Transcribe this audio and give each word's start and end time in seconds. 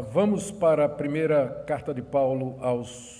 Vamos 0.00 0.50
para 0.50 0.86
a 0.86 0.88
primeira 0.88 1.62
carta 1.66 1.92
de 1.92 2.00
Paulo 2.00 2.56
aos 2.60 3.18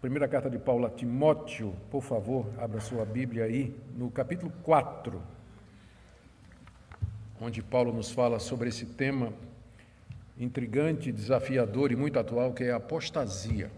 primeira 0.00 0.28
carta 0.28 0.50
de 0.50 0.58
Paulo 0.58 0.84
a 0.84 0.90
Timóteo, 0.90 1.74
por 1.90 2.02
favor, 2.02 2.46
abra 2.58 2.80
sua 2.80 3.04
Bíblia 3.04 3.44
aí, 3.44 3.74
no 3.96 4.10
capítulo 4.10 4.52
4, 4.62 5.22
onde 7.40 7.62
Paulo 7.62 7.92
nos 7.92 8.10
fala 8.10 8.38
sobre 8.38 8.68
esse 8.68 8.84
tema 8.84 9.32
intrigante, 10.36 11.12
desafiador 11.12 11.92
e 11.92 11.96
muito 11.96 12.18
atual, 12.18 12.52
que 12.52 12.64
é 12.64 12.72
a 12.72 12.76
apostasia. 12.76 13.70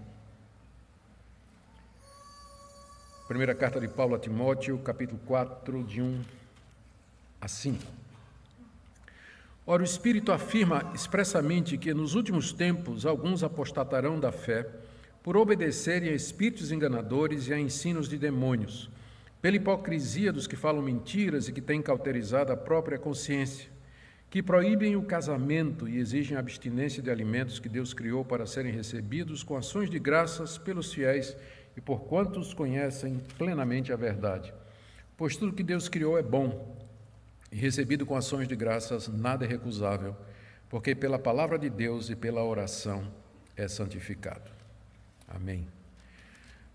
Primeira 3.29 3.55
carta 3.55 3.79
de 3.79 3.87
Paulo 3.87 4.15
a 4.15 4.19
Timóteo, 4.19 4.79
capítulo 4.79 5.21
4, 5.27 5.85
de 5.85 6.03
1 6.03 6.23
a 7.41 7.49
5. 7.49 8.04
Ora, 9.67 9.81
o 9.81 9.85
Espírito 9.85 10.31
afirma 10.31 10.93
expressamente 10.95 11.79
que 11.79 11.95
nos 11.95 12.15
últimos 12.15 12.53
tempos 12.53 13.07
alguns 13.07 13.43
apostatarão 13.43 14.21
da 14.21 14.31
fé 14.31 14.69
por 15.23 15.39
obedecerem 15.39 16.11
a 16.11 16.13
espíritos 16.13 16.71
enganadores 16.71 17.49
e 17.49 17.55
a 17.55 17.59
ensinos 17.59 18.07
de 18.07 18.19
demônios, 18.19 18.91
pela 19.41 19.57
hipocrisia 19.57 20.31
dos 20.31 20.47
que 20.47 20.55
falam 20.55 20.83
mentiras 20.83 21.49
e 21.49 21.53
que 21.53 21.63
têm 21.63 21.81
cauterizado 21.81 22.53
a 22.53 22.57
própria 22.59 22.99
consciência, 22.99 23.71
que 24.29 24.43
proíbem 24.43 24.97
o 24.97 25.03
casamento 25.03 25.89
e 25.89 25.97
exigem 25.97 26.37
a 26.37 26.41
abstinência 26.41 27.03
de 27.03 27.11
alimentos 27.11 27.59
que 27.59 27.69
Deus 27.69 27.95
criou 27.95 28.23
para 28.23 28.45
serem 28.45 28.71
recebidos 28.71 29.43
com 29.43 29.57
ações 29.57 29.89
de 29.89 29.99
graças 29.99 30.59
pelos 30.59 30.93
fiéis 30.93 31.35
e 31.75 31.81
por 31.81 32.01
quantos 32.01 32.53
conhecem 32.53 33.19
plenamente 33.39 33.95
a 33.95 33.97
verdade. 33.97 34.53
Pois 35.17 35.39
tudo 35.39 35.55
que 35.55 35.63
Deus 35.63 35.89
criou 35.89 36.19
é 36.19 36.23
bom 36.23 36.84
e 37.55 37.57
recebido 37.57 38.05
com 38.05 38.17
ações 38.17 38.49
de 38.49 38.57
graças, 38.57 39.07
nada 39.07 39.45
é 39.45 39.49
recusável, 39.49 40.17
porque 40.69 40.93
pela 40.93 41.21
palavra 41.21 41.57
de 41.57 41.71
Deus 41.71 42.11
e 42.11 42.17
pela 42.17 42.43
oração 42.43 43.07
é 43.57 43.69
santificado. 43.69 44.51
Amém. 45.29 45.69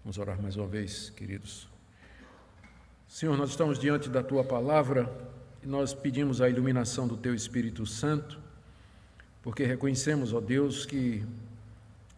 Vamos 0.02 0.18
orar 0.18 0.42
mais 0.42 0.56
uma 0.56 0.68
vez, 0.68 1.10
queridos. 1.10 1.68
Senhor, 3.10 3.36
nós 3.36 3.50
estamos 3.50 3.78
diante 3.78 4.08
da 4.08 4.24
tua 4.24 4.42
palavra 4.42 5.14
e 5.62 5.68
nós 5.68 5.94
pedimos 5.94 6.40
a 6.40 6.48
iluminação 6.48 7.10
do 7.10 7.18
teu 7.18 7.36
Espírito 7.36 7.86
Santo, 7.86 8.40
porque 9.44 9.66
reconhecemos, 9.66 10.32
ó 10.32 10.40
Deus, 10.40 10.86
que, 10.86 11.26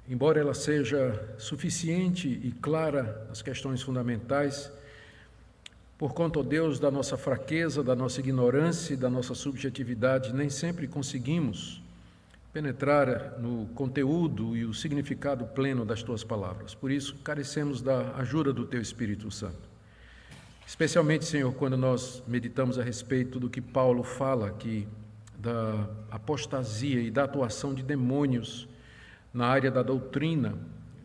embora 0.07 0.39
ela 0.39 0.53
seja 0.53 1.35
suficiente 1.39 2.27
e 2.27 2.51
clara 2.51 3.25
nas 3.27 3.41
questões 3.41 3.81
fundamentais, 3.81 4.71
por 6.01 6.15
conta, 6.15 6.39
ó 6.39 6.41
Deus, 6.41 6.79
da 6.79 6.89
nossa 6.89 7.15
fraqueza, 7.15 7.83
da 7.83 7.95
nossa 7.95 8.19
ignorância 8.21 8.95
e 8.95 8.97
da 8.97 9.07
nossa 9.07 9.35
subjetividade, 9.35 10.33
nem 10.33 10.49
sempre 10.49 10.87
conseguimos 10.87 11.79
penetrar 12.51 13.39
no 13.39 13.67
conteúdo 13.75 14.57
e 14.57 14.65
o 14.65 14.73
significado 14.73 15.45
pleno 15.45 15.85
das 15.85 16.01
tuas 16.01 16.23
palavras. 16.23 16.73
Por 16.73 16.89
isso, 16.89 17.17
carecemos 17.23 17.83
da 17.83 18.15
ajuda 18.15 18.51
do 18.51 18.65
teu 18.65 18.81
Espírito 18.81 19.29
Santo. 19.29 19.69
Especialmente, 20.65 21.23
Senhor, 21.23 21.53
quando 21.53 21.77
nós 21.77 22.23
meditamos 22.27 22.79
a 22.79 22.83
respeito 22.83 23.39
do 23.39 23.47
que 23.47 23.61
Paulo 23.61 24.01
fala 24.01 24.47
aqui 24.47 24.87
da 25.37 25.87
apostasia 26.09 26.99
e 26.99 27.11
da 27.11 27.25
atuação 27.25 27.75
de 27.75 27.83
demônios 27.83 28.67
na 29.31 29.45
área 29.45 29.69
da 29.69 29.83
doutrina, 29.83 30.57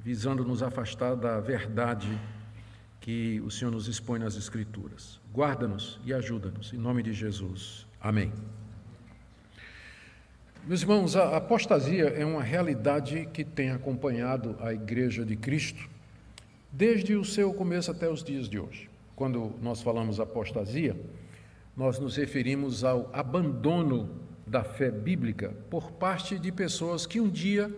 visando 0.03 0.42
nos 0.42 0.62
afastar 0.62 1.14
da 1.14 1.38
verdade 1.38 2.19
que 3.06 3.40
o 3.42 3.50
Senhor 3.52 3.70
nos 3.70 3.86
expõe 3.86 4.18
nas 4.18 4.34
Escrituras. 4.34 5.20
Guarda-nos 5.32 6.00
e 6.04 6.12
ajuda-nos, 6.12 6.72
em 6.72 6.76
nome 6.76 7.04
de 7.04 7.12
Jesus. 7.12 7.86
Amém. 8.00 8.32
Meus 10.66 10.82
irmãos, 10.82 11.14
a 11.14 11.36
apostasia 11.36 12.06
é 12.06 12.24
uma 12.24 12.42
realidade 12.42 13.28
que 13.32 13.44
tem 13.44 13.70
acompanhado 13.70 14.56
a 14.58 14.72
Igreja 14.72 15.24
de 15.24 15.36
Cristo 15.36 15.88
desde 16.72 17.14
o 17.14 17.24
seu 17.24 17.54
começo 17.54 17.92
até 17.92 18.10
os 18.10 18.24
dias 18.24 18.48
de 18.48 18.58
hoje. 18.58 18.90
Quando 19.14 19.54
nós 19.62 19.80
falamos 19.80 20.18
apostasia, 20.18 21.00
nós 21.76 22.00
nos 22.00 22.16
referimos 22.16 22.82
ao 22.82 23.08
abandono 23.12 24.20
da 24.44 24.64
fé 24.64 24.91
bíblica 24.91 25.54
por 25.70 25.92
parte 25.92 26.41
de 26.41 26.50
pessoas 26.50 27.06
que 27.06 27.20
um 27.20 27.28
dia 27.28 27.72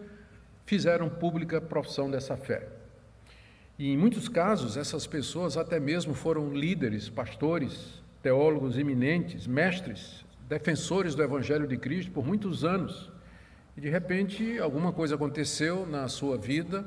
fizeram 0.64 1.10
pública 1.10 1.60
profissão 1.60 2.10
dessa 2.10 2.34
fé. 2.34 2.77
E 3.78 3.92
em 3.92 3.96
muitos 3.96 4.28
casos, 4.28 4.76
essas 4.76 5.06
pessoas 5.06 5.56
até 5.56 5.78
mesmo 5.78 6.12
foram 6.12 6.52
líderes, 6.52 7.08
pastores, 7.08 8.02
teólogos 8.20 8.76
eminentes, 8.76 9.46
mestres, 9.46 10.24
defensores 10.48 11.14
do 11.14 11.22
Evangelho 11.22 11.64
de 11.68 11.76
Cristo 11.76 12.10
por 12.10 12.26
muitos 12.26 12.64
anos. 12.64 13.08
E 13.76 13.80
de 13.80 13.88
repente, 13.88 14.58
alguma 14.58 14.92
coisa 14.92 15.14
aconteceu 15.14 15.86
na 15.86 16.08
sua 16.08 16.36
vida 16.36 16.84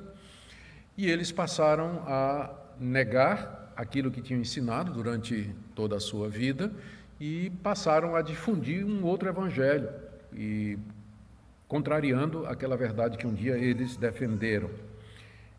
e 0.97 1.09
eles 1.09 1.31
passaram 1.31 2.03
a 2.05 2.53
negar 2.77 3.71
aquilo 3.73 4.11
que 4.11 4.21
tinham 4.21 4.41
ensinado 4.41 4.91
durante 4.91 5.49
toda 5.73 5.95
a 5.95 5.99
sua 5.99 6.27
vida 6.27 6.73
e 7.21 7.51
passaram 7.63 8.17
a 8.17 8.21
difundir 8.21 8.85
um 8.85 9.05
outro 9.05 9.29
evangelho 9.29 9.89
e 10.33 10.77
contrariando 11.69 12.45
aquela 12.47 12.75
verdade 12.75 13.17
que 13.17 13.25
um 13.25 13.33
dia 13.33 13.57
eles 13.57 13.95
defenderam 13.95 14.69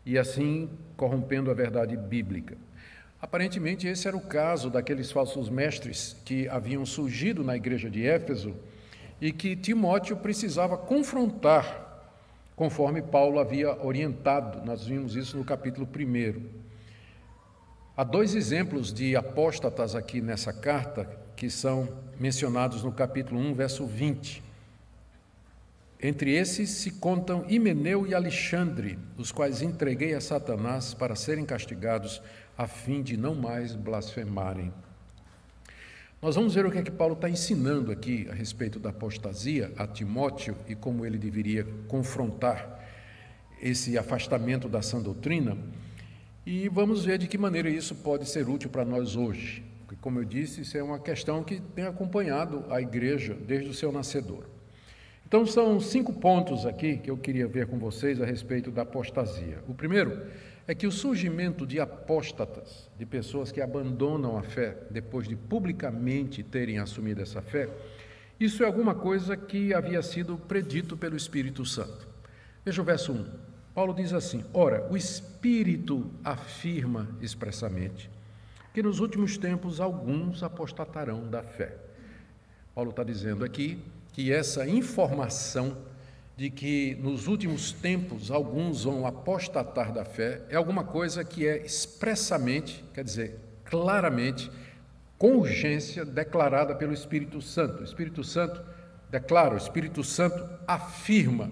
e 0.05 0.17
assim 0.17 0.69
corrompendo 0.97 1.49
a 1.49 1.53
verdade 1.53 1.95
bíblica. 1.95 2.57
Aparentemente, 3.21 3.87
esse 3.87 4.07
era 4.07 4.17
o 4.17 4.21
caso 4.21 4.69
daqueles 4.69 5.11
falsos 5.11 5.49
mestres 5.49 6.15
que 6.25 6.47
haviam 6.49 6.85
surgido 6.85 7.43
na 7.43 7.55
igreja 7.55 7.89
de 7.89 8.05
Éfeso 8.05 8.53
e 9.21 9.31
que 9.31 9.55
Timóteo 9.55 10.17
precisava 10.17 10.77
confrontar, 10.77 12.11
conforme 12.55 13.01
Paulo 13.01 13.39
havia 13.39 13.81
orientado. 13.81 14.65
Nós 14.65 14.85
vimos 14.85 15.15
isso 15.15 15.37
no 15.37 15.45
capítulo 15.45 15.87
1. 15.87 16.63
Há 17.95 18.03
dois 18.03 18.35
exemplos 18.35 18.91
de 18.91 19.15
apóstatas 19.15 19.95
aqui 19.95 20.19
nessa 20.19 20.51
carta 20.51 21.09
que 21.35 21.49
são 21.49 21.87
mencionados 22.19 22.83
no 22.83 22.91
capítulo 22.91 23.39
1, 23.39 23.53
verso 23.53 23.85
20. 23.85 24.43
Entre 26.05 26.35
esses 26.35 26.69
se 26.69 26.91
contam 26.91 27.45
Himeneu 27.47 28.05
e 28.05 28.13
Alexandre, 28.13 28.99
os 29.17 29.31
quais 29.31 29.61
entreguei 29.61 30.13
a 30.13 30.19
Satanás 30.19 30.93
para 30.93 31.15
serem 31.15 31.45
castigados, 31.45 32.21
a 32.57 32.67
fim 32.67 33.01
de 33.01 33.15
não 33.15 33.33
mais 33.33 33.73
blasfemarem. 33.73 34.73
Nós 36.21 36.35
vamos 36.35 36.55
ver 36.55 36.65
o 36.65 36.71
que 36.71 36.77
é 36.77 36.83
que 36.83 36.91
Paulo 36.91 37.13
está 37.13 37.29
ensinando 37.29 37.89
aqui 37.89 38.27
a 38.29 38.33
respeito 38.33 38.79
da 38.79 38.89
apostasia 38.89 39.71
a 39.77 39.87
Timóteo 39.87 40.57
e 40.67 40.75
como 40.75 41.05
ele 41.05 41.17
deveria 41.17 41.65
confrontar 41.87 42.83
esse 43.61 43.97
afastamento 43.97 44.67
da 44.67 44.81
sã 44.81 45.01
doutrina. 45.01 45.57
E 46.45 46.67
vamos 46.67 47.05
ver 47.05 47.17
de 47.17 47.29
que 47.29 47.37
maneira 47.37 47.69
isso 47.69 47.95
pode 47.95 48.27
ser 48.27 48.49
útil 48.49 48.69
para 48.69 48.83
nós 48.83 49.15
hoje. 49.15 49.63
Porque, 49.79 49.95
como 50.01 50.19
eu 50.19 50.25
disse, 50.25 50.63
isso 50.63 50.77
é 50.77 50.83
uma 50.83 50.99
questão 50.99 51.45
que 51.45 51.61
tem 51.61 51.85
acompanhado 51.85 52.65
a 52.69 52.81
igreja 52.81 53.33
desde 53.33 53.69
o 53.69 53.73
seu 53.73 53.89
nascedor. 53.89 54.52
Então, 55.33 55.47
são 55.47 55.79
cinco 55.79 56.13
pontos 56.13 56.63
aqui 56.63 56.97
que 56.97 57.09
eu 57.09 57.17
queria 57.17 57.47
ver 57.47 57.65
com 57.65 57.79
vocês 57.79 58.21
a 58.21 58.25
respeito 58.25 58.69
da 58.69 58.83
apostasia. 58.83 59.63
O 59.67 59.73
primeiro 59.73 60.27
é 60.67 60.75
que 60.75 60.85
o 60.85 60.91
surgimento 60.91 61.65
de 61.65 61.79
apóstatas, 61.79 62.87
de 62.99 63.03
pessoas 63.03 63.51
que 63.51 63.59
abandonam 63.59 64.37
a 64.37 64.43
fé 64.43 64.77
depois 64.91 65.27
de 65.27 65.35
publicamente 65.35 66.43
terem 66.43 66.77
assumido 66.77 67.19
essa 67.19 67.41
fé, 67.41 67.67
isso 68.39 68.61
é 68.61 68.67
alguma 68.67 68.93
coisa 68.93 69.35
que 69.35 69.73
havia 69.73 70.03
sido 70.03 70.37
predito 70.37 70.95
pelo 70.95 71.17
Espírito 71.17 71.65
Santo. 71.65 72.07
Veja 72.63 72.83
o 72.83 72.85
verso 72.85 73.11
1. 73.11 73.25
Paulo 73.73 73.95
diz 73.95 74.13
assim: 74.13 74.45
Ora, 74.53 74.87
o 74.91 74.95
Espírito 74.95 76.11
afirma 76.23 77.09
expressamente 77.19 78.07
que 78.71 78.83
nos 78.83 78.99
últimos 78.99 79.35
tempos 79.35 79.79
alguns 79.79 80.43
apostatarão 80.43 81.27
da 81.27 81.41
fé. 81.41 81.75
Paulo 82.75 82.91
está 82.91 83.03
dizendo 83.03 83.43
aqui 83.43 83.83
que 84.13 84.31
essa 84.31 84.67
informação 84.67 85.75
de 86.37 86.49
que 86.49 86.95
nos 87.01 87.27
últimos 87.27 87.71
tempos 87.71 88.31
alguns 88.31 88.83
vão 88.83 89.05
apostatar 89.05 89.91
da 89.91 90.05
fé 90.05 90.41
é 90.49 90.55
alguma 90.55 90.83
coisa 90.83 91.23
que 91.23 91.47
é 91.47 91.63
expressamente, 91.65 92.83
quer 92.93 93.03
dizer, 93.03 93.39
claramente, 93.65 94.49
com 95.17 95.37
urgência 95.37 96.05
declarada 96.05 96.75
pelo 96.75 96.93
Espírito 96.93 97.41
Santo. 97.41 97.81
O 97.81 97.83
Espírito 97.83 98.23
Santo 98.23 98.63
declara, 99.09 99.55
o 99.55 99.57
Espírito 99.57 100.03
Santo 100.03 100.47
afirma 100.67 101.51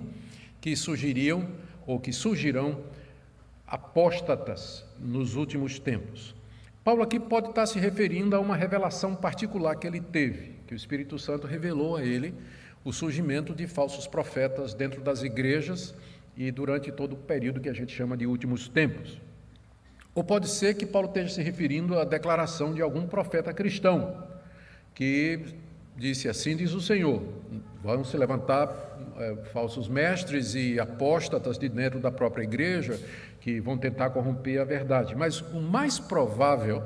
que 0.60 0.76
surgiriam 0.76 1.48
ou 1.86 2.00
que 2.00 2.14
surgirão 2.14 2.84
apóstatas 3.66 4.86
nos 5.00 5.36
últimos 5.36 5.80
tempos. 5.80 6.36
Paulo 6.84 7.04
aqui 7.04 7.20
pode 7.20 7.50
estar 7.50 7.66
se 7.66 7.80
referindo 7.80 8.36
a 8.36 8.40
uma 8.40 8.56
revelação 8.56 9.16
particular 9.16 9.76
que 9.76 9.88
ele 9.88 10.02
teve 10.02 10.61
que 10.72 10.76
o 10.76 10.78
Espírito 10.78 11.20
Santo 11.20 11.48
revelou 11.48 11.98
a 11.98 12.02
ele 12.02 12.34
o 12.82 12.94
surgimento 12.94 13.54
de 13.54 13.68
falsos 13.68 14.08
profetas 14.08 14.74
dentro 14.74 15.02
das 15.02 15.22
igrejas 15.22 15.94
e 16.38 16.50
durante 16.50 16.90
todo 16.94 17.12
o 17.12 17.18
período 17.18 17.60
que 17.60 17.68
a 17.68 17.74
gente 17.74 17.94
chama 17.94 18.16
de 18.16 18.26
últimos 18.26 18.70
tempos. 18.70 19.20
Ou 20.16 20.24
pode 20.24 20.48
ser 20.48 20.76
que 20.76 20.86
Paulo 20.86 21.10
esteja 21.10 21.28
se 21.28 21.42
referindo 21.42 22.00
à 22.00 22.06
declaração 22.06 22.74
de 22.74 22.82
algum 22.82 23.06
profeta 23.06 23.54
cristão, 23.54 24.26
que 24.96 25.44
disse: 25.98 26.30
Assim 26.30 26.56
diz 26.56 26.72
o 26.72 26.80
Senhor: 26.80 27.22
vão 27.84 28.06
se 28.06 28.16
levantar 28.16 28.74
é, 29.18 29.36
falsos 29.52 29.90
mestres 29.90 30.56
e 30.56 30.80
apóstatas 30.80 31.58
de 31.58 31.68
dentro 31.68 32.00
da 32.00 32.12
própria 32.12 32.44
igreja 32.44 32.98
que 33.42 33.60
vão 33.60 33.78
tentar 33.78 34.12
corromper 34.12 34.62
a 34.62 34.64
verdade. 34.64 35.18
Mas 35.18 35.42
o 35.42 35.60
mais 35.60 36.00
provável 36.00 36.82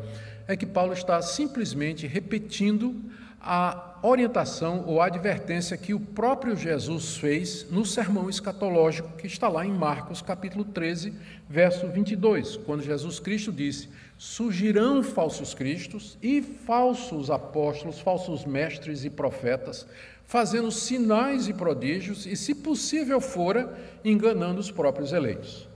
é 0.47 0.57
que 0.57 0.65
Paulo 0.65 0.93
está 0.93 1.21
simplesmente 1.21 2.07
repetindo 2.07 2.99
a 3.45 3.99
orientação 4.01 4.83
ou 4.87 4.99
a 4.99 5.05
advertência 5.05 5.77
que 5.77 5.93
o 5.93 5.99
próprio 5.99 6.55
Jesus 6.55 7.17
fez 7.17 7.69
no 7.69 7.85
sermão 7.85 8.27
escatológico 8.27 9.15
que 9.15 9.27
está 9.27 9.47
lá 9.47 9.63
em 9.63 9.71
Marcos 9.71 10.19
capítulo 10.19 10.65
13, 10.65 11.13
verso 11.47 11.87
22, 11.87 12.57
quando 12.57 12.81
Jesus 12.81 13.19
Cristo 13.19 13.51
disse: 13.51 13.87
Surgirão 14.17 15.03
falsos 15.03 15.53
cristos 15.53 16.17
e 16.23 16.41
falsos 16.41 17.29
apóstolos, 17.29 17.99
falsos 17.99 18.45
mestres 18.45 19.05
e 19.05 19.11
profetas, 19.11 19.85
fazendo 20.25 20.71
sinais 20.71 21.47
e 21.47 21.53
prodígios 21.53 22.25
e, 22.25 22.35
se 22.35 22.55
possível 22.55 23.21
fora, 23.21 23.77
enganando 24.03 24.59
os 24.59 24.71
próprios 24.71 25.13
eleitos. 25.13 25.69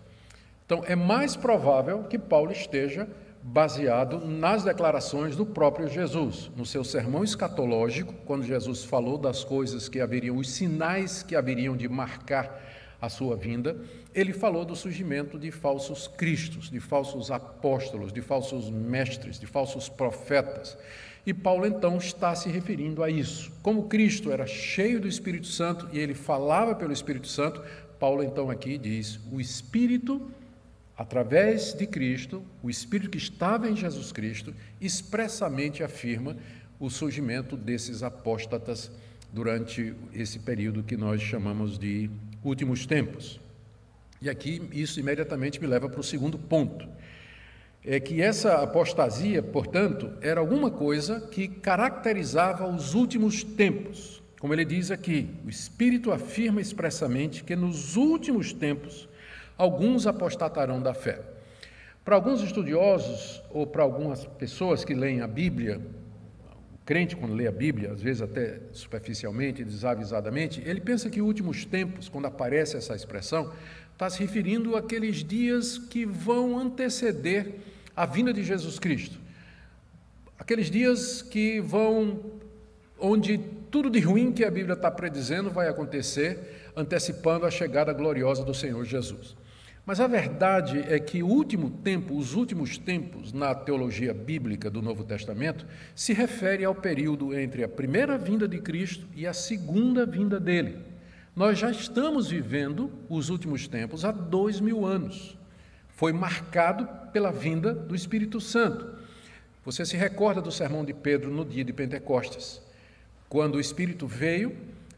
Então, 0.66 0.84
é 0.88 0.96
mais 0.96 1.36
provável 1.36 2.04
que 2.04 2.18
Paulo 2.18 2.52
esteja 2.52 3.08
baseado 3.52 4.20
nas 4.28 4.64
declarações 4.64 5.36
do 5.36 5.44
próprio 5.44 5.88
Jesus, 5.88 6.52
no 6.56 6.66
seu 6.66 6.84
sermão 6.84 7.24
escatológico, 7.24 8.14
quando 8.26 8.46
Jesus 8.46 8.84
falou 8.84 9.18
das 9.18 9.44
coisas 9.44 9.90
que 9.90 10.00
haveriam, 10.00 10.38
os 10.38 10.52
sinais 10.52 11.24
que 11.24 11.36
haveriam 11.36 11.76
de 11.76 11.90
marcar 11.90 12.62
a 13.02 13.10
sua 13.10 13.36
vinda, 13.36 13.76
ele 14.14 14.34
falou 14.34 14.64
do 14.64 14.76
surgimento 14.76 15.40
de 15.40 15.50
falsos 15.50 16.08
cristos, 16.08 16.70
de 16.70 16.80
falsos 16.80 17.32
apóstolos, 17.32 18.14
de 18.14 18.22
falsos 18.22 18.70
mestres, 18.70 19.40
de 19.40 19.48
falsos 19.48 19.90
profetas. 19.90 20.78
E 21.26 21.34
Paulo 21.34 21.66
então 21.66 21.98
está 21.98 22.36
se 22.36 22.50
referindo 22.50 23.02
a 23.02 23.10
isso. 23.10 23.52
Como 23.64 23.88
Cristo 23.88 24.32
era 24.32 24.46
cheio 24.46 25.00
do 25.00 25.08
Espírito 25.08 25.48
Santo 25.48 25.88
e 25.92 25.98
ele 25.98 26.14
falava 26.14 26.76
pelo 26.76 26.94
Espírito 26.94 27.28
Santo, 27.28 27.64
Paulo 28.00 28.22
então 28.22 28.50
aqui 28.52 28.78
diz: 28.78 29.20
o 29.32 29.40
Espírito 29.40 30.30
através 31.00 31.74
de 31.74 31.88
Cristo, 31.88 32.44
o 32.62 32.70
Espírito 32.70 33.10
que 33.10 33.18
estava 33.18 33.70
em 33.70 33.76
Jesus 33.76 34.12
Cristo, 34.12 34.54
expressamente 34.82 35.82
afirma 35.82 36.36
o 36.78 36.90
surgimento 36.90 37.56
desses 37.56 38.04
apóstatas 38.04 38.92
durante 39.32 39.96
esse 40.14 40.40
período 40.40 40.84
que 40.84 40.98
nós 40.98 41.22
chamamos 41.22 41.80
de 41.80 42.10
últimos 42.44 42.86
tempos. 42.86 43.40
E 44.22 44.30
aqui 44.30 44.62
isso 44.74 45.00
imediatamente 45.00 45.62
me 45.62 45.68
leva 45.68 45.88
para 45.88 46.02
o 46.02 46.04
segundo 46.04 46.38
ponto. 46.38 46.86
É 47.82 47.98
que 47.98 48.22
essa 48.22 48.56
apostasia, 48.56 49.42
portanto, 49.42 50.12
era 50.20 50.42
alguma 50.42 50.70
coisa 50.70 51.22
que 51.22 51.48
caracterizava 51.48 52.68
os 52.68 52.94
últimos 52.94 53.42
tempos. 53.42 54.22
Como 54.38 54.54
ele 54.54 54.66
diz 54.66 54.92
aqui, 54.92 55.30
o 55.46 55.50
Espírito 55.50 56.12
afirma 56.12 56.60
expressamente 56.60 57.42
que 57.42 57.56
nos 57.56 57.96
últimos 57.96 58.52
tempos 58.52 59.08
alguns 59.60 60.08
apostatarão 60.08 60.82
da 60.82 60.94
fé. 60.94 61.20
Para 62.06 62.16
alguns 62.16 62.42
estudiosos, 62.42 63.44
ou 63.52 63.68
para 63.68 63.84
algumas 63.84 64.26
pessoas 64.26 64.86
que 64.86 64.94
leem 64.94 65.20
a 65.20 65.28
Bíblia, 65.28 65.82
o 66.74 66.86
crente, 66.86 67.14
quando 67.14 67.36
lê 67.36 67.46
a 67.46 67.52
Bíblia, 67.52 67.92
às 67.92 68.02
vezes 68.02 68.22
até 68.22 68.62
superficialmente, 68.72 69.64
desavisadamente, 69.66 70.64
ele 70.66 70.80
pensa 70.80 71.10
que 71.10 71.22
últimos 71.22 71.66
tempos, 71.66 72.08
quando 72.08 72.26
aparece 72.26 72.78
essa 72.78 72.96
expressão, 72.96 73.52
está 73.92 74.10
se 74.10 74.22
referindo 74.22 74.78
àqueles 74.78 75.18
dias 75.18 75.78
que 75.78 76.06
vão 76.06 76.58
anteceder 76.58 77.56
a 77.94 78.06
vinda 78.06 78.32
de 78.32 78.46
Jesus 78.46 78.80
Cristo. 78.80 79.20
Aqueles 80.40 80.72
dias 80.72 81.22
que 81.22 81.60
vão, 81.60 82.22
onde 82.98 83.38
tudo 83.70 83.90
de 83.90 84.00
ruim 84.00 84.32
que 84.32 84.46
a 84.46 84.50
Bíblia 84.50 84.74
está 84.74 84.90
predizendo 84.90 85.52
vai 85.52 85.68
acontecer, 85.68 86.72
antecipando 86.78 87.46
a 87.46 87.52
chegada 87.52 87.92
gloriosa 87.92 88.42
do 88.42 88.54
Senhor 88.54 88.86
Jesus. 88.86 89.36
Mas 89.90 90.00
a 90.00 90.06
verdade 90.06 90.86
é 90.88 91.00
que 91.00 91.24
o 91.24 91.28
último 91.28 91.72
tempo, 91.72 92.16
os 92.16 92.36
últimos 92.36 92.78
tempos 92.78 93.34
na 93.34 93.56
teologia 93.56 94.14
bíblica 94.14 94.70
do 94.70 94.84
Novo 94.84 95.04
Testamento, 95.04 95.66
se 95.96 96.14
refere 96.14 96.64
ao 96.64 96.76
período 96.76 97.34
entre 97.34 97.64
a 97.64 97.68
primeira 97.68 98.16
vinda 98.16 98.48
de 98.48 98.60
Cristo 98.60 99.08
e 99.16 99.26
a 99.26 99.34
segunda 99.34 100.06
vinda 100.06 100.40
dele. 100.40 100.78
Nós 101.36 101.58
já 101.58 101.72
estamos 101.72 102.30
vivendo 102.30 102.92
os 103.10 103.32
últimos 103.32 103.68
tempos 103.68 104.06
há 104.06 104.12
dois 104.12 104.60
mil 104.60 104.86
anos. 104.86 105.36
Foi 105.88 106.14
marcado 106.14 106.88
pela 107.12 107.32
vinda 107.32 107.74
do 107.74 107.96
Espírito 107.96 108.40
Santo. 108.40 108.94
Você 109.66 109.84
se 109.88 109.98
recorda 109.98 110.40
do 110.40 110.52
sermão 110.52 110.86
de 110.86 110.94
Pedro 110.94 111.32
no 111.32 111.44
dia 111.44 111.64
de 111.64 111.74
Pentecostes? 111.74 112.62
Quando 113.28 113.56
o 113.56 113.60
Espírito 113.60 114.06
veio, 114.06 114.56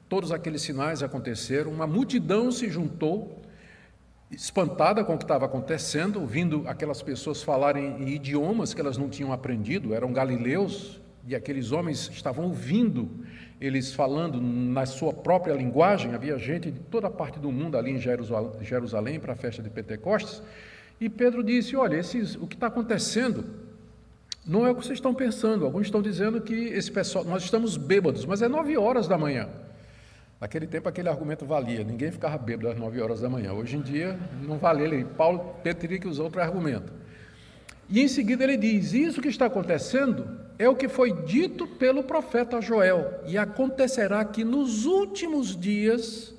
todos 0.09 0.33
aqueles 0.33 0.61
sinais 0.61 1.01
aconteceram, 1.01 1.71
uma 1.71 1.88
multidão 1.88 2.51
se 2.51 2.69
juntou 2.69 3.40
espantada 4.31 5.03
com 5.03 5.15
o 5.15 5.17
que 5.17 5.23
estava 5.23 5.45
acontecendo, 5.45 6.19
ouvindo 6.19 6.63
aquelas 6.67 7.01
pessoas 7.01 7.43
falarem 7.43 8.01
em 8.01 8.09
idiomas 8.09 8.73
que 8.73 8.81
elas 8.81 8.97
não 8.97 9.09
tinham 9.09 9.33
aprendido, 9.33 9.93
eram 9.93 10.11
galileus, 10.13 11.01
e 11.27 11.35
aqueles 11.35 11.71
homens 11.71 12.09
estavam 12.11 12.45
ouvindo 12.45 13.09
eles 13.59 13.93
falando 13.93 14.41
na 14.41 14.87
sua 14.87 15.13
própria 15.13 15.53
linguagem. 15.53 16.15
Havia 16.15 16.37
gente 16.39 16.71
de 16.71 16.79
toda 16.79 17.09
parte 17.11 17.39
do 17.39 17.51
mundo 17.51 17.77
ali 17.77 17.91
em 17.91 17.99
Jerusalém 17.99 19.19
para 19.19 19.33
a 19.33 19.35
festa 19.35 19.61
de 19.61 19.69
Pentecostes. 19.69 20.41
E 20.99 21.07
Pedro 21.07 21.43
disse: 21.43 21.75
Olha, 21.75 21.95
esses, 21.95 22.35
o 22.35 22.47
que 22.47 22.55
está 22.55 22.67
acontecendo 22.67 23.45
não 24.45 24.65
é 24.65 24.71
o 24.71 24.75
que 24.75 24.83
vocês 24.83 24.97
estão 24.97 25.13
pensando. 25.13 25.63
Alguns 25.63 25.85
estão 25.85 26.01
dizendo 26.01 26.41
que 26.41 26.53
esse 26.53 26.91
pessoal, 26.91 27.23
nós 27.23 27.43
estamos 27.43 27.77
bêbados, 27.77 28.25
mas 28.25 28.41
é 28.41 28.47
nove 28.47 28.75
horas 28.75 29.07
da 29.07 29.17
manhã. 29.17 29.47
Naquele 30.41 30.65
tempo 30.65 30.89
aquele 30.89 31.07
argumento 31.07 31.45
valia, 31.45 31.83
ninguém 31.83 32.11
ficava 32.11 32.35
bêbado 32.35 32.67
às 32.67 32.75
9 32.75 32.99
horas 32.99 33.21
da 33.21 33.29
manhã. 33.29 33.53
Hoje 33.53 33.77
em 33.77 33.81
dia 33.81 34.19
não 34.41 34.57
vale 34.57 34.83
ele. 34.83 35.05
Paulo 35.05 35.55
teria 35.63 35.99
que 35.99 36.07
usar 36.07 36.23
outro 36.23 36.41
argumento. 36.41 36.91
E 37.88 38.01
em 38.01 38.07
seguida 38.07 38.43
ele 38.43 38.57
diz: 38.57 38.91
Isso 38.91 39.21
que 39.21 39.27
está 39.27 39.45
acontecendo 39.45 40.39
é 40.57 40.67
o 40.67 40.75
que 40.75 40.89
foi 40.89 41.13
dito 41.25 41.67
pelo 41.67 42.03
profeta 42.03 42.59
Joel, 42.59 43.21
e 43.27 43.38
acontecerá 43.38 44.25
que 44.25 44.43
nos 44.43 44.85
últimos 44.85 45.55
dias 45.55 46.33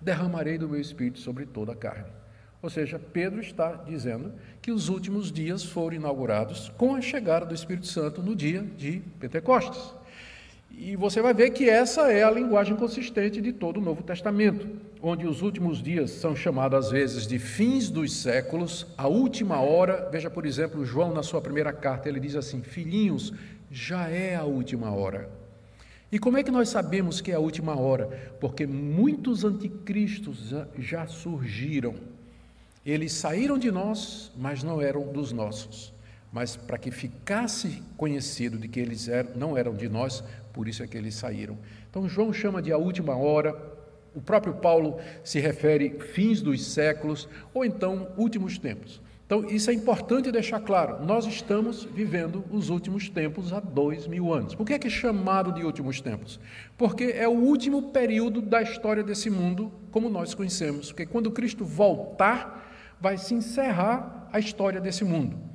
derramarei 0.00 0.56
do 0.56 0.68
meu 0.68 0.80
espírito 0.80 1.18
sobre 1.18 1.44
toda 1.44 1.72
a 1.72 1.76
carne. 1.76 2.10
Ou 2.62 2.70
seja, 2.70 2.98
Pedro 2.98 3.40
está 3.40 3.72
dizendo 3.72 4.32
que 4.62 4.70
os 4.70 4.88
últimos 4.88 5.32
dias 5.32 5.64
foram 5.64 5.96
inaugurados 5.96 6.68
com 6.76 6.94
a 6.94 7.00
chegada 7.00 7.46
do 7.46 7.54
Espírito 7.54 7.86
Santo 7.86 8.22
no 8.22 8.36
dia 8.36 8.62
de 8.76 9.00
Pentecostes. 9.18 9.94
E 10.82 10.96
você 10.96 11.20
vai 11.20 11.34
ver 11.34 11.50
que 11.50 11.68
essa 11.68 12.10
é 12.10 12.24
a 12.24 12.30
linguagem 12.30 12.74
consistente 12.74 13.38
de 13.38 13.52
todo 13.52 13.76
o 13.76 13.82
Novo 13.82 14.02
Testamento, 14.02 14.66
onde 15.02 15.26
os 15.26 15.42
últimos 15.42 15.82
dias 15.82 16.10
são 16.10 16.34
chamados 16.34 16.86
às 16.86 16.90
vezes 16.90 17.26
de 17.26 17.38
fins 17.38 17.90
dos 17.90 18.14
séculos, 18.16 18.86
a 18.96 19.06
última 19.06 19.60
hora. 19.60 20.08
Veja, 20.10 20.30
por 20.30 20.46
exemplo, 20.46 20.82
João 20.82 21.12
na 21.12 21.22
sua 21.22 21.42
primeira 21.42 21.70
carta, 21.70 22.08
ele 22.08 22.18
diz 22.18 22.34
assim: 22.34 22.62
Filhinhos, 22.62 23.30
já 23.70 24.08
é 24.08 24.34
a 24.34 24.44
última 24.44 24.90
hora. 24.90 25.28
E 26.10 26.18
como 26.18 26.38
é 26.38 26.42
que 26.42 26.50
nós 26.50 26.70
sabemos 26.70 27.20
que 27.20 27.30
é 27.30 27.34
a 27.34 27.40
última 27.40 27.78
hora? 27.78 28.32
Porque 28.40 28.66
muitos 28.66 29.44
anticristos 29.44 30.54
já 30.78 31.06
surgiram. 31.06 31.94
Eles 32.86 33.12
saíram 33.12 33.58
de 33.58 33.70
nós, 33.70 34.32
mas 34.34 34.62
não 34.62 34.80
eram 34.80 35.12
dos 35.12 35.30
nossos. 35.30 35.92
Mas 36.32 36.54
para 36.54 36.78
que 36.78 36.90
ficasse 36.90 37.82
conhecido 37.96 38.56
de 38.56 38.68
que 38.68 38.78
eles 38.78 39.08
eram, 39.08 39.30
não 39.34 39.58
eram 39.58 39.74
de 39.74 39.88
nós, 39.88 40.22
por 40.52 40.68
isso 40.68 40.82
é 40.82 40.86
que 40.86 40.96
eles 40.96 41.14
saíram. 41.14 41.58
Então, 41.88 42.08
João 42.08 42.32
chama 42.32 42.60
de 42.62 42.72
a 42.72 42.78
última 42.78 43.16
hora, 43.16 43.56
o 44.14 44.20
próprio 44.20 44.54
Paulo 44.54 44.98
se 45.22 45.38
refere 45.38 45.98
fins 46.12 46.40
dos 46.42 46.64
séculos, 46.64 47.28
ou 47.54 47.64
então 47.64 48.08
últimos 48.16 48.58
tempos. 48.58 49.00
Então, 49.26 49.44
isso 49.48 49.70
é 49.70 49.74
importante 49.74 50.32
deixar 50.32 50.58
claro. 50.58 51.04
Nós 51.04 51.24
estamos 51.24 51.84
vivendo 51.84 52.44
os 52.50 52.68
últimos 52.68 53.08
tempos 53.08 53.52
há 53.52 53.60
dois 53.60 54.08
mil 54.08 54.34
anos. 54.34 54.56
Por 54.56 54.66
que 54.66 54.72
é, 54.72 54.78
que 54.78 54.88
é 54.88 54.90
chamado 54.90 55.52
de 55.52 55.64
últimos 55.64 56.00
tempos? 56.00 56.40
Porque 56.76 57.04
é 57.04 57.28
o 57.28 57.32
último 57.32 57.90
período 57.92 58.42
da 58.42 58.60
história 58.60 59.04
desse 59.04 59.30
mundo 59.30 59.70
como 59.92 60.08
nós 60.08 60.34
conhecemos. 60.34 60.90
Porque 60.90 61.06
quando 61.06 61.30
Cristo 61.30 61.64
voltar, 61.64 62.96
vai 63.00 63.16
se 63.16 63.32
encerrar 63.32 64.28
a 64.32 64.40
história 64.40 64.80
desse 64.80 65.04
mundo 65.04 65.49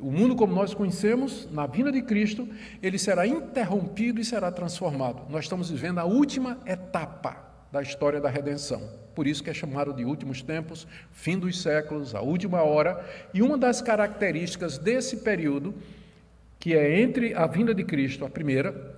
o 0.00 0.10
mundo 0.10 0.36
como 0.36 0.54
nós 0.54 0.74
conhecemos, 0.74 1.48
na 1.50 1.66
vinda 1.66 1.90
de 1.90 2.02
Cristo, 2.02 2.48
ele 2.82 2.98
será 2.98 3.26
interrompido 3.26 4.20
e 4.20 4.24
será 4.24 4.50
transformado. 4.50 5.22
Nós 5.30 5.44
estamos 5.44 5.70
vivendo 5.70 5.98
a 5.98 6.04
última 6.04 6.58
etapa 6.66 7.44
da 7.72 7.82
história 7.82 8.20
da 8.20 8.28
redenção. 8.28 8.82
Por 9.14 9.26
isso 9.26 9.42
que 9.42 9.50
é 9.50 9.54
chamado 9.54 9.94
de 9.94 10.04
últimos 10.04 10.42
tempos, 10.42 10.86
fim 11.10 11.38
dos 11.38 11.62
séculos, 11.62 12.14
a 12.14 12.20
última 12.20 12.62
hora. 12.62 13.02
E 13.32 13.40
uma 13.40 13.56
das 13.56 13.80
características 13.80 14.76
desse 14.76 15.18
período, 15.18 15.74
que 16.58 16.74
é 16.74 17.00
entre 17.00 17.34
a 17.34 17.46
vinda 17.46 17.74
de 17.74 17.84
Cristo, 17.84 18.24
a 18.24 18.30
primeira, 18.30 18.94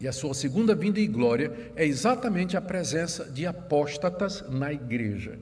e 0.00 0.08
a 0.08 0.12
sua 0.12 0.34
segunda 0.34 0.74
vinda 0.74 1.00
em 1.00 1.10
glória, 1.10 1.52
é 1.76 1.86
exatamente 1.86 2.56
a 2.56 2.60
presença 2.60 3.24
de 3.24 3.46
apóstatas 3.46 4.44
na 4.50 4.72
igreja. 4.72 5.38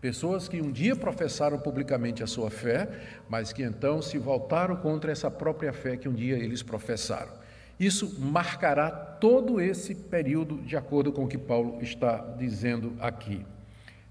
Pessoas 0.00 0.46
que 0.46 0.60
um 0.60 0.70
dia 0.70 0.94
professaram 0.94 1.58
publicamente 1.58 2.22
a 2.22 2.26
sua 2.26 2.50
fé, 2.50 2.88
mas 3.28 3.52
que 3.52 3.64
então 3.64 4.00
se 4.00 4.16
voltaram 4.16 4.76
contra 4.76 5.10
essa 5.10 5.30
própria 5.30 5.72
fé 5.72 5.96
que 5.96 6.08
um 6.08 6.14
dia 6.14 6.36
eles 6.36 6.62
professaram. 6.62 7.32
Isso 7.80 8.20
marcará 8.20 8.90
todo 8.90 9.60
esse 9.60 9.94
período, 9.94 10.58
de 10.58 10.76
acordo 10.76 11.12
com 11.12 11.24
o 11.24 11.28
que 11.28 11.38
Paulo 11.38 11.78
está 11.80 12.18
dizendo 12.38 12.92
aqui. 13.00 13.44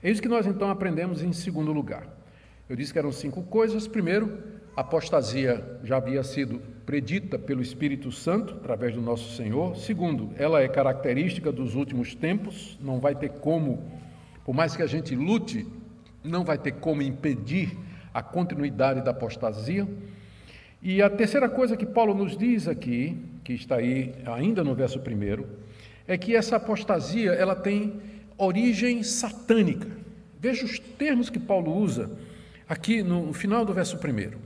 É 0.03 0.09
isso 0.09 0.21
que 0.21 0.27
nós 0.27 0.45
então 0.45 0.69
aprendemos 0.69 1.21
em 1.21 1.31
segundo 1.31 1.71
lugar. 1.71 2.07
Eu 2.69 2.75
disse 2.75 2.91
que 2.91 2.99
eram 2.99 3.11
cinco 3.11 3.41
coisas. 3.43 3.87
Primeiro, 3.87 4.43
a 4.75 4.81
apostasia 4.81 5.79
já 5.83 5.97
havia 5.97 6.21
sido 6.21 6.61
predita 6.85 7.39
pelo 7.39 7.61
Espírito 7.61 8.11
Santo 8.11 8.55
através 8.55 8.93
do 8.93 9.01
nosso 9.01 9.35
Senhor. 9.35 9.75
Segundo, 9.75 10.31
ela 10.37 10.61
é 10.61 10.67
característica 10.67 11.51
dos 11.51 11.75
últimos 11.75 12.13
tempos, 12.13 12.77
não 12.81 12.99
vai 12.99 13.15
ter 13.15 13.29
como, 13.29 13.83
por 14.45 14.53
mais 14.53 14.75
que 14.75 14.83
a 14.83 14.87
gente 14.87 15.15
lute, 15.15 15.65
não 16.27 16.43
vai 16.43 16.57
ter 16.57 16.73
como 16.73 17.01
impedir 17.01 17.77
a 18.13 18.21
continuidade 18.21 19.01
da 19.01 19.11
apostasia. 19.11 19.87
E 20.81 21.01
a 21.01 21.09
terceira 21.09 21.49
coisa 21.49 21.77
que 21.77 21.85
Paulo 21.85 22.13
nos 22.13 22.37
diz 22.37 22.67
aqui, 22.67 23.17
que 23.43 23.53
está 23.53 23.75
aí 23.75 24.13
ainda 24.25 24.63
no 24.63 24.75
verso 24.75 24.99
primeiro, 24.99 25.47
é 26.07 26.17
que 26.17 26.35
essa 26.35 26.55
apostasia 26.55 27.31
ela 27.31 27.55
tem 27.55 27.99
origem 28.37 29.03
satânica. 29.03 29.87
Veja 30.39 30.65
os 30.65 30.79
termos 30.79 31.29
que 31.29 31.39
Paulo 31.39 31.75
usa 31.75 32.11
aqui 32.69 33.01
no 33.01 33.33
final 33.33 33.65
do 33.65 33.73
verso 33.73 33.97
1, 33.97 34.37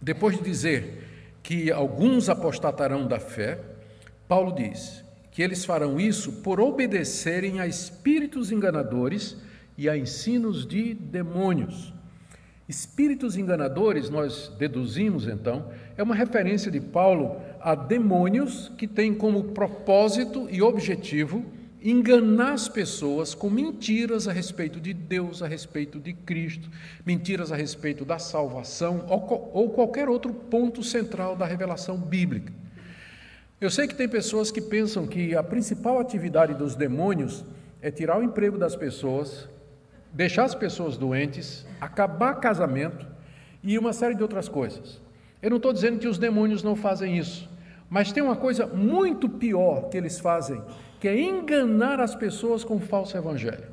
depois 0.00 0.36
de 0.36 0.42
dizer 0.42 1.06
que 1.42 1.70
alguns 1.70 2.28
apostatarão 2.28 3.06
da 3.06 3.18
fé, 3.18 3.58
Paulo 4.28 4.54
diz 4.54 5.04
que 5.30 5.42
eles 5.42 5.64
farão 5.64 5.98
isso 5.98 6.32
por 6.42 6.60
obedecerem 6.60 7.60
a 7.60 7.66
espíritos 7.66 8.50
enganadores 8.52 9.36
e 9.80 9.88
a 9.88 9.96
ensinos 9.96 10.66
de 10.66 10.92
demônios. 10.92 11.94
Espíritos 12.68 13.38
enganadores, 13.38 14.10
nós 14.10 14.52
deduzimos 14.58 15.26
então, 15.26 15.70
é 15.96 16.02
uma 16.02 16.14
referência 16.14 16.70
de 16.70 16.82
Paulo 16.82 17.40
a 17.58 17.74
demônios 17.74 18.70
que 18.76 18.86
têm 18.86 19.14
como 19.14 19.54
propósito 19.54 20.46
e 20.50 20.60
objetivo 20.60 21.46
enganar 21.82 22.52
as 22.52 22.68
pessoas 22.68 23.34
com 23.34 23.48
mentiras 23.48 24.28
a 24.28 24.32
respeito 24.32 24.78
de 24.78 24.92
Deus, 24.92 25.42
a 25.42 25.48
respeito 25.48 25.98
de 25.98 26.12
Cristo, 26.12 26.68
mentiras 27.06 27.50
a 27.50 27.56
respeito 27.56 28.04
da 28.04 28.18
salvação 28.18 29.06
ou, 29.08 29.50
ou 29.54 29.70
qualquer 29.70 30.10
outro 30.10 30.34
ponto 30.34 30.84
central 30.84 31.34
da 31.34 31.46
revelação 31.46 31.96
bíblica. 31.96 32.52
Eu 33.58 33.70
sei 33.70 33.88
que 33.88 33.94
tem 33.94 34.06
pessoas 34.06 34.50
que 34.50 34.60
pensam 34.60 35.06
que 35.06 35.34
a 35.34 35.42
principal 35.42 35.98
atividade 35.98 36.52
dos 36.52 36.76
demônios 36.76 37.42
é 37.80 37.90
tirar 37.90 38.18
o 38.18 38.22
emprego 38.22 38.58
das 38.58 38.76
pessoas, 38.76 39.48
deixar 40.12 40.44
as 40.44 40.54
pessoas 40.54 40.96
doentes, 40.96 41.66
acabar 41.80 42.34
casamento 42.34 43.06
e 43.62 43.78
uma 43.78 43.92
série 43.92 44.14
de 44.14 44.22
outras 44.22 44.48
coisas. 44.48 45.00
Eu 45.42 45.50
não 45.50 45.56
estou 45.56 45.72
dizendo 45.72 45.98
que 45.98 46.08
os 46.08 46.18
demônios 46.18 46.62
não 46.62 46.76
fazem 46.76 47.16
isso, 47.16 47.48
mas 47.88 48.12
tem 48.12 48.22
uma 48.22 48.36
coisa 48.36 48.66
muito 48.66 49.28
pior 49.28 49.88
que 49.88 49.96
eles 49.96 50.20
fazem, 50.20 50.62
que 50.98 51.08
é 51.08 51.18
enganar 51.18 52.00
as 52.00 52.14
pessoas 52.14 52.62
com 52.64 52.76
o 52.76 52.80
falso 52.80 53.16
evangelho. 53.16 53.64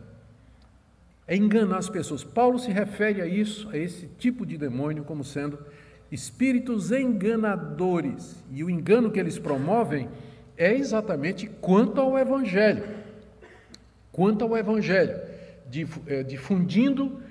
É 1.27 1.36
enganar 1.36 1.77
as 1.77 1.89
pessoas. 1.89 2.24
Paulo 2.24 2.58
se 2.58 2.72
refere 2.72 3.22
a 3.22 3.27
isso, 3.27 3.70
a 3.70 3.77
esse 3.77 4.08
tipo 4.17 4.46
de 4.46 4.58
demônio, 4.58 5.03
como 5.03 5.25
sendo 5.25 5.60
espíritos 6.10 6.91
enganadores. 6.91 8.41
E 8.50 8.63
o 8.63 8.70
engano 8.70 9.12
que 9.12 9.20
eles 9.20 9.38
promovem 9.38 10.08
é 10.58 10.74
exatamente 10.74 11.48
quanto 11.60 12.00
ao 12.00 12.17
evangelho. 12.17 12.84
Quanto 14.12 14.46
ao 14.46 14.58
evangelho, 14.58 15.20
difundindo 16.26 17.22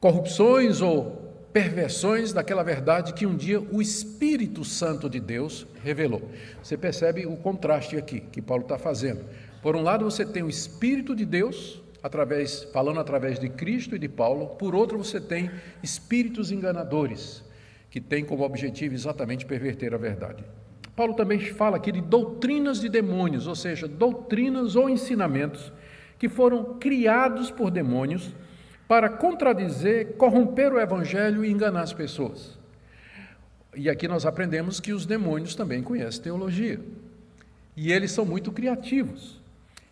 corrupções 0.00 0.80
ou 0.80 1.22
perversões 1.52 2.32
daquela 2.32 2.62
verdade 2.62 3.12
que 3.12 3.26
um 3.26 3.36
dia 3.36 3.60
o 3.60 3.82
Espírito 3.82 4.64
Santo 4.64 5.08
de 5.08 5.20
Deus 5.20 5.66
revelou. 5.84 6.22
Você 6.62 6.76
percebe 6.76 7.26
o 7.26 7.36
contraste 7.36 7.96
aqui 7.96 8.20
que 8.20 8.40
Paulo 8.40 8.62
está 8.62 8.78
fazendo. 8.78 9.24
Por 9.62 9.76
um 9.76 9.82
lado, 9.82 10.04
você 10.04 10.24
tem 10.24 10.42
o 10.42 10.48
Espírito 10.48 11.14
de 11.14 11.24
Deus 11.24 11.80
através, 12.02 12.64
falando 12.72 12.98
através 12.98 13.38
de 13.38 13.48
Cristo 13.48 13.94
e 13.94 13.98
de 13.98 14.08
Paulo. 14.08 14.46
Por 14.56 14.74
outro, 14.74 14.98
você 14.98 15.20
tem 15.20 15.50
espíritos 15.82 16.50
enganadores 16.50 17.44
que 17.90 18.00
têm 18.00 18.24
como 18.24 18.42
objetivo 18.42 18.94
exatamente 18.94 19.44
perverter 19.44 19.94
a 19.94 19.98
verdade. 19.98 20.42
Paulo 20.96 21.14
também 21.14 21.38
fala 21.38 21.76
aqui 21.76 21.92
de 21.92 22.00
doutrinas 22.00 22.80
de 22.80 22.88
demônios, 22.88 23.46
ou 23.46 23.54
seja, 23.54 23.86
doutrinas 23.86 24.74
ou 24.74 24.90
ensinamentos 24.90 25.72
que 26.22 26.28
foram 26.28 26.74
criados 26.78 27.50
por 27.50 27.68
demônios 27.68 28.32
para 28.86 29.08
contradizer, 29.08 30.12
corromper 30.12 30.72
o 30.72 30.78
evangelho 30.78 31.44
e 31.44 31.50
enganar 31.50 31.80
as 31.80 31.92
pessoas. 31.92 32.56
E 33.74 33.90
aqui 33.90 34.06
nós 34.06 34.24
aprendemos 34.24 34.78
que 34.78 34.92
os 34.92 35.04
demônios 35.04 35.56
também 35.56 35.82
conhecem 35.82 36.22
teologia. 36.22 36.78
E 37.76 37.90
eles 37.90 38.12
são 38.12 38.24
muito 38.24 38.52
criativos. 38.52 39.42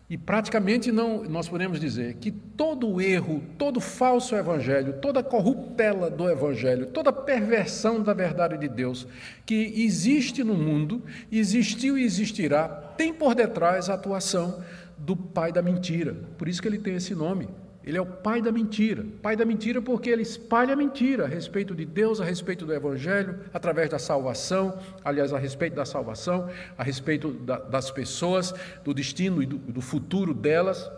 E 0.09 0.17
praticamente 0.17 0.89
não, 0.89 1.21
nós 1.25 1.49
podemos 1.49 1.81
dizer 1.81 2.13
que 2.13 2.31
todo 2.31 3.01
erro, 3.01 3.43
todo 3.57 3.81
falso 3.81 4.33
evangelho, 4.33 5.01
toda 5.01 5.21
corruptela 5.21 6.09
do 6.09 6.29
evangelho, 6.29 6.85
toda 6.85 7.11
perversão 7.11 8.01
da 8.01 8.13
verdade 8.13 8.57
de 8.57 8.69
Deus 8.69 9.05
que 9.45 9.73
existe 9.83 10.45
no 10.45 10.53
mundo, 10.53 11.01
existiu 11.29 11.97
e 11.97 12.03
existirá, 12.05 12.69
tem 12.95 13.13
por 13.13 13.35
detrás 13.35 13.89
a 13.89 13.95
atuação 13.95 14.63
do 15.01 15.15
pai 15.15 15.51
da 15.51 15.61
mentira. 15.61 16.15
Por 16.37 16.47
isso 16.47 16.61
que 16.61 16.67
ele 16.67 16.77
tem 16.77 16.95
esse 16.95 17.13
nome, 17.13 17.49
ele 17.83 17.97
é 17.97 18.01
o 18.01 18.05
pai 18.05 18.41
da 18.41 18.51
mentira. 18.51 19.05
Pai 19.21 19.35
da 19.35 19.43
mentira 19.43 19.81
porque 19.81 20.09
ele 20.09 20.21
espalha 20.21 20.75
mentira 20.75 21.25
a 21.25 21.27
respeito 21.27 21.73
de 21.73 21.83
Deus, 21.83 22.21
a 22.21 22.25
respeito 22.25 22.65
do 22.65 22.73
Evangelho, 22.73 23.39
através 23.53 23.89
da 23.89 23.97
salvação, 23.97 24.77
aliás, 25.03 25.33
a 25.33 25.39
respeito 25.39 25.75
da 25.75 25.85
salvação, 25.85 26.47
a 26.77 26.83
respeito 26.83 27.31
da, 27.31 27.57
das 27.57 27.89
pessoas, 27.89 28.53
do 28.83 28.93
destino 28.93 29.41
e 29.41 29.45
do, 29.47 29.57
do 29.57 29.81
futuro 29.81 30.33
delas. 30.33 30.91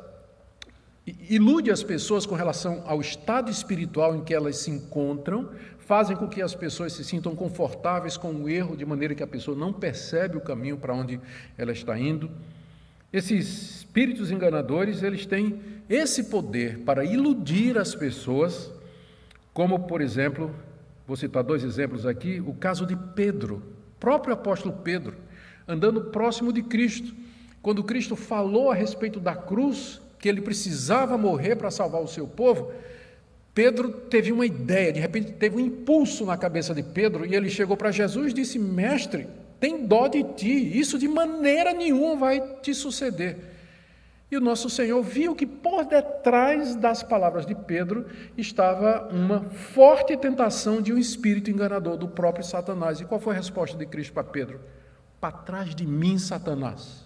Ilude 1.06 1.72
as 1.72 1.84
pessoas 1.84 2.26
com 2.26 2.36
relação 2.36 2.84
ao 2.86 3.00
estado 3.00 3.50
espiritual 3.50 4.16
em 4.16 4.24
que 4.24 4.34
elas 4.34 4.58
se 4.58 4.72
encontram, 4.72 5.50
fazem 5.80 6.16
com 6.16 6.28
que 6.28 6.42
as 6.42 6.56
pessoas 6.56 6.94
se 6.94 7.04
sintam 7.04 7.36
confortáveis 7.36 8.18
com 8.18 8.34
o 8.34 8.50
erro, 8.50 8.76
de 8.76 8.86
maneira 8.86 9.16
que 9.16 9.24
a 9.24 9.28
pessoa 9.28 9.58
não 9.58 9.72
percebe 9.72 10.38
o 10.38 10.42
caminho 10.42 10.78
para 10.78 10.94
onde 10.94 11.20
ela 11.58 11.72
está 11.72 11.98
indo. 11.98 12.30
Esses 13.14 13.78
espíritos 13.78 14.32
enganadores, 14.32 15.04
eles 15.04 15.24
têm 15.24 15.62
esse 15.88 16.24
poder 16.24 16.80
para 16.80 17.06
iludir 17.06 17.78
as 17.78 17.94
pessoas, 17.94 18.72
como, 19.54 19.82
por 19.82 20.02
exemplo, 20.02 20.54
vou 21.06 21.16
citar 21.16 21.44
dois 21.44 21.64
exemplos 21.64 22.08
aqui, 22.08 22.42
o 22.44 22.56
caso 22.56 22.88
de 22.88 22.96
Pedro, 22.96 23.62
próprio 24.00 24.34
apóstolo 24.34 24.76
Pedro, 24.84 25.16
andando 25.68 26.06
próximo 26.06 26.52
de 26.52 26.64
Cristo. 26.64 27.14
Quando 27.62 27.84
Cristo 27.84 28.16
falou 28.16 28.72
a 28.72 28.76
respeito 28.76 29.20
da 29.20 29.36
cruz, 29.36 30.02
que 30.18 30.28
ele 30.28 30.42
precisava 30.42 31.16
morrer 31.16 31.56
para 31.56 31.70
salvar 31.70 32.02
o 32.02 32.08
seu 32.08 32.26
povo, 32.26 32.72
Pedro 33.54 33.92
teve 33.92 34.32
uma 34.32 34.46
ideia, 34.46 34.92
de 34.92 35.00
repente 35.00 35.34
teve 35.34 35.58
um 35.58 35.60
impulso 35.60 36.26
na 36.26 36.36
cabeça 36.36 36.74
de 36.74 36.82
Pedro 36.82 37.26
e 37.26 37.36
ele 37.36 37.50
chegou 37.50 37.78
para 37.78 37.92
Jesus 37.92 38.32
e 38.32 38.36
disse: 38.36 38.58
Mestre, 38.58 39.28
tem 39.64 39.88
dó 39.88 40.10
de 40.10 40.22
ti, 40.24 40.78
isso 40.78 41.00
de 41.00 41.08
maneira 41.08 41.72
nenhuma 41.72 42.18
vai 42.18 42.42
te 42.62 42.74
suceder. 42.74 43.38
E 44.30 44.36
o 44.36 44.42
nosso 44.42 44.70
Senhor 44.70 45.02
viu 45.02 45.34
que 45.34 45.46
por 45.46 45.86
detrás 45.86 46.76
das 46.76 47.02
palavras 47.02 47.46
de 47.46 47.56
Pedro 47.56 48.06
estava 48.38 49.08
uma 49.10 49.40
forte 49.44 50.18
tentação 50.18 50.82
de 50.82 50.92
um 50.92 50.98
espírito 50.98 51.50
enganador 51.50 51.96
do 51.96 52.10
próprio 52.10 52.44
Satanás. 52.44 53.00
E 53.00 53.06
qual 53.06 53.22
foi 53.22 53.36
a 53.36 53.38
resposta 53.38 53.78
de 53.78 53.86
Cristo 53.86 54.12
para 54.12 54.26
Pedro? 54.26 54.60
Para 55.22 55.32
trás 55.32 55.74
de 55.74 55.88
mim, 55.88 56.20
Satanás. 56.20 57.06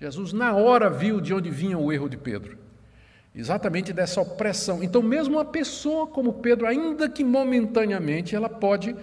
Jesus, 0.00 0.32
na 0.32 0.54
hora, 0.54 0.88
viu 0.88 1.20
de 1.20 1.34
onde 1.34 1.50
vinha 1.50 1.76
o 1.76 1.92
erro 1.92 2.08
de 2.08 2.16
Pedro. 2.16 2.56
Exatamente 3.34 3.92
dessa 3.92 4.22
opressão. 4.22 4.82
Então, 4.82 5.02
mesmo 5.02 5.34
uma 5.34 5.44
pessoa 5.44 6.06
como 6.06 6.32
Pedro, 6.32 6.66
ainda 6.66 7.10
que 7.10 7.22
momentaneamente, 7.22 8.34
ela 8.34 8.48
pode 8.48 8.96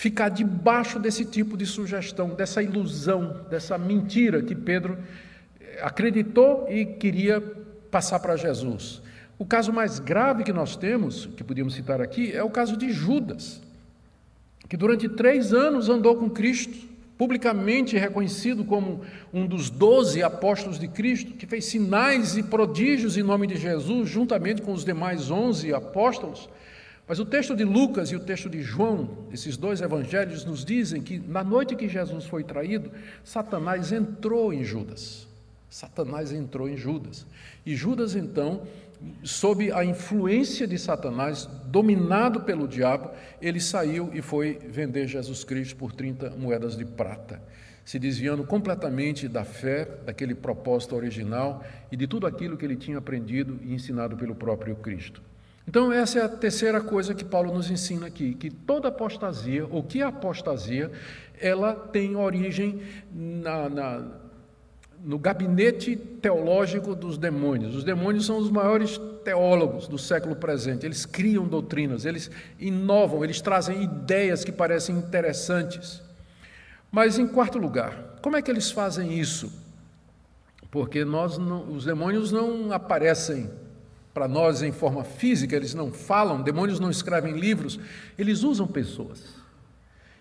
ficar 0.00 0.30
debaixo 0.30 0.98
desse 0.98 1.26
tipo 1.26 1.58
de 1.58 1.66
sugestão, 1.66 2.30
dessa 2.30 2.62
ilusão, 2.62 3.44
dessa 3.50 3.76
mentira 3.76 4.40
que 4.40 4.54
Pedro 4.54 4.96
eh, 5.60 5.78
acreditou 5.82 6.66
e 6.70 6.86
queria 6.86 7.38
passar 7.90 8.18
para 8.18 8.34
Jesus. 8.34 9.02
O 9.38 9.44
caso 9.44 9.70
mais 9.74 9.98
grave 9.98 10.42
que 10.42 10.54
nós 10.54 10.74
temos, 10.74 11.26
que 11.26 11.44
podíamos 11.44 11.74
citar 11.74 12.00
aqui, 12.00 12.32
é 12.32 12.42
o 12.42 12.48
caso 12.48 12.78
de 12.78 12.90
Judas, 12.90 13.60
que 14.70 14.76
durante 14.76 15.06
três 15.06 15.52
anos 15.52 15.90
andou 15.90 16.16
com 16.16 16.30
Cristo, 16.30 16.88
publicamente 17.18 17.98
reconhecido 17.98 18.64
como 18.64 19.02
um 19.34 19.46
dos 19.46 19.68
doze 19.68 20.22
apóstolos 20.22 20.78
de 20.78 20.88
Cristo, 20.88 21.32
que 21.32 21.46
fez 21.46 21.66
sinais 21.66 22.38
e 22.38 22.42
prodígios 22.42 23.18
em 23.18 23.22
nome 23.22 23.46
de 23.46 23.56
Jesus, 23.56 24.08
juntamente 24.08 24.62
com 24.62 24.72
os 24.72 24.82
demais 24.82 25.30
onze 25.30 25.74
apóstolos. 25.74 26.48
Mas 27.10 27.18
o 27.18 27.24
texto 27.24 27.56
de 27.56 27.64
Lucas 27.64 28.12
e 28.12 28.14
o 28.14 28.20
texto 28.20 28.48
de 28.48 28.62
João, 28.62 29.26
esses 29.32 29.56
dois 29.56 29.80
evangelhos, 29.80 30.44
nos 30.44 30.64
dizem 30.64 31.02
que 31.02 31.18
na 31.18 31.42
noite 31.42 31.74
que 31.74 31.88
Jesus 31.88 32.24
foi 32.24 32.44
traído, 32.44 32.92
Satanás 33.24 33.90
entrou 33.90 34.52
em 34.52 34.62
Judas. 34.62 35.26
Satanás 35.68 36.30
entrou 36.30 36.68
em 36.68 36.76
Judas. 36.76 37.26
E 37.66 37.74
Judas, 37.74 38.14
então, 38.14 38.62
sob 39.24 39.72
a 39.72 39.84
influência 39.84 40.68
de 40.68 40.78
Satanás, 40.78 41.50
dominado 41.66 42.42
pelo 42.42 42.68
diabo, 42.68 43.10
ele 43.42 43.60
saiu 43.60 44.08
e 44.14 44.22
foi 44.22 44.60
vender 44.68 45.08
Jesus 45.08 45.42
Cristo 45.42 45.74
por 45.74 45.90
30 45.90 46.36
moedas 46.36 46.76
de 46.76 46.84
prata, 46.84 47.42
se 47.84 47.98
desviando 47.98 48.44
completamente 48.44 49.26
da 49.26 49.44
fé, 49.44 49.84
daquele 50.06 50.36
propósito 50.36 50.94
original 50.94 51.64
e 51.90 51.96
de 51.96 52.06
tudo 52.06 52.28
aquilo 52.28 52.56
que 52.56 52.64
ele 52.64 52.76
tinha 52.76 52.98
aprendido 52.98 53.58
e 53.64 53.74
ensinado 53.74 54.16
pelo 54.16 54.36
próprio 54.36 54.76
Cristo. 54.76 55.20
Então, 55.70 55.92
essa 55.92 56.18
é 56.18 56.24
a 56.24 56.28
terceira 56.28 56.80
coisa 56.80 57.14
que 57.14 57.24
Paulo 57.24 57.54
nos 57.54 57.70
ensina 57.70 58.08
aqui, 58.08 58.34
que 58.34 58.50
toda 58.50 58.88
apostasia, 58.88 59.64
ou 59.70 59.84
que 59.84 60.02
apostasia, 60.02 60.90
ela 61.40 61.74
tem 61.74 62.16
origem 62.16 62.82
na, 63.14 63.68
na 63.68 64.04
no 64.98 65.16
gabinete 65.16 65.94
teológico 65.94 66.96
dos 66.96 67.16
demônios. 67.16 67.76
Os 67.76 67.84
demônios 67.84 68.26
são 68.26 68.38
os 68.38 68.50
maiores 68.50 69.00
teólogos 69.24 69.86
do 69.86 69.96
século 69.96 70.34
presente. 70.34 70.84
Eles 70.84 71.06
criam 71.06 71.46
doutrinas, 71.46 72.04
eles 72.04 72.32
inovam, 72.58 73.22
eles 73.22 73.40
trazem 73.40 73.80
ideias 73.80 74.42
que 74.42 74.50
parecem 74.50 74.96
interessantes. 74.96 76.02
Mas, 76.90 77.16
em 77.16 77.28
quarto 77.28 77.58
lugar, 77.58 78.18
como 78.20 78.36
é 78.36 78.42
que 78.42 78.50
eles 78.50 78.72
fazem 78.72 79.16
isso? 79.16 79.52
Porque 80.68 81.04
nós 81.04 81.38
não, 81.38 81.70
os 81.70 81.84
demônios 81.84 82.32
não 82.32 82.72
aparecem 82.72 83.48
para 84.12 84.26
nós 84.26 84.62
em 84.62 84.72
forma 84.72 85.04
física, 85.04 85.54
eles 85.54 85.74
não 85.74 85.92
falam, 85.92 86.42
demônios 86.42 86.80
não 86.80 86.90
escrevem 86.90 87.38
livros, 87.38 87.78
eles 88.18 88.42
usam 88.42 88.66
pessoas. 88.66 89.40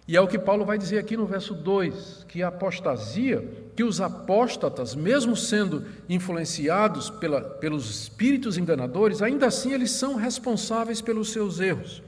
E 0.08 0.18
é 0.18 0.22
o 0.22 0.28
que 0.28 0.40
Paulo 0.40 0.66
vai 0.66 0.76
dizer 0.76 0.98
aqui 0.98 1.16
no 1.16 1.28
verso 1.28 1.54
2, 1.54 2.26
que 2.28 2.42
a 2.42 2.48
apostasia, 2.48 3.48
que 3.76 3.84
os 3.84 4.02
apóstatas, 4.02 4.96
mesmo 4.96 5.36
sendo 5.36 5.86
influenciados 6.10 7.12
pela, 7.12 7.42
pelos 7.42 7.88
espíritos 7.90 8.58
enganadores, 8.58 9.22
ainda 9.22 9.46
assim 9.46 9.72
eles 9.72 9.92
são 9.92 10.16
responsáveis 10.16 11.00
pelos 11.00 11.32
seus 11.32 11.60
erros. 11.60 12.02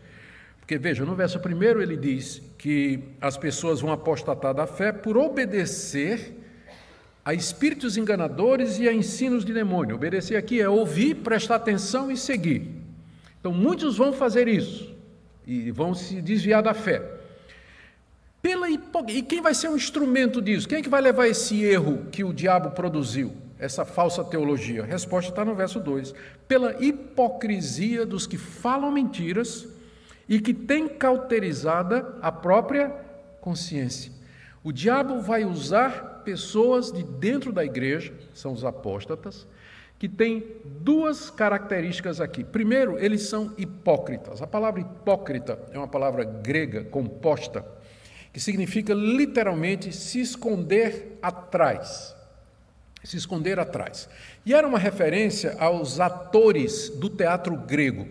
Porque 0.60 0.80
veja, 0.80 1.06
no 1.06 1.14
verso 1.14 1.38
1 1.38 1.80
ele 1.80 1.96
diz 1.96 2.42
que 2.58 3.04
as 3.22 3.38
pessoas 3.38 3.82
vão 3.82 3.92
apostatar 3.92 4.54
da 4.56 4.66
fé 4.66 4.92
por 4.92 5.16
obedecer 5.16 6.41
a 7.24 7.34
espíritos 7.34 7.98
enganadores 7.98 8.80
e 8.80 8.88
a 8.88 8.94
ensinos 8.94 9.46
de 9.46 9.54
demônio. 9.54 9.96
Obedecer 9.96 10.36
aqui 10.36 10.60
é 10.60 10.68
ouvir, 10.68 11.16
prestar 11.16 11.56
atenção 11.56 12.12
e 12.12 12.18
seguir. 12.18 12.70
Então 13.40 13.52
muitos 13.52 13.98
vão 13.98 14.12
fazer 14.12 14.48
isso 14.48 14.94
e 15.46 15.72
vão 15.72 15.94
se 15.94 16.22
desviar 16.22 16.64
da 16.64 16.74
fé. 16.74 17.02
Pela 18.42 18.68
E 18.70 19.22
quem 19.22 19.42
vai 19.42 19.54
ser 19.54 19.70
um 19.70 19.76
instrumento 19.76 20.42
disso? 20.42 20.68
Quem 20.68 20.80
é 20.80 20.82
que 20.82 20.90
vai 20.90 21.02
levar 21.02 21.28
esse 21.28 21.64
erro 21.64 22.08
que 22.12 22.24
o 22.24 22.34
diabo 22.34 22.72
produziu? 22.72 23.34
Essa 23.60 23.86
falsa 23.86 24.24
teologia? 24.24 24.82
A 24.82 24.86
resposta 24.86 25.30
está 25.30 25.46
no 25.46 25.54
verso 25.54 25.80
2. 25.80 26.16
Pela 26.48 26.84
hipocrisia 26.84 28.04
dos 28.04 28.26
que 28.26 28.38
falam 28.38 28.92
mentiras 28.92 29.68
e 30.28 30.40
que 30.40 30.54
têm 30.54 30.88
cauterizada 30.88 32.16
a 32.20 32.32
própria 32.32 32.90
consciência. 33.40 34.12
O 34.64 34.72
diabo 34.72 35.22
vai 35.22 35.44
usar 35.44 36.22
pessoas 36.24 36.92
de 36.92 37.04
dentro 37.04 37.52
da 37.52 37.66
igreja, 37.66 38.14
são 38.34 38.54
os 38.54 38.64
apóstatas, 38.64 39.48
que 39.98 40.08
têm 40.08 40.44
duas 40.82 41.30
características 41.30 42.22
aqui. 42.22 42.44
Primeiro, 42.44 42.98
eles 43.00 43.24
são 43.24 43.54
hipócritas. 43.58 44.42
A 44.42 44.48
palavra 44.48 44.82
hipócrita 44.82 45.60
é 45.72 45.78
uma 45.78 45.88
palavra 45.88 46.24
grega 46.24 46.84
composta 46.84 47.66
que 48.34 48.40
significa 48.40 48.94
literalmente 48.94 49.92
se 49.92 50.22
esconder 50.22 51.18
atrás. 51.22 52.16
Se 53.04 53.18
esconder 53.18 53.60
atrás. 53.60 54.08
E 54.46 54.54
era 54.54 54.68
uma 54.68 54.80
referência 54.80 55.56
aos 55.60 56.00
atores 56.00 56.90
do 56.90 57.10
teatro 57.10 57.56
grego. 57.56 58.08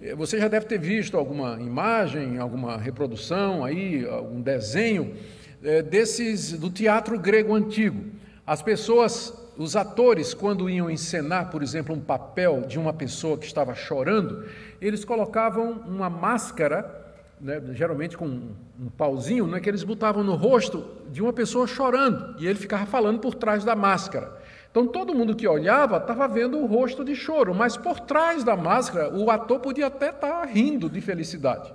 Eh, 0.00 0.14
você 0.14 0.38
já 0.38 0.48
deve 0.48 0.66
ter 0.66 0.78
visto 0.78 1.16
alguma 1.16 1.60
imagem, 1.60 2.38
alguma 2.38 2.76
reprodução 2.76 3.64
aí, 3.64 4.04
algum 4.06 4.40
desenho 4.40 5.16
é, 5.62 5.82
desses 5.82 6.52
do 6.52 6.70
teatro 6.70 7.18
grego 7.18 7.54
antigo. 7.54 8.04
As 8.46 8.62
pessoas, 8.62 9.32
os 9.56 9.76
atores, 9.76 10.32
quando 10.34 10.70
iam 10.70 10.90
encenar, 10.90 11.50
por 11.50 11.62
exemplo, 11.62 11.94
um 11.94 12.00
papel 12.00 12.62
de 12.62 12.78
uma 12.78 12.92
pessoa 12.92 13.36
que 13.36 13.46
estava 13.46 13.74
chorando, 13.74 14.44
eles 14.80 15.04
colocavam 15.04 15.82
uma 15.86 16.08
máscara 16.08 17.06
né, 17.40 17.62
geralmente 17.72 18.16
com 18.16 18.26
um, 18.26 18.54
um 18.80 18.88
pauzinho, 18.88 19.46
né, 19.46 19.60
que 19.60 19.68
eles 19.68 19.84
botavam 19.84 20.24
no 20.24 20.34
rosto 20.34 20.84
de 21.10 21.22
uma 21.22 21.32
pessoa 21.32 21.66
chorando, 21.66 22.34
e 22.38 22.46
ele 22.46 22.58
ficava 22.58 22.86
falando 22.86 23.20
por 23.20 23.34
trás 23.34 23.64
da 23.64 23.76
máscara. 23.76 24.36
Então 24.70 24.86
todo 24.86 25.14
mundo 25.14 25.34
que 25.34 25.46
olhava 25.46 25.96
estava 25.96 26.28
vendo 26.28 26.58
o 26.58 26.66
rosto 26.66 27.04
de 27.04 27.14
choro, 27.14 27.54
mas 27.54 27.76
por 27.76 28.00
trás 28.00 28.44
da 28.44 28.56
máscara 28.56 29.16
o 29.16 29.30
ator 29.30 29.60
podia 29.60 29.86
até 29.86 30.10
estar 30.10 30.44
rindo 30.44 30.88
de 30.88 31.00
felicidade. 31.00 31.72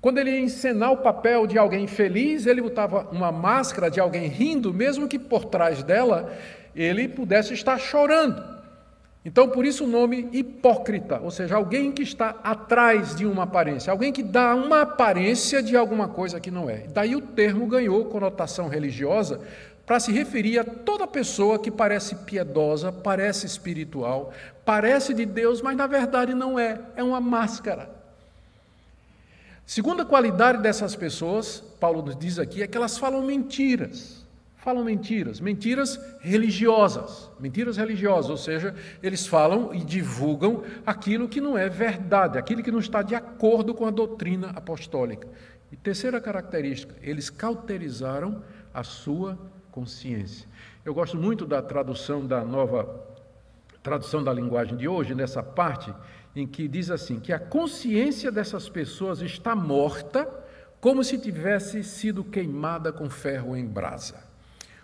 Quando 0.00 0.18
ele 0.18 0.30
ia 0.30 0.40
encenar 0.40 0.92
o 0.92 0.96
papel 0.96 1.46
de 1.46 1.58
alguém 1.58 1.86
feliz, 1.86 2.46
ele 2.46 2.62
botava 2.62 3.08
uma 3.12 3.30
máscara 3.30 3.90
de 3.90 4.00
alguém 4.00 4.28
rindo, 4.28 4.72
mesmo 4.72 5.06
que 5.06 5.18
por 5.18 5.44
trás 5.44 5.82
dela 5.82 6.32
ele 6.74 7.06
pudesse 7.06 7.52
estar 7.52 7.78
chorando. 7.78 8.42
Então, 9.22 9.50
por 9.50 9.66
isso 9.66 9.84
o 9.84 9.86
nome 9.86 10.30
hipócrita, 10.32 11.20
ou 11.20 11.30
seja, 11.30 11.54
alguém 11.54 11.92
que 11.92 12.02
está 12.02 12.36
atrás 12.42 13.14
de 13.14 13.26
uma 13.26 13.42
aparência, 13.42 13.90
alguém 13.90 14.10
que 14.10 14.22
dá 14.22 14.54
uma 14.54 14.80
aparência 14.80 15.62
de 15.62 15.76
alguma 15.76 16.08
coisa 16.08 16.40
que 16.40 16.50
não 16.50 16.70
é. 16.70 16.86
Daí 16.88 17.14
o 17.14 17.20
termo 17.20 17.66
ganhou 17.66 18.06
conotação 18.06 18.68
religiosa 18.68 19.42
para 19.84 20.00
se 20.00 20.10
referir 20.10 20.58
a 20.58 20.64
toda 20.64 21.06
pessoa 21.06 21.58
que 21.58 21.70
parece 21.70 22.14
piedosa, 22.14 22.90
parece 22.90 23.44
espiritual, 23.44 24.32
parece 24.64 25.12
de 25.12 25.26
Deus, 25.26 25.60
mas 25.60 25.76
na 25.76 25.86
verdade 25.86 26.32
não 26.32 26.58
é, 26.58 26.80
é 26.96 27.02
uma 27.02 27.20
máscara. 27.20 27.99
Segunda 29.70 30.04
qualidade 30.04 30.60
dessas 30.60 30.96
pessoas, 30.96 31.60
Paulo 31.78 32.02
nos 32.02 32.16
diz 32.16 32.40
aqui, 32.40 32.60
é 32.60 32.66
que 32.66 32.76
elas 32.76 32.98
falam 32.98 33.22
mentiras 33.22 34.26
falam 34.56 34.84
mentiras, 34.84 35.40
mentiras 35.40 35.98
religiosas, 36.20 37.30
mentiras 37.38 37.76
religiosas, 37.78 38.30
ou 38.30 38.36
seja, 38.36 38.74
eles 39.00 39.26
falam 39.26 39.72
e 39.72 39.82
divulgam 39.82 40.64
aquilo 40.84 41.28
que 41.28 41.40
não 41.40 41.56
é 41.56 41.68
verdade, 41.68 42.36
aquilo 42.36 42.62
que 42.64 42.70
não 42.70 42.80
está 42.80 43.00
de 43.00 43.14
acordo 43.14 43.72
com 43.72 43.86
a 43.86 43.90
doutrina 43.90 44.50
apostólica. 44.50 45.26
E 45.72 45.76
terceira 45.76 46.20
característica, 46.20 46.94
eles 47.00 47.30
cauterizaram 47.30 48.42
a 48.74 48.82
sua 48.82 49.38
consciência. 49.70 50.46
Eu 50.84 50.92
gosto 50.92 51.16
muito 51.16 51.46
da 51.46 51.62
tradução 51.62 52.26
da 52.26 52.44
nova 52.44 53.08
tradução 53.82 54.22
da 54.22 54.32
linguagem 54.32 54.76
de 54.76 54.86
hoje, 54.86 55.14
nessa 55.14 55.42
parte 55.42 55.90
em 56.34 56.46
que 56.46 56.68
diz 56.68 56.90
assim: 56.90 57.18
que 57.18 57.32
a 57.32 57.38
consciência 57.38 58.30
dessas 58.30 58.68
pessoas 58.68 59.20
está 59.20 59.54
morta, 59.54 60.28
como 60.80 61.04
se 61.04 61.18
tivesse 61.18 61.84
sido 61.84 62.24
queimada 62.24 62.92
com 62.92 63.10
ferro 63.10 63.56
em 63.56 63.66
brasa. 63.66 64.30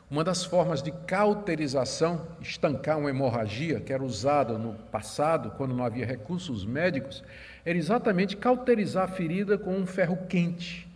Uma 0.08 0.22
das 0.22 0.44
formas 0.44 0.82
de 0.82 0.92
cauterização, 0.92 2.28
estancar 2.40 2.96
uma 2.96 3.10
hemorragia, 3.10 3.80
que 3.80 3.92
era 3.92 4.04
usada 4.04 4.56
no 4.56 4.74
passado, 4.74 5.50
quando 5.56 5.74
não 5.74 5.84
havia 5.84 6.06
recursos 6.06 6.64
médicos, 6.64 7.24
era 7.64 7.76
exatamente 7.76 8.36
cauterizar 8.36 9.04
a 9.04 9.08
ferida 9.08 9.58
com 9.58 9.74
um 9.74 9.84
ferro 9.84 10.16
quente. 10.28 10.86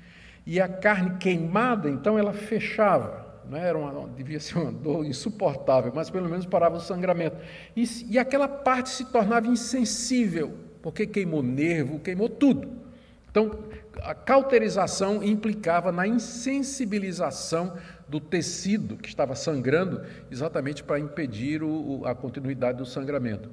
E 0.46 0.60
a 0.60 0.68
carne 0.68 1.16
queimada, 1.18 1.90
então, 1.90 2.16
ela 2.16 2.32
fechava. 2.32 3.19
Né? 3.50 3.66
Era 3.66 3.76
uma, 3.76 4.08
devia 4.08 4.38
ser 4.38 4.58
uma 4.58 4.70
dor 4.70 5.04
insuportável, 5.04 5.92
mas 5.94 6.08
pelo 6.08 6.28
menos 6.28 6.46
parava 6.46 6.76
o 6.76 6.80
sangramento. 6.80 7.36
E, 7.76 7.84
e 8.08 8.18
aquela 8.18 8.46
parte 8.46 8.90
se 8.90 9.06
tornava 9.06 9.48
insensível, 9.48 10.54
porque 10.80 11.06
queimou 11.06 11.42
nervo, 11.42 11.98
queimou 11.98 12.28
tudo. 12.28 12.68
Então, 13.28 13.64
a 14.02 14.14
cauterização 14.14 15.22
implicava 15.22 15.90
na 15.90 16.06
insensibilização 16.06 17.76
do 18.08 18.20
tecido 18.20 18.96
que 18.96 19.08
estava 19.08 19.34
sangrando, 19.34 20.02
exatamente 20.30 20.82
para 20.82 20.98
impedir 20.98 21.62
o, 21.62 22.02
a 22.04 22.14
continuidade 22.14 22.78
do 22.78 22.86
sangramento. 22.86 23.50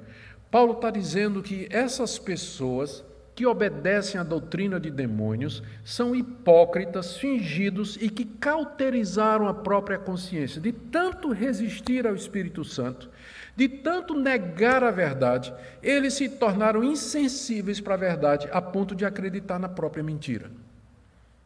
Paulo 0.50 0.74
está 0.74 0.90
dizendo 0.90 1.42
que 1.42 1.68
essas 1.70 2.18
pessoas 2.18 3.04
que 3.38 3.46
obedecem 3.46 4.20
à 4.20 4.24
doutrina 4.24 4.80
de 4.80 4.90
demônios 4.90 5.62
são 5.84 6.12
hipócritas, 6.12 7.16
fingidos 7.18 7.96
e 8.00 8.10
que 8.10 8.24
cauterizaram 8.24 9.46
a 9.46 9.54
própria 9.54 9.96
consciência. 9.96 10.60
De 10.60 10.72
tanto 10.72 11.30
resistir 11.30 12.04
ao 12.04 12.16
Espírito 12.16 12.64
Santo, 12.64 13.08
de 13.54 13.68
tanto 13.68 14.12
negar 14.12 14.82
a 14.82 14.90
verdade, 14.90 15.54
eles 15.80 16.14
se 16.14 16.28
tornaram 16.28 16.82
insensíveis 16.82 17.80
para 17.80 17.94
a 17.94 17.96
verdade 17.96 18.48
a 18.50 18.60
ponto 18.60 18.92
de 18.92 19.04
acreditar 19.04 19.60
na 19.60 19.68
própria 19.68 20.02
mentira. 20.02 20.50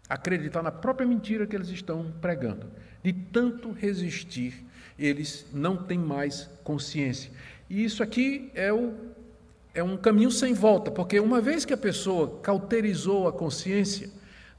Acreditar 0.08 0.62
na 0.62 0.72
própria 0.72 1.06
mentira 1.06 1.46
que 1.46 1.54
eles 1.54 1.68
estão 1.68 2.10
pregando. 2.22 2.70
De 3.04 3.12
tanto 3.12 3.70
resistir, 3.70 4.64
eles 4.98 5.46
não 5.52 5.76
têm 5.76 5.98
mais 5.98 6.48
consciência. 6.64 7.30
E 7.68 7.84
isso 7.84 8.02
aqui 8.02 8.50
é, 8.54 8.72
o, 8.72 8.94
é 9.74 9.82
um 9.82 9.96
caminho 9.96 10.30
sem 10.30 10.52
volta, 10.52 10.90
porque 10.90 11.18
uma 11.18 11.40
vez 11.40 11.64
que 11.64 11.72
a 11.72 11.76
pessoa 11.76 12.38
cauterizou 12.42 13.26
a 13.26 13.32
consciência, 13.32 14.10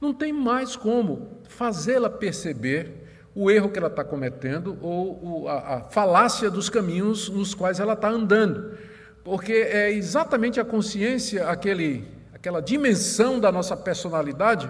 não 0.02 0.14
tem 0.14 0.34
mais 0.34 0.76
como 0.76 1.40
fazê-la 1.48 2.10
perceber 2.10 3.04
o 3.36 3.50
erro 3.50 3.70
que 3.70 3.80
ela 3.80 3.88
está 3.88 4.04
cometendo 4.04 4.78
ou 4.82 5.48
a, 5.48 5.82
falácia 5.90 6.50
dos 6.50 6.70
caminhos 6.70 7.30
nos 7.30 7.56
quais 7.56 7.80
ela 7.80 7.94
está 7.94 8.10
andando. 8.10 8.78
porque 9.24 9.54
é 9.54 9.92
exatamente 9.92 10.60
a 10.60 10.66
consciência, 10.66 11.48
aquele, 11.48 12.06
aquela 12.34 12.62
dimensão 12.62 13.40
da 13.40 13.52
nossa 13.52 13.78
personalidade 13.78 14.70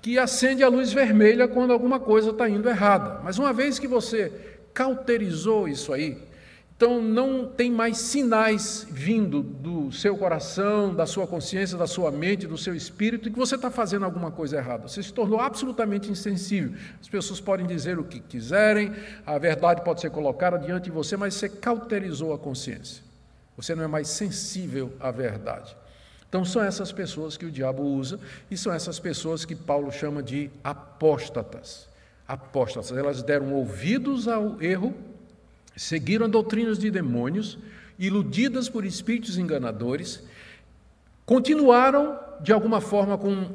que 0.00 0.18
acende 0.18 0.62
a 0.62 0.68
luz 0.68 0.92
vermelha 0.92 1.48
quando 1.48 1.72
alguma 1.72 1.98
coisa 1.98 2.30
está 2.30 2.48
indo 2.48 2.68
errada. 2.68 3.20
Mas 3.24 3.38
uma 3.38 3.52
vez 3.52 3.78
que 3.78 3.88
você 3.88 4.32
cauterizou 4.72 5.66
isso 5.66 5.92
aí, 5.92 6.16
então 6.78 7.02
não 7.02 7.44
tem 7.44 7.72
mais 7.72 7.98
sinais 7.98 8.86
vindo 8.88 9.42
do 9.42 9.90
seu 9.90 10.16
coração, 10.16 10.94
da 10.94 11.06
sua 11.06 11.26
consciência, 11.26 11.76
da 11.76 11.88
sua 11.88 12.12
mente, 12.12 12.46
do 12.46 12.56
seu 12.56 12.72
espírito, 12.72 13.32
que 13.32 13.36
você 13.36 13.56
está 13.56 13.68
fazendo 13.68 14.04
alguma 14.04 14.30
coisa 14.30 14.58
errada. 14.58 14.86
Você 14.86 15.02
se 15.02 15.12
tornou 15.12 15.40
absolutamente 15.40 16.08
insensível. 16.08 16.78
As 17.00 17.08
pessoas 17.08 17.40
podem 17.40 17.66
dizer 17.66 17.98
o 17.98 18.04
que 18.04 18.20
quiserem, 18.20 18.92
a 19.26 19.36
verdade 19.38 19.82
pode 19.82 20.00
ser 20.00 20.10
colocada 20.10 20.56
diante 20.56 20.84
de 20.84 20.92
você, 20.92 21.16
mas 21.16 21.34
você 21.34 21.48
cauterizou 21.48 22.32
a 22.32 22.38
consciência. 22.38 23.02
Você 23.56 23.74
não 23.74 23.82
é 23.82 23.88
mais 23.88 24.06
sensível 24.06 24.92
à 25.00 25.10
verdade. 25.10 25.76
Então 26.28 26.44
são 26.44 26.62
essas 26.62 26.92
pessoas 26.92 27.36
que 27.36 27.44
o 27.44 27.50
diabo 27.50 27.82
usa 27.82 28.20
e 28.48 28.56
são 28.56 28.72
essas 28.72 29.00
pessoas 29.00 29.44
que 29.44 29.56
Paulo 29.56 29.90
chama 29.90 30.22
de 30.22 30.48
apóstatas. 30.62 31.88
Apóstatas, 32.28 32.96
elas 32.96 33.20
deram 33.20 33.52
ouvidos 33.52 34.28
ao 34.28 34.62
erro 34.62 34.94
seguiram 35.78 36.28
doutrinas 36.28 36.78
de 36.78 36.90
demônios, 36.90 37.56
iludidas 37.98 38.68
por 38.68 38.84
espíritos 38.84 39.38
enganadores, 39.38 40.22
continuaram 41.24 42.18
de 42.40 42.52
alguma 42.52 42.80
forma 42.80 43.16
com 43.16 43.48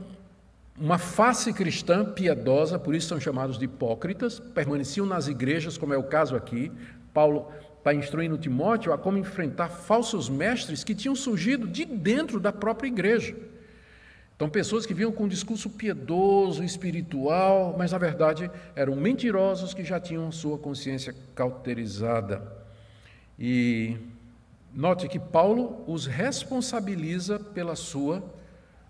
uma 0.79 0.97
face 0.97 1.53
cristã 1.53 2.03
piedosa, 2.03 2.79
por 2.79 2.95
isso 2.95 3.07
são 3.07 3.19
chamados 3.19 3.59
de 3.59 3.65
hipócritas, 3.65 4.39
permaneciam 4.39 5.05
nas 5.05 5.27
igrejas, 5.27 5.77
como 5.77 5.93
é 5.93 5.97
o 5.97 6.03
caso 6.03 6.35
aqui. 6.35 6.71
Paulo 7.13 7.51
está 7.77 7.93
instruindo 7.93 8.37
Timóteo 8.37 8.93
a 8.93 8.97
como 8.97 9.17
enfrentar 9.17 9.69
falsos 9.69 10.29
mestres 10.29 10.83
que 10.83 10.95
tinham 10.95 11.15
surgido 11.15 11.67
de 11.67 11.85
dentro 11.85 12.39
da 12.39 12.51
própria 12.51 12.87
igreja. 12.87 13.35
Então, 14.43 14.51
pessoas 14.51 14.85
que 14.85 14.93
vinham 14.93 15.09
com 15.09 15.23
um 15.23 15.27
discurso 15.29 15.69
piedoso, 15.69 16.65
espiritual, 16.65 17.73
mas 17.77 17.93
na 17.93 17.97
verdade 17.97 18.51
eram 18.75 18.93
mentirosos 18.93 19.73
que 19.73 19.85
já 19.85 20.01
tinham 20.01 20.29
sua 20.33 20.57
consciência 20.57 21.15
cauterizada. 21.33 22.45
E 23.39 23.95
note 24.73 25.07
que 25.07 25.17
Paulo 25.17 25.81
os 25.87 26.05
responsabiliza 26.05 27.39
pela 27.39 27.73
sua 27.73 28.21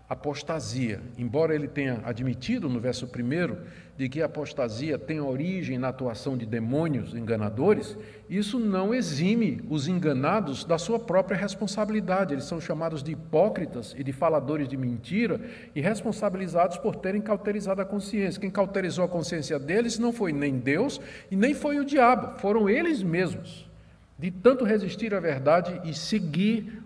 apostasia. 0.08 1.00
Embora 1.16 1.54
ele 1.54 1.66
tenha 1.66 2.00
admitido 2.04 2.68
no 2.68 2.78
verso 2.78 3.06
1 3.06 3.56
de 3.96 4.08
que 4.08 4.20
a 4.20 4.26
apostasia 4.26 4.98
tem 4.98 5.20
origem 5.20 5.78
na 5.78 5.88
atuação 5.88 6.36
de 6.36 6.44
demônios 6.44 7.14
enganadores, 7.14 7.96
isso 8.28 8.58
não 8.58 8.94
exime 8.94 9.62
os 9.70 9.88
enganados 9.88 10.64
da 10.64 10.76
sua 10.76 10.98
própria 10.98 11.36
responsabilidade. 11.36 12.34
Eles 12.34 12.44
são 12.44 12.60
chamados 12.60 13.02
de 13.02 13.12
hipócritas 13.12 13.94
e 13.96 14.04
de 14.04 14.12
faladores 14.12 14.68
de 14.68 14.76
mentira 14.76 15.40
e 15.74 15.80
responsabilizados 15.80 16.76
por 16.76 16.96
terem 16.96 17.22
cauterizado 17.22 17.80
a 17.80 17.84
consciência. 17.84 18.40
Quem 18.40 18.50
cauterizou 18.50 19.04
a 19.04 19.08
consciência 19.08 19.58
deles 19.58 19.98
não 19.98 20.12
foi 20.12 20.32
nem 20.32 20.58
Deus 20.58 21.00
e 21.30 21.36
nem 21.36 21.54
foi 21.54 21.78
o 21.78 21.84
diabo, 21.84 22.38
foram 22.40 22.68
eles 22.68 23.02
mesmos. 23.02 23.70
De 24.18 24.30
tanto 24.30 24.64
resistir 24.64 25.14
à 25.14 25.20
verdade 25.20 25.80
e 25.84 25.94
seguir 25.94 26.82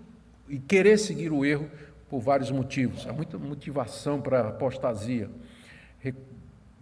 e 0.48 0.58
querer 0.58 0.98
seguir 0.98 1.30
o 1.30 1.44
erro 1.44 1.68
por 2.08 2.20
vários 2.20 2.50
motivos. 2.50 3.06
Há 3.06 3.12
muita 3.12 3.38
motivação 3.38 4.20
para 4.20 4.40
a 4.40 4.48
apostasia. 4.48 5.30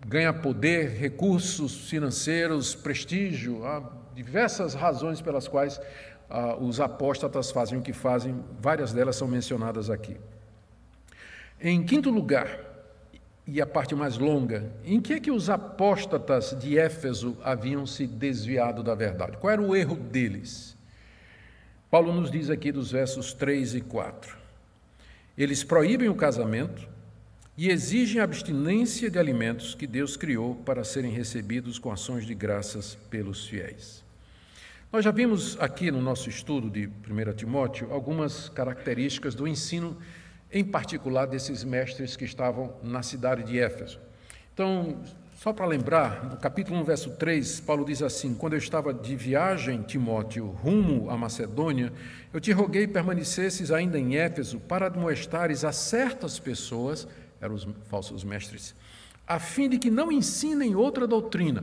Ganha 0.06 0.32
poder, 0.32 0.90
recursos 0.90 1.88
financeiros, 1.88 2.74
prestígio, 2.74 3.64
há 3.66 3.82
diversas 4.14 4.74
razões 4.74 5.20
pelas 5.20 5.48
quais 5.48 5.80
ah, 6.30 6.56
os 6.56 6.80
apóstatas 6.80 7.50
fazem 7.50 7.78
o 7.78 7.82
que 7.82 7.92
fazem, 7.92 8.42
várias 8.60 8.92
delas 8.92 9.16
são 9.16 9.26
mencionadas 9.26 9.90
aqui. 9.90 10.16
Em 11.60 11.82
quinto 11.82 12.10
lugar, 12.10 12.60
e 13.46 13.60
a 13.60 13.66
parte 13.66 13.94
mais 13.94 14.18
longa, 14.18 14.72
em 14.84 15.00
que 15.00 15.14
é 15.14 15.20
que 15.20 15.30
os 15.30 15.48
apóstatas 15.48 16.56
de 16.58 16.78
Éfeso 16.78 17.36
haviam 17.44 17.86
se 17.86 18.06
desviado 18.06 18.82
da 18.82 18.94
verdade? 18.94 19.36
Qual 19.36 19.52
era 19.52 19.62
o 19.62 19.74
erro 19.74 19.96
deles? 19.96 20.76
Paulo 21.88 22.12
nos 22.12 22.30
diz 22.30 22.50
aqui 22.50 22.72
dos 22.72 22.90
versos 22.90 23.32
3 23.32 23.76
e 23.76 23.80
4. 23.80 24.45
Eles 25.36 25.62
proíbem 25.62 26.08
o 26.08 26.14
casamento 26.14 26.88
e 27.56 27.68
exigem 27.68 28.20
a 28.20 28.24
abstinência 28.24 29.10
de 29.10 29.18
alimentos 29.18 29.74
que 29.74 29.86
Deus 29.86 30.16
criou 30.16 30.54
para 30.54 30.82
serem 30.82 31.10
recebidos 31.10 31.78
com 31.78 31.92
ações 31.92 32.26
de 32.26 32.34
graças 32.34 32.94
pelos 33.10 33.46
fiéis. 33.46 34.04
Nós 34.90 35.04
já 35.04 35.10
vimos 35.10 35.58
aqui 35.60 35.90
no 35.90 36.00
nosso 36.00 36.30
estudo 36.30 36.70
de 36.70 36.86
1 36.86 37.34
Timóteo 37.34 37.92
algumas 37.92 38.48
características 38.48 39.34
do 39.34 39.46
ensino, 39.46 39.98
em 40.50 40.64
particular 40.64 41.26
desses 41.26 41.64
mestres 41.64 42.16
que 42.16 42.24
estavam 42.24 42.74
na 42.82 43.02
cidade 43.02 43.42
de 43.42 43.58
Éfeso. 43.58 44.00
Então, 44.54 45.02
só 45.46 45.52
para 45.52 45.64
lembrar, 45.64 46.24
no 46.24 46.36
capítulo 46.36 46.76
1, 46.80 46.82
verso 46.82 47.10
3, 47.10 47.60
Paulo 47.60 47.84
diz 47.84 48.02
assim: 48.02 48.34
Quando 48.34 48.54
eu 48.54 48.58
estava 48.58 48.92
de 48.92 49.14
viagem, 49.14 49.80
Timóteo, 49.80 50.48
rumo 50.48 51.08
à 51.08 51.16
Macedônia, 51.16 51.92
eu 52.34 52.40
te 52.40 52.50
roguei 52.50 52.84
permanecesses 52.88 53.70
ainda 53.70 53.96
em 53.96 54.16
Éfeso 54.16 54.58
para 54.58 54.86
admoestares 54.86 55.64
a 55.64 55.70
certas 55.70 56.40
pessoas, 56.40 57.06
eram 57.40 57.54
os 57.54 57.64
falsos 57.88 58.24
mestres, 58.24 58.74
a 59.24 59.38
fim 59.38 59.68
de 59.68 59.78
que 59.78 59.88
não 59.88 60.10
ensinem 60.10 60.74
outra 60.74 61.06
doutrina. 61.06 61.62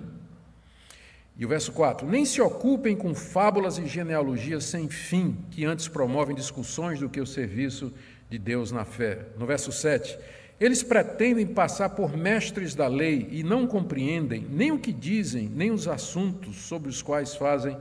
E 1.36 1.46
o 1.46 1.50
verso 1.50 1.74
4: 1.74 2.08
Nem 2.08 2.24
se 2.24 2.40
ocupem 2.40 2.96
com 2.96 3.14
fábulas 3.14 3.78
e 3.78 3.86
genealogias 3.86 4.64
sem 4.64 4.88
fim, 4.88 5.38
que 5.52 5.66
antes 5.66 5.90
promovem 5.90 6.34
discussões 6.34 7.02
do 7.02 7.10
que 7.10 7.20
o 7.20 7.28
serviço 7.28 7.92
de 8.30 8.38
Deus 8.38 8.72
na 8.72 8.86
fé. 8.86 9.26
No 9.38 9.46
verso 9.46 9.74
7, 9.74 10.18
eles 10.60 10.84
pretendem 10.84 11.46
passar 11.46 11.90
por 11.90 12.16
mestres 12.16 12.76
da 12.76 12.88
lei 12.88 13.28
e 13.32 13.44
não 13.44 13.68
compreendem 13.68 14.48
nem 14.50 14.72
o 14.72 14.80
que 14.80 14.92
dizem, 14.92 15.50
nem 15.54 15.72
os 15.72 15.88
assuntos 15.88 16.56
sobre 16.58 16.90
os 16.90 17.02
quais 17.02 17.36
fazem 17.36 17.78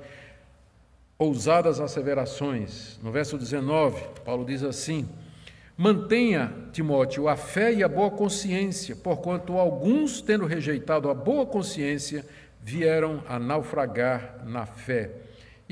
ousadas 1.19 1.81
asseverações. 1.81 2.99
No 3.03 3.13
verso 3.13 3.39
19, 3.39 4.03
Paulo 4.25 4.45
diz 4.45 4.63
assim: 4.63 5.09
Mantenha, 5.77 6.53
Timóteo, 6.73 7.29
a 7.29 7.37
fé 7.37 7.73
e 7.73 7.83
a 7.83 7.89
boa 7.89 8.11
consciência, 8.11 8.97
porquanto 8.97 9.59
alguns, 9.59 10.21
tendo 10.21 10.47
rejeitado 10.47 11.09
a 11.09 11.15
boa 11.15 11.47
consciência, 11.47 12.25
vieram 12.61 13.23
a 13.29 13.39
naufragar 13.39 14.43
na 14.45 14.67
fé. 14.67 15.11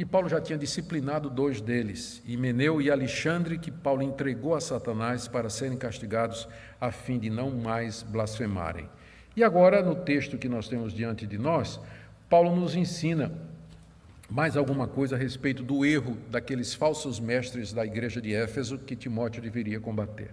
E 0.00 0.04
Paulo 0.06 0.30
já 0.30 0.40
tinha 0.40 0.56
disciplinado 0.56 1.28
dois 1.28 1.60
deles, 1.60 2.22
Himeneu 2.26 2.80
e 2.80 2.90
Alexandre, 2.90 3.58
que 3.58 3.70
Paulo 3.70 4.00
entregou 4.00 4.54
a 4.54 4.60
Satanás 4.60 5.28
para 5.28 5.50
serem 5.50 5.76
castigados 5.76 6.48
a 6.80 6.90
fim 6.90 7.18
de 7.18 7.28
não 7.28 7.50
mais 7.50 8.02
blasfemarem. 8.02 8.88
E 9.36 9.44
agora, 9.44 9.82
no 9.82 9.94
texto 9.94 10.38
que 10.38 10.48
nós 10.48 10.70
temos 10.70 10.94
diante 10.94 11.26
de 11.26 11.36
nós, 11.36 11.78
Paulo 12.30 12.56
nos 12.56 12.74
ensina 12.74 13.30
mais 14.26 14.56
alguma 14.56 14.88
coisa 14.88 15.16
a 15.16 15.18
respeito 15.18 15.62
do 15.62 15.84
erro 15.84 16.16
daqueles 16.30 16.72
falsos 16.72 17.20
mestres 17.20 17.70
da 17.70 17.84
igreja 17.84 18.22
de 18.22 18.34
Éfeso 18.34 18.78
que 18.78 18.96
Timóteo 18.96 19.42
deveria 19.42 19.80
combater. 19.80 20.30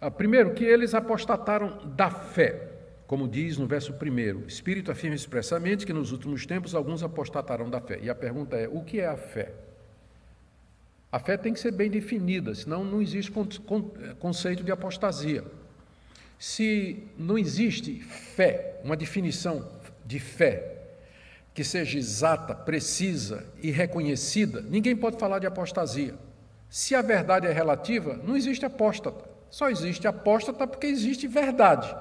Ah, 0.00 0.10
primeiro, 0.10 0.52
que 0.52 0.64
eles 0.64 0.94
apostataram 0.94 1.78
da 1.94 2.10
fé, 2.10 2.73
como 3.06 3.28
diz 3.28 3.58
no 3.58 3.66
verso 3.66 3.92
1. 3.92 4.44
O 4.44 4.46
Espírito 4.46 4.90
afirma 4.90 5.14
expressamente 5.14 5.84
que 5.84 5.92
nos 5.92 6.12
últimos 6.12 6.46
tempos 6.46 6.74
alguns 6.74 7.02
apostatarão 7.02 7.68
da 7.68 7.80
fé. 7.80 7.98
E 8.02 8.08
a 8.08 8.14
pergunta 8.14 8.56
é: 8.56 8.68
o 8.68 8.82
que 8.82 9.00
é 9.00 9.06
a 9.06 9.16
fé? 9.16 9.52
A 11.12 11.18
fé 11.18 11.36
tem 11.36 11.52
que 11.52 11.60
ser 11.60 11.70
bem 11.70 11.88
definida, 11.88 12.54
senão 12.54 12.84
não 12.84 13.00
existe 13.00 13.32
conceito 14.18 14.64
de 14.64 14.72
apostasia. 14.72 15.44
Se 16.38 17.04
não 17.16 17.38
existe 17.38 18.00
fé, 18.00 18.80
uma 18.82 18.96
definição 18.96 19.68
de 20.04 20.18
fé 20.18 20.72
que 21.54 21.62
seja 21.62 21.96
exata, 21.96 22.52
precisa 22.52 23.46
e 23.62 23.70
reconhecida, 23.70 24.60
ninguém 24.60 24.96
pode 24.96 25.16
falar 25.16 25.38
de 25.38 25.46
apostasia. 25.46 26.16
Se 26.68 26.96
a 26.96 27.00
verdade 27.00 27.46
é 27.46 27.52
relativa, 27.52 28.20
não 28.24 28.36
existe 28.36 28.66
apóstata. 28.66 29.24
Só 29.48 29.70
existe 29.70 30.08
apóstata 30.08 30.66
porque 30.66 30.88
existe 30.88 31.28
verdade. 31.28 31.94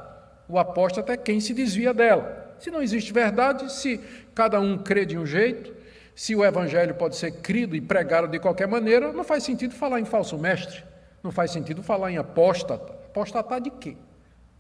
O 0.48 0.60
apóstata 0.60 1.14
é 1.14 1.18
quem 1.18 1.40
se 1.40 1.54
desvia 1.54 1.94
dela. 1.94 2.56
Se 2.60 2.72
não 2.72 2.82
existe 2.82 3.12
verdade, 3.12 3.72
se 3.72 4.00
cada 4.34 4.60
um 4.60 4.78
crê 4.78 5.06
de 5.06 5.18
um 5.18 5.26
jeito, 5.26 5.74
se 6.16 6.36
o 6.36 6.46
evangelho 6.46 6.94
pode 6.96 7.16
ser 7.16 7.32
crido 7.42 7.76
e 7.76 7.82
pregado 7.82 8.28
de 8.28 8.40
qualquer 8.40 8.68
maneira, 8.68 9.12
não 9.12 9.24
faz 9.24 9.44
sentido 9.44 9.74
falar 9.74 10.00
em 10.00 10.06
falso 10.06 10.38
mestre, 10.38 10.84
não 11.22 11.32
faz 11.32 11.52
sentido 11.52 11.82
falar 11.82 12.12
em 12.12 12.18
apóstata. 12.18 12.94
Apóstata 13.06 13.60
de 13.60 13.70
quê? 13.70 13.98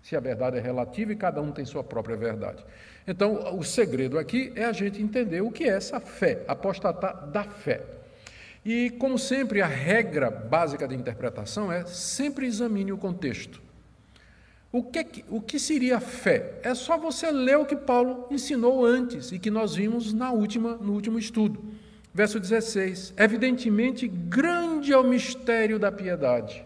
Se 0.02 0.16
a 0.16 0.20
verdade 0.20 0.58
é 0.58 0.62
relativa 0.62 1.14
e 1.14 1.16
cada 1.16 1.42
um 1.42 1.52
tem 1.52 1.66
sua 1.66 1.84
própria 1.84 2.18
verdade. 2.18 2.64
Então, 3.08 3.58
o 3.58 3.64
segredo 3.64 4.20
aqui 4.20 4.52
é 4.56 4.66
a 4.66 4.74
gente 4.74 5.02
entender 5.02 5.42
o 5.42 5.52
que 5.52 5.64
é 5.64 5.70
essa 5.70 6.00
fé, 6.00 6.44
apostatar 6.48 7.28
da 7.28 7.44
fé. 7.44 7.82
E, 8.66 8.90
como 8.92 9.18
sempre, 9.18 9.62
a 9.62 9.68
regra 9.68 10.30
básica 10.30 10.88
de 10.88 10.96
interpretação 10.96 11.72
é 11.72 11.86
sempre 11.86 12.46
examine 12.46 12.92
o 12.92 12.98
contexto. 12.98 13.63
O 14.74 14.82
que, 14.82 15.24
o 15.30 15.40
que 15.40 15.60
seria 15.60 16.00
fé? 16.00 16.56
É 16.64 16.74
só 16.74 16.98
você 16.98 17.32
ler 17.32 17.60
o 17.60 17.66
que 17.66 17.76
Paulo 17.76 18.26
ensinou 18.32 18.84
antes 18.84 19.32
e 19.32 19.38
que 19.38 19.52
nós 19.52 19.76
vimos 19.76 20.12
na 20.12 20.32
última, 20.32 20.78
no 20.78 20.94
último 20.94 21.20
estudo. 21.20 21.64
Verso 22.12 22.40
16: 22.40 23.14
Evidentemente, 23.16 24.08
grande 24.08 24.92
é 24.92 24.98
o 24.98 25.04
mistério 25.04 25.78
da 25.78 25.92
piedade. 25.92 26.66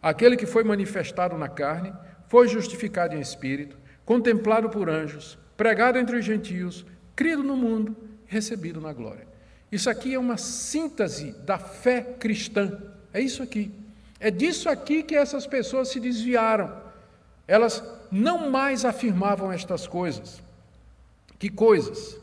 Aquele 0.00 0.36
que 0.36 0.46
foi 0.46 0.62
manifestado 0.62 1.36
na 1.36 1.48
carne, 1.48 1.92
foi 2.28 2.46
justificado 2.46 3.16
em 3.16 3.20
espírito, 3.20 3.76
contemplado 4.04 4.70
por 4.70 4.88
anjos, 4.88 5.36
pregado 5.56 5.98
entre 5.98 6.16
os 6.16 6.24
gentios, 6.24 6.86
crido 7.16 7.42
no 7.42 7.56
mundo, 7.56 7.96
recebido 8.26 8.80
na 8.80 8.92
glória. 8.92 9.26
Isso 9.72 9.90
aqui 9.90 10.14
é 10.14 10.18
uma 10.20 10.36
síntese 10.36 11.32
da 11.44 11.58
fé 11.58 12.00
cristã. 12.00 12.80
É 13.12 13.20
isso 13.20 13.42
aqui. 13.42 13.72
É 14.20 14.30
disso 14.30 14.68
aqui 14.68 15.02
que 15.02 15.16
essas 15.16 15.48
pessoas 15.48 15.88
se 15.88 15.98
desviaram. 15.98 16.86
Elas 17.48 17.82
não 18.12 18.50
mais 18.50 18.84
afirmavam 18.84 19.50
estas 19.50 19.86
coisas. 19.86 20.42
Que 21.38 21.48
coisas? 21.48 22.18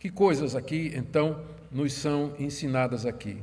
Que 0.00 0.10
coisas 0.10 0.56
aqui, 0.56 0.92
então, 0.96 1.40
nos 1.70 1.92
são 1.92 2.34
ensinadas 2.40 3.06
aqui? 3.06 3.38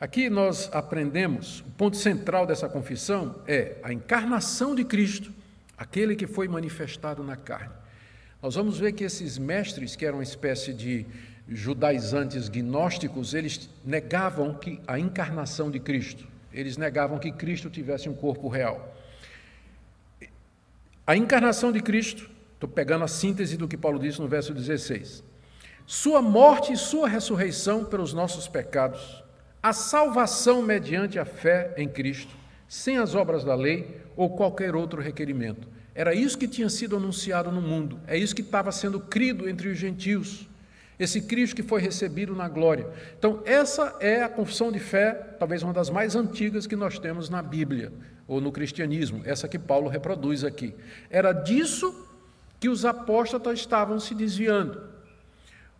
Aqui 0.00 0.30
nós 0.30 0.70
aprendemos, 0.72 1.60
o 1.60 1.70
ponto 1.72 1.96
central 1.96 2.46
dessa 2.46 2.68
confissão 2.68 3.36
é 3.46 3.76
a 3.82 3.92
encarnação 3.92 4.74
de 4.74 4.84
Cristo, 4.84 5.32
aquele 5.76 6.16
que 6.16 6.26
foi 6.26 6.48
manifestado 6.48 7.22
na 7.22 7.36
carne. 7.36 7.72
Nós 8.42 8.54
vamos 8.54 8.78
ver 8.78 8.92
que 8.92 9.04
esses 9.04 9.36
mestres, 9.36 9.96
que 9.96 10.06
eram 10.06 10.18
uma 10.18 10.22
espécie 10.22 10.72
de 10.72 11.04
judaizantes 11.48 12.48
gnósticos, 12.48 13.34
eles 13.34 13.68
negavam 13.84 14.54
que 14.54 14.80
a 14.86 14.98
encarnação 14.98 15.70
de 15.70 15.80
Cristo, 15.80 16.26
eles 16.52 16.76
negavam 16.76 17.18
que 17.18 17.32
Cristo 17.32 17.68
tivesse 17.68 18.08
um 18.08 18.14
corpo 18.14 18.48
real. 18.48 18.95
A 21.06 21.16
encarnação 21.16 21.70
de 21.70 21.80
Cristo, 21.80 22.28
estou 22.54 22.68
pegando 22.68 23.04
a 23.04 23.08
síntese 23.08 23.56
do 23.56 23.68
que 23.68 23.76
Paulo 23.76 23.96
disse 23.96 24.20
no 24.20 24.26
verso 24.26 24.52
16, 24.52 25.22
sua 25.86 26.20
morte 26.20 26.72
e 26.72 26.76
sua 26.76 27.08
ressurreição 27.08 27.84
pelos 27.84 28.12
nossos 28.12 28.48
pecados, 28.48 29.22
a 29.62 29.72
salvação 29.72 30.60
mediante 30.62 31.16
a 31.16 31.24
fé 31.24 31.72
em 31.76 31.88
Cristo, 31.88 32.34
sem 32.66 32.98
as 32.98 33.14
obras 33.14 33.44
da 33.44 33.54
lei 33.54 34.00
ou 34.16 34.30
qualquer 34.30 34.74
outro 34.74 35.00
requerimento. 35.00 35.68
Era 35.94 36.12
isso 36.12 36.36
que 36.36 36.48
tinha 36.48 36.68
sido 36.68 36.96
anunciado 36.96 37.52
no 37.52 37.62
mundo, 37.62 38.00
é 38.08 38.18
isso 38.18 38.34
que 38.34 38.42
estava 38.42 38.72
sendo 38.72 38.98
crido 38.98 39.48
entre 39.48 39.68
os 39.68 39.78
gentios. 39.78 40.48
Esse 40.98 41.20
Cristo 41.20 41.54
que 41.54 41.62
foi 41.62 41.80
recebido 41.80 42.34
na 42.34 42.48
glória. 42.48 42.88
Então, 43.16 43.42
essa 43.44 43.94
é 44.00 44.24
a 44.24 44.28
confissão 44.28 44.72
de 44.72 44.80
fé, 44.80 45.12
talvez 45.38 45.62
uma 45.62 45.72
das 45.72 45.88
mais 45.88 46.16
antigas 46.16 46.66
que 46.66 46.74
nós 46.74 46.98
temos 46.98 47.28
na 47.28 47.42
Bíblia 47.42 47.92
ou 48.26 48.40
no 48.40 48.50
cristianismo, 48.50 49.22
essa 49.24 49.46
que 49.48 49.58
Paulo 49.58 49.88
reproduz 49.88 50.44
aqui. 50.44 50.74
Era 51.10 51.32
disso 51.32 52.06
que 52.58 52.68
os 52.68 52.84
apóstolos 52.84 53.60
estavam 53.60 54.00
se 54.00 54.14
desviando. 54.14 54.96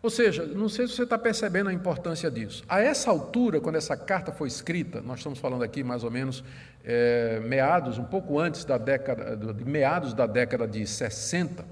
Ou 0.03 0.11
seja, 0.11 0.47
não 0.47 0.69
sei 0.69 0.87
se 0.87 0.95
você 0.95 1.03
está 1.03 1.19
percebendo 1.19 1.69
a 1.69 1.73
importância 1.73 2.31
disso. 2.31 2.63
A 2.69 2.81
essa 2.81 3.11
altura, 3.11 3.61
quando 3.61 3.77
essa 3.77 3.97
carta 3.97 4.31
foi 4.31 4.47
escrita, 4.47 5.01
nós 5.01 5.19
estamos 5.19 5.39
falando 5.39 5.65
aqui 5.65 5.83
mais 5.83 6.05
ou 6.05 6.11
menos 6.11 6.45
é, 6.85 7.41
meados, 7.41 7.99
um 7.99 8.05
pouco 8.05 8.39
antes 8.39 8.65
da 8.65 8.79
década, 8.79 9.37
meados 9.65 10.15
da 10.15 10.27
década 10.27 10.69
de 10.69 10.87
60, 10.87 11.65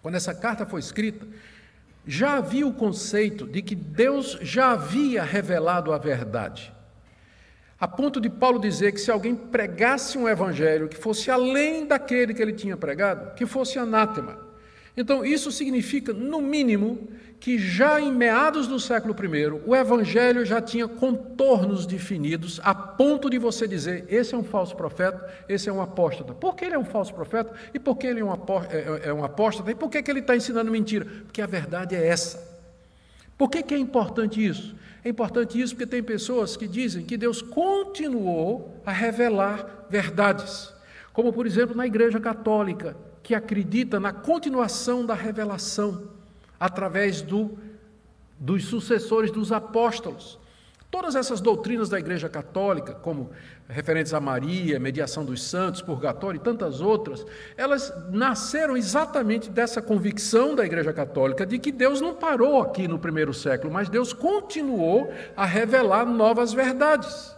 quando 0.00 0.14
essa 0.14 0.34
carta 0.34 0.64
foi 0.64 0.80
escrita, 0.80 1.26
já 2.06 2.38
havia 2.38 2.66
o 2.66 2.72
conceito 2.72 3.46
de 3.46 3.60
que 3.60 3.74
Deus 3.74 4.38
já 4.40 4.72
havia 4.72 5.22
revelado 5.22 5.92
a 5.92 5.98
verdade. 5.98 6.72
A 7.82 7.88
ponto 7.88 8.20
de 8.20 8.30
Paulo 8.30 8.60
dizer 8.60 8.92
que 8.92 9.00
se 9.00 9.10
alguém 9.10 9.34
pregasse 9.34 10.16
um 10.16 10.28
evangelho 10.28 10.88
que 10.88 10.96
fosse 10.96 11.32
além 11.32 11.84
daquele 11.84 12.32
que 12.32 12.40
ele 12.40 12.52
tinha 12.52 12.76
pregado, 12.76 13.34
que 13.34 13.44
fosse 13.44 13.76
anátema. 13.76 14.38
Então, 14.96 15.24
isso 15.24 15.50
significa, 15.50 16.12
no 16.12 16.40
mínimo, 16.40 17.08
que 17.40 17.58
já 17.58 18.00
em 18.00 18.12
meados 18.12 18.68
do 18.68 18.78
século 18.78 19.16
I, 19.20 19.46
o 19.66 19.74
Evangelho 19.74 20.46
já 20.46 20.62
tinha 20.62 20.86
contornos 20.86 21.84
definidos, 21.84 22.60
a 22.62 22.72
ponto 22.72 23.28
de 23.28 23.36
você 23.36 23.66
dizer: 23.66 24.04
esse 24.08 24.32
é 24.32 24.38
um 24.38 24.44
falso 24.44 24.76
profeta, 24.76 25.28
esse 25.48 25.68
é 25.68 25.72
um 25.72 25.82
apóstata. 25.82 26.32
Por 26.34 26.54
que 26.54 26.66
ele 26.66 26.76
é 26.76 26.78
um 26.78 26.84
falso 26.84 27.12
profeta? 27.12 27.52
E 27.74 27.80
por 27.80 27.96
que 27.96 28.06
ele 28.06 28.20
é 28.20 28.24
um 28.24 28.32
é, 28.32 29.08
é 29.08 29.24
apóstata? 29.24 29.72
E 29.72 29.74
por 29.74 29.90
que 29.90 30.08
ele 30.08 30.20
está 30.20 30.36
ensinando 30.36 30.70
mentira? 30.70 31.04
Porque 31.24 31.42
a 31.42 31.46
verdade 31.46 31.96
é 31.96 32.06
essa. 32.06 32.52
Por 33.36 33.50
que, 33.50 33.60
que 33.60 33.74
é 33.74 33.78
importante 33.78 34.46
isso? 34.46 34.76
É 35.04 35.08
importante 35.08 35.60
isso 35.60 35.74
porque 35.74 35.86
tem 35.86 36.02
pessoas 36.02 36.56
que 36.56 36.68
dizem 36.68 37.04
que 37.04 37.16
Deus 37.16 37.42
continuou 37.42 38.80
a 38.86 38.92
revelar 38.92 39.86
verdades, 39.90 40.72
como 41.12 41.32
por 41.32 41.46
exemplo 41.46 41.76
na 41.76 41.86
Igreja 41.86 42.20
Católica, 42.20 42.96
que 43.22 43.34
acredita 43.34 43.98
na 43.98 44.12
continuação 44.12 45.04
da 45.04 45.14
revelação 45.14 46.10
através 46.58 47.20
do, 47.20 47.58
dos 48.38 48.64
sucessores 48.66 49.30
dos 49.30 49.50
apóstolos. 49.50 50.38
Todas 50.92 51.16
essas 51.16 51.40
doutrinas 51.40 51.88
da 51.88 51.98
Igreja 51.98 52.28
Católica, 52.28 52.92
como 52.92 53.30
referentes 53.66 54.12
a 54.12 54.20
Maria, 54.20 54.78
mediação 54.78 55.24
dos 55.24 55.42
santos, 55.42 55.80
purgatório 55.80 56.36
e 56.36 56.44
tantas 56.44 56.82
outras, 56.82 57.24
elas 57.56 57.90
nasceram 58.10 58.76
exatamente 58.76 59.48
dessa 59.48 59.80
convicção 59.80 60.54
da 60.54 60.66
Igreja 60.66 60.92
Católica 60.92 61.46
de 61.46 61.58
que 61.58 61.72
Deus 61.72 62.02
não 62.02 62.14
parou 62.14 62.60
aqui 62.60 62.86
no 62.86 62.98
primeiro 62.98 63.32
século, 63.32 63.72
mas 63.72 63.88
Deus 63.88 64.12
continuou 64.12 65.10
a 65.34 65.46
revelar 65.46 66.04
novas 66.04 66.52
verdades. 66.52 67.34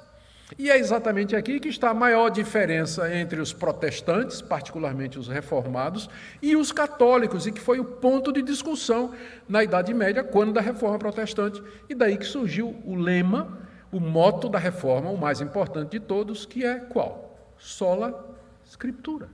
E 0.58 0.70
é 0.70 0.78
exatamente 0.78 1.34
aqui 1.34 1.58
que 1.58 1.68
está 1.68 1.90
a 1.90 1.94
maior 1.94 2.28
diferença 2.28 3.12
entre 3.14 3.40
os 3.40 3.52
protestantes, 3.52 4.42
particularmente 4.42 5.18
os 5.18 5.26
reformados, 5.26 6.08
e 6.42 6.54
os 6.54 6.70
católicos, 6.70 7.46
e 7.46 7.52
que 7.52 7.60
foi 7.60 7.80
o 7.80 7.84
ponto 7.84 8.32
de 8.32 8.42
discussão 8.42 9.12
na 9.48 9.64
Idade 9.64 9.92
Média, 9.94 10.22
quando 10.22 10.52
da 10.52 10.60
reforma 10.60 10.98
protestante. 10.98 11.62
E 11.88 11.94
daí 11.94 12.18
que 12.18 12.26
surgiu 12.26 12.76
o 12.84 12.94
lema, 12.94 13.58
o 13.90 13.98
moto 13.98 14.48
da 14.48 14.58
reforma, 14.58 15.10
o 15.10 15.16
mais 15.16 15.40
importante 15.40 15.92
de 15.92 16.00
todos, 16.00 16.44
que 16.44 16.64
é 16.64 16.78
qual? 16.78 17.54
Sola 17.56 18.36
Scriptura. 18.66 19.28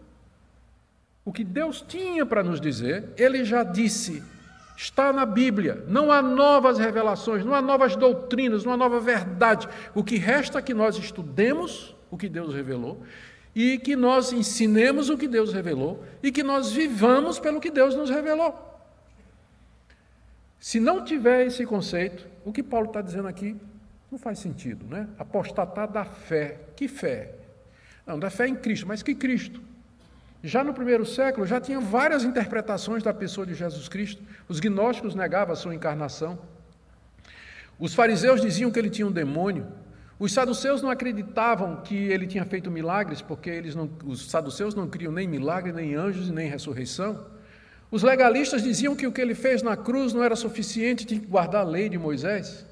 O 1.24 1.32
que 1.32 1.44
Deus 1.44 1.82
tinha 1.82 2.24
para 2.24 2.42
nos 2.42 2.60
dizer, 2.60 3.08
ele 3.16 3.44
já 3.44 3.62
disse 3.62 4.22
Está 4.80 5.12
na 5.12 5.26
Bíblia. 5.26 5.84
Não 5.88 6.10
há 6.10 6.22
novas 6.22 6.78
revelações, 6.78 7.44
não 7.44 7.54
há 7.54 7.60
novas 7.60 7.96
doutrinas, 7.96 8.64
não 8.64 8.72
há 8.72 8.78
nova 8.78 8.98
verdade. 8.98 9.68
O 9.94 10.02
que 10.02 10.16
resta 10.16 10.58
é 10.58 10.62
que 10.62 10.72
nós 10.72 10.96
estudemos 10.96 11.94
o 12.10 12.16
que 12.16 12.30
Deus 12.30 12.54
revelou 12.54 13.02
e 13.54 13.76
que 13.76 13.94
nós 13.94 14.32
ensinemos 14.32 15.10
o 15.10 15.18
que 15.18 15.28
Deus 15.28 15.52
revelou 15.52 16.02
e 16.22 16.32
que 16.32 16.42
nós 16.42 16.72
vivamos 16.72 17.38
pelo 17.38 17.60
que 17.60 17.70
Deus 17.70 17.94
nos 17.94 18.08
revelou. 18.08 18.54
Se 20.58 20.80
não 20.80 21.04
tiver 21.04 21.46
esse 21.46 21.66
conceito, 21.66 22.26
o 22.42 22.50
que 22.50 22.62
Paulo 22.62 22.86
está 22.86 23.02
dizendo 23.02 23.28
aqui 23.28 23.54
não 24.10 24.18
faz 24.18 24.38
sentido, 24.38 24.86
né? 24.86 25.06
Apostatar 25.18 25.92
da 25.92 26.06
fé. 26.06 26.58
Que 26.74 26.88
fé? 26.88 27.34
Não, 28.06 28.18
da 28.18 28.30
fé 28.30 28.48
em 28.48 28.54
Cristo, 28.54 28.88
mas 28.88 29.02
que 29.02 29.14
Cristo? 29.14 29.60
Já 30.42 30.64
no 30.64 30.72
primeiro 30.72 31.04
século, 31.04 31.46
já 31.46 31.60
tinha 31.60 31.78
várias 31.78 32.24
interpretações 32.24 33.02
da 33.02 33.12
pessoa 33.12 33.46
de 33.46 33.54
Jesus 33.54 33.88
Cristo. 33.88 34.22
Os 34.48 34.58
gnósticos 34.58 35.14
negavam 35.14 35.52
a 35.52 35.56
sua 35.56 35.74
encarnação. 35.74 36.38
Os 37.78 37.94
fariseus 37.94 38.40
diziam 38.40 38.70
que 38.70 38.78
ele 38.78 38.90
tinha 38.90 39.06
um 39.06 39.12
demônio. 39.12 39.66
Os 40.18 40.32
saduceus 40.32 40.82
não 40.82 40.90
acreditavam 40.90 41.76
que 41.76 41.94
ele 41.94 42.26
tinha 42.26 42.44
feito 42.44 42.70
milagres, 42.70 43.22
porque 43.22 43.48
eles 43.48 43.74
não, 43.74 43.90
os 44.04 44.30
saduceus 44.30 44.74
não 44.74 44.88
criam 44.88 45.12
nem 45.12 45.26
milagre, 45.26 45.72
nem 45.72 45.94
anjos 45.94 46.28
e 46.28 46.32
nem 46.32 46.48
ressurreição. 46.48 47.26
Os 47.90 48.02
legalistas 48.02 48.62
diziam 48.62 48.94
que 48.94 49.06
o 49.06 49.12
que 49.12 49.20
ele 49.20 49.34
fez 49.34 49.62
na 49.62 49.76
cruz 49.76 50.12
não 50.12 50.22
era 50.22 50.36
suficiente, 50.36 51.06
tinha 51.06 51.20
que 51.20 51.26
guardar 51.26 51.62
a 51.62 51.68
lei 51.68 51.88
de 51.88 51.98
Moisés. 51.98 52.66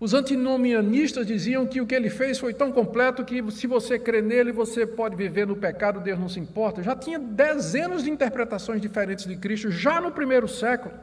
Os 0.00 0.14
antinomianistas 0.14 1.26
diziam 1.26 1.66
que 1.66 1.80
o 1.80 1.86
que 1.86 1.94
ele 1.94 2.08
fez 2.08 2.38
foi 2.38 2.54
tão 2.54 2.70
completo 2.70 3.24
que 3.24 3.42
se 3.50 3.66
você 3.66 3.98
crê 3.98 4.22
nele, 4.22 4.52
você 4.52 4.86
pode 4.86 5.16
viver 5.16 5.44
no 5.44 5.56
pecado, 5.56 5.98
Deus 5.98 6.18
não 6.18 6.28
se 6.28 6.38
importa. 6.38 6.82
Já 6.84 6.94
tinha 6.94 7.18
dezenas 7.18 8.04
de 8.04 8.10
interpretações 8.10 8.80
diferentes 8.80 9.26
de 9.26 9.36
Cristo, 9.36 9.72
já 9.72 10.00
no 10.00 10.12
primeiro 10.12 10.46
século. 10.46 10.94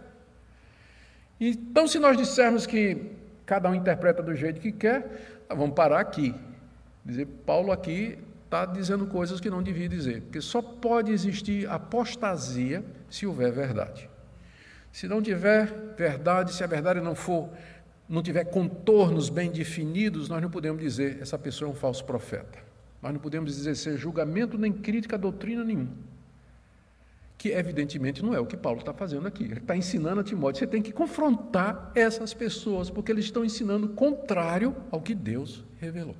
Então, 1.39 1.87
se 1.87 1.99
nós 1.99 2.15
dissermos 2.15 2.65
que 2.65 3.11
cada 3.45 3.69
um 3.69 3.75
interpreta 3.75 4.23
do 4.23 4.33
jeito 4.33 4.61
que 4.61 4.71
quer, 4.71 5.43
vamos 5.49 5.75
parar 5.75 5.99
aqui. 5.99 6.33
Dizer, 7.03 7.25
Paulo 7.45 7.73
aqui 7.73 8.17
está 8.45 8.65
dizendo 8.65 9.05
coisas 9.07 9.41
que 9.41 9.49
não 9.49 9.61
devia 9.61 9.89
dizer, 9.89 10.21
porque 10.21 10.39
só 10.39 10.61
pode 10.61 11.11
existir 11.11 11.69
apostasia 11.69 12.83
se 13.09 13.27
houver 13.27 13.51
verdade. 13.51 14.09
Se 14.93 15.09
não 15.09 15.21
tiver 15.21 15.93
verdade, 15.97 16.53
se 16.53 16.63
a 16.63 16.67
verdade 16.67 17.01
não 17.01 17.13
for 17.13 17.49
não 18.07 18.21
tiver 18.21 18.45
contornos 18.45 19.29
bem 19.29 19.51
definidos, 19.51 20.29
nós 20.29 20.41
não 20.41 20.49
podemos 20.49 20.81
dizer 20.81 21.19
essa 21.21 21.37
pessoa 21.37 21.69
é 21.69 21.71
um 21.71 21.75
falso 21.75 22.05
profeta. 22.05 22.59
Nós 23.01 23.13
não 23.13 23.19
podemos 23.19 23.55
dizer 23.55 23.75
ser 23.75 23.97
julgamento 23.97 24.57
nem 24.57 24.71
crítica 24.71 25.15
a 25.15 25.19
doutrina 25.19 25.63
nenhuma. 25.63 25.91
Que 27.37 27.49
evidentemente 27.49 28.23
não 28.23 28.33
é 28.33 28.39
o 28.39 28.45
que 28.45 28.55
Paulo 28.55 28.79
está 28.79 28.93
fazendo 28.93 29.27
aqui. 29.27 29.43
Ele 29.43 29.57
está 29.57 29.75
ensinando 29.75 30.21
a 30.21 30.23
Timóteo, 30.23 30.59
você 30.59 30.67
tem 30.67 30.81
que 30.81 30.91
confrontar 30.91 31.91
essas 31.93 32.33
pessoas, 32.33 32.89
porque 32.89 33.11
eles 33.11 33.25
estão 33.25 33.43
ensinando 33.43 33.89
contrário 33.89 34.75
ao 34.91 35.01
que 35.01 35.13
Deus 35.13 35.63
revelou. 35.79 36.15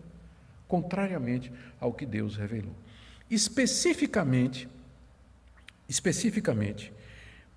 Contrariamente 0.67 1.51
ao 1.79 1.93
que 1.93 2.05
Deus 2.05 2.35
revelou. 2.35 2.75
Especificamente, 3.29 4.67
especificamente, 5.87 6.91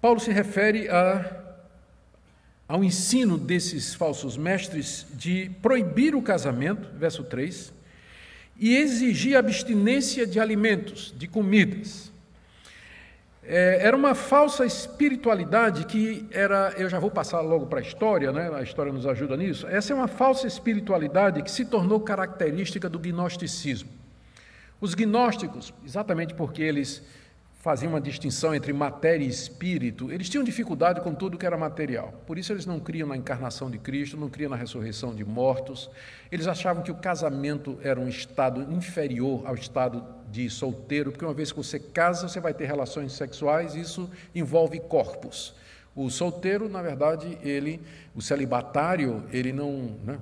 Paulo 0.00 0.20
se 0.20 0.30
refere 0.30 0.88
a 0.88 1.47
ao 2.68 2.84
ensino 2.84 3.38
desses 3.38 3.94
falsos 3.94 4.36
mestres 4.36 5.06
de 5.14 5.50
proibir 5.62 6.14
o 6.14 6.20
casamento, 6.20 6.90
verso 6.98 7.24
3, 7.24 7.72
e 8.58 8.76
exigir 8.76 9.36
abstinência 9.36 10.26
de 10.26 10.38
alimentos, 10.38 11.14
de 11.16 11.26
comidas. 11.26 12.12
É, 13.42 13.78
era 13.80 13.96
uma 13.96 14.14
falsa 14.14 14.66
espiritualidade 14.66 15.86
que 15.86 16.26
era, 16.30 16.74
eu 16.76 16.90
já 16.90 16.98
vou 16.98 17.10
passar 17.10 17.40
logo 17.40 17.64
para 17.66 17.78
a 17.78 17.82
história, 17.82 18.30
né? 18.30 18.50
a 18.54 18.60
história 18.60 18.92
nos 18.92 19.06
ajuda 19.06 19.38
nisso. 19.38 19.66
Essa 19.66 19.94
é 19.94 19.96
uma 19.96 20.08
falsa 20.08 20.46
espiritualidade 20.46 21.42
que 21.42 21.50
se 21.50 21.64
tornou 21.64 21.98
característica 22.00 22.90
do 22.90 22.98
gnosticismo. 22.98 23.88
Os 24.78 24.94
gnósticos, 24.94 25.72
exatamente 25.82 26.34
porque 26.34 26.62
eles 26.62 27.02
faziam 27.58 27.90
uma 27.90 28.00
distinção 28.00 28.54
entre 28.54 28.72
matéria 28.72 29.24
e 29.24 29.28
espírito, 29.28 30.12
eles 30.12 30.28
tinham 30.28 30.44
dificuldade 30.44 31.00
com 31.00 31.12
tudo 31.12 31.36
que 31.36 31.44
era 31.44 31.56
material. 31.56 32.14
Por 32.26 32.38
isso 32.38 32.52
eles 32.52 32.64
não 32.64 32.78
criam 32.78 33.08
na 33.08 33.16
encarnação 33.16 33.68
de 33.68 33.78
Cristo, 33.78 34.16
não 34.16 34.28
criam 34.28 34.50
na 34.50 34.56
ressurreição 34.56 35.14
de 35.14 35.24
mortos. 35.24 35.90
Eles 36.30 36.46
achavam 36.46 36.84
que 36.84 36.90
o 36.90 36.94
casamento 36.94 37.78
era 37.82 37.98
um 37.98 38.08
estado 38.08 38.72
inferior 38.72 39.42
ao 39.44 39.56
estado 39.56 40.04
de 40.30 40.48
solteiro, 40.48 41.10
porque 41.10 41.24
uma 41.24 41.34
vez 41.34 41.50
que 41.50 41.58
você 41.58 41.80
casa, 41.80 42.28
você 42.28 42.38
vai 42.38 42.54
ter 42.54 42.66
relações 42.66 43.12
sexuais, 43.12 43.74
isso 43.74 44.08
envolve 44.34 44.78
corpos. 44.78 45.54
O 45.96 46.08
solteiro, 46.10 46.68
na 46.68 46.80
verdade, 46.80 47.38
ele, 47.42 47.80
o 48.14 48.22
celibatário, 48.22 49.24
ele 49.32 49.52
não, 49.52 49.96
né? 50.04 50.18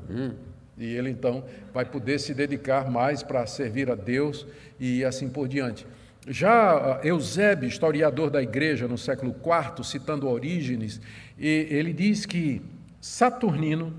e 0.78 0.94
ele 0.94 1.10
então 1.10 1.44
vai 1.72 1.84
poder 1.84 2.18
se 2.18 2.32
dedicar 2.32 2.90
mais 2.90 3.22
para 3.22 3.46
servir 3.46 3.90
a 3.90 3.94
Deus 3.94 4.46
e 4.80 5.04
assim 5.04 5.28
por 5.28 5.46
diante. 5.46 5.86
Já 6.26 7.00
Eusébio, 7.04 7.68
historiador 7.68 8.30
da 8.30 8.42
igreja 8.42 8.88
no 8.88 8.98
século 8.98 9.32
IV, 9.32 9.84
citando 9.84 10.28
Orígenes, 10.28 11.00
ele 11.38 11.92
diz 11.92 12.26
que 12.26 12.60
Saturnino, 13.00 13.94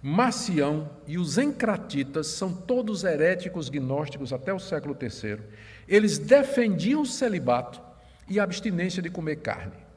Marcião 0.00 0.88
e 1.06 1.18
os 1.18 1.36
encratitas 1.36 2.28
são 2.28 2.52
todos 2.52 3.04
heréticos 3.04 3.68
gnósticos 3.68 4.32
até 4.32 4.54
o 4.54 4.58
século 4.58 4.96
III. 4.98 5.40
Eles 5.86 6.18
defendiam 6.18 7.02
o 7.02 7.06
celibato 7.06 7.82
e 8.28 8.40
a 8.40 8.44
abstinência 8.44 9.02
de 9.02 9.10
comer 9.10 9.36
carne. 9.36 9.87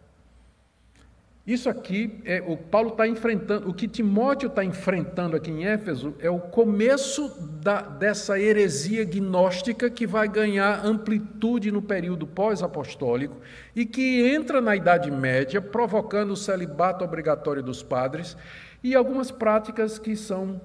Isso 1.46 1.68
aqui 1.68 2.22
é 2.24 2.40
o 2.46 2.56
Paulo 2.56 2.90
está 2.90 3.08
enfrentando, 3.08 3.68
o 3.68 3.74
que 3.74 3.88
Timóteo 3.88 4.46
está 4.46 4.64
enfrentando 4.64 5.36
aqui 5.36 5.50
em 5.50 5.66
Éfeso 5.66 6.14
é 6.20 6.30
o 6.30 6.40
começo 6.40 7.30
da, 7.64 7.82
dessa 7.82 8.40
heresia 8.40 9.04
gnóstica 9.04 9.90
que 9.90 10.06
vai 10.06 10.28
ganhar 10.28 10.86
amplitude 10.86 11.72
no 11.72 11.82
período 11.82 12.28
pós-apostólico 12.28 13.38
e 13.76 13.88
que 13.88 14.32
entra 14.32 14.62
na 14.62 14.76
Idade 14.76 15.10
Média, 15.10 15.60
provocando 15.60 16.32
o 16.32 16.38
celibato 16.38 17.04
obrigatório 17.04 17.64
dos 17.64 17.82
padres 17.82 18.38
e 18.84 18.94
algumas 18.94 19.32
práticas 19.32 19.98
que 19.98 20.16
são 20.16 20.62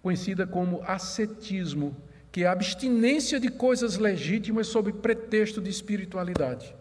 conhecidas 0.00 0.48
como 0.48 0.82
ascetismo, 0.86 1.96
que 2.30 2.44
é 2.44 2.46
a 2.46 2.52
abstinência 2.52 3.40
de 3.40 3.48
coisas 3.48 3.98
legítimas 3.98 4.68
sob 4.68 4.92
pretexto 4.92 5.60
de 5.60 5.68
espiritualidade. 5.68 6.79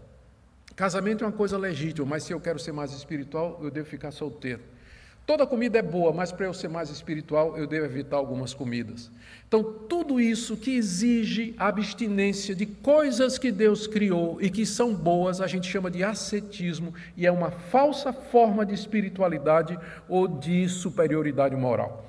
Casamento 0.80 1.26
é 1.26 1.28
uma 1.28 1.34
coisa 1.34 1.58
legítima, 1.58 2.08
mas 2.08 2.24
se 2.24 2.32
eu 2.32 2.40
quero 2.40 2.58
ser 2.58 2.72
mais 2.72 2.94
espiritual, 2.94 3.60
eu 3.62 3.70
devo 3.70 3.86
ficar 3.86 4.12
solteiro. 4.12 4.62
Toda 5.26 5.46
comida 5.46 5.78
é 5.78 5.82
boa, 5.82 6.14
mas 6.14 6.32
para 6.32 6.46
eu 6.46 6.54
ser 6.54 6.70
mais 6.70 6.90
espiritual, 6.90 7.58
eu 7.58 7.68
devo 7.68 7.86
evitar 7.86 8.16
algumas 8.16 8.54
comidas. 8.54 9.12
Então, 9.46 9.62
tudo 9.62 10.22
isso 10.22 10.56
que 10.56 10.78
exige 10.78 11.54
abstinência 11.58 12.56
de 12.56 12.66
coisas 12.66 13.38
que 13.38 13.52
Deus 13.52 13.88
criou 13.88 14.42
e 14.42 14.50
que 14.50 14.66
são 14.66 14.96
boas, 14.96 15.42
a 15.42 15.48
gente 15.48 15.70
chama 15.70 15.92
de 15.92 16.02
ascetismo 16.02 16.94
e 17.18 17.28
é 17.28 17.32
uma 17.32 17.52
falsa 17.52 18.14
forma 18.14 18.66
de 18.66 18.74
espiritualidade 18.74 19.78
ou 20.08 20.30
de 20.30 20.70
superioridade 20.70 21.58
moral. 21.58 22.06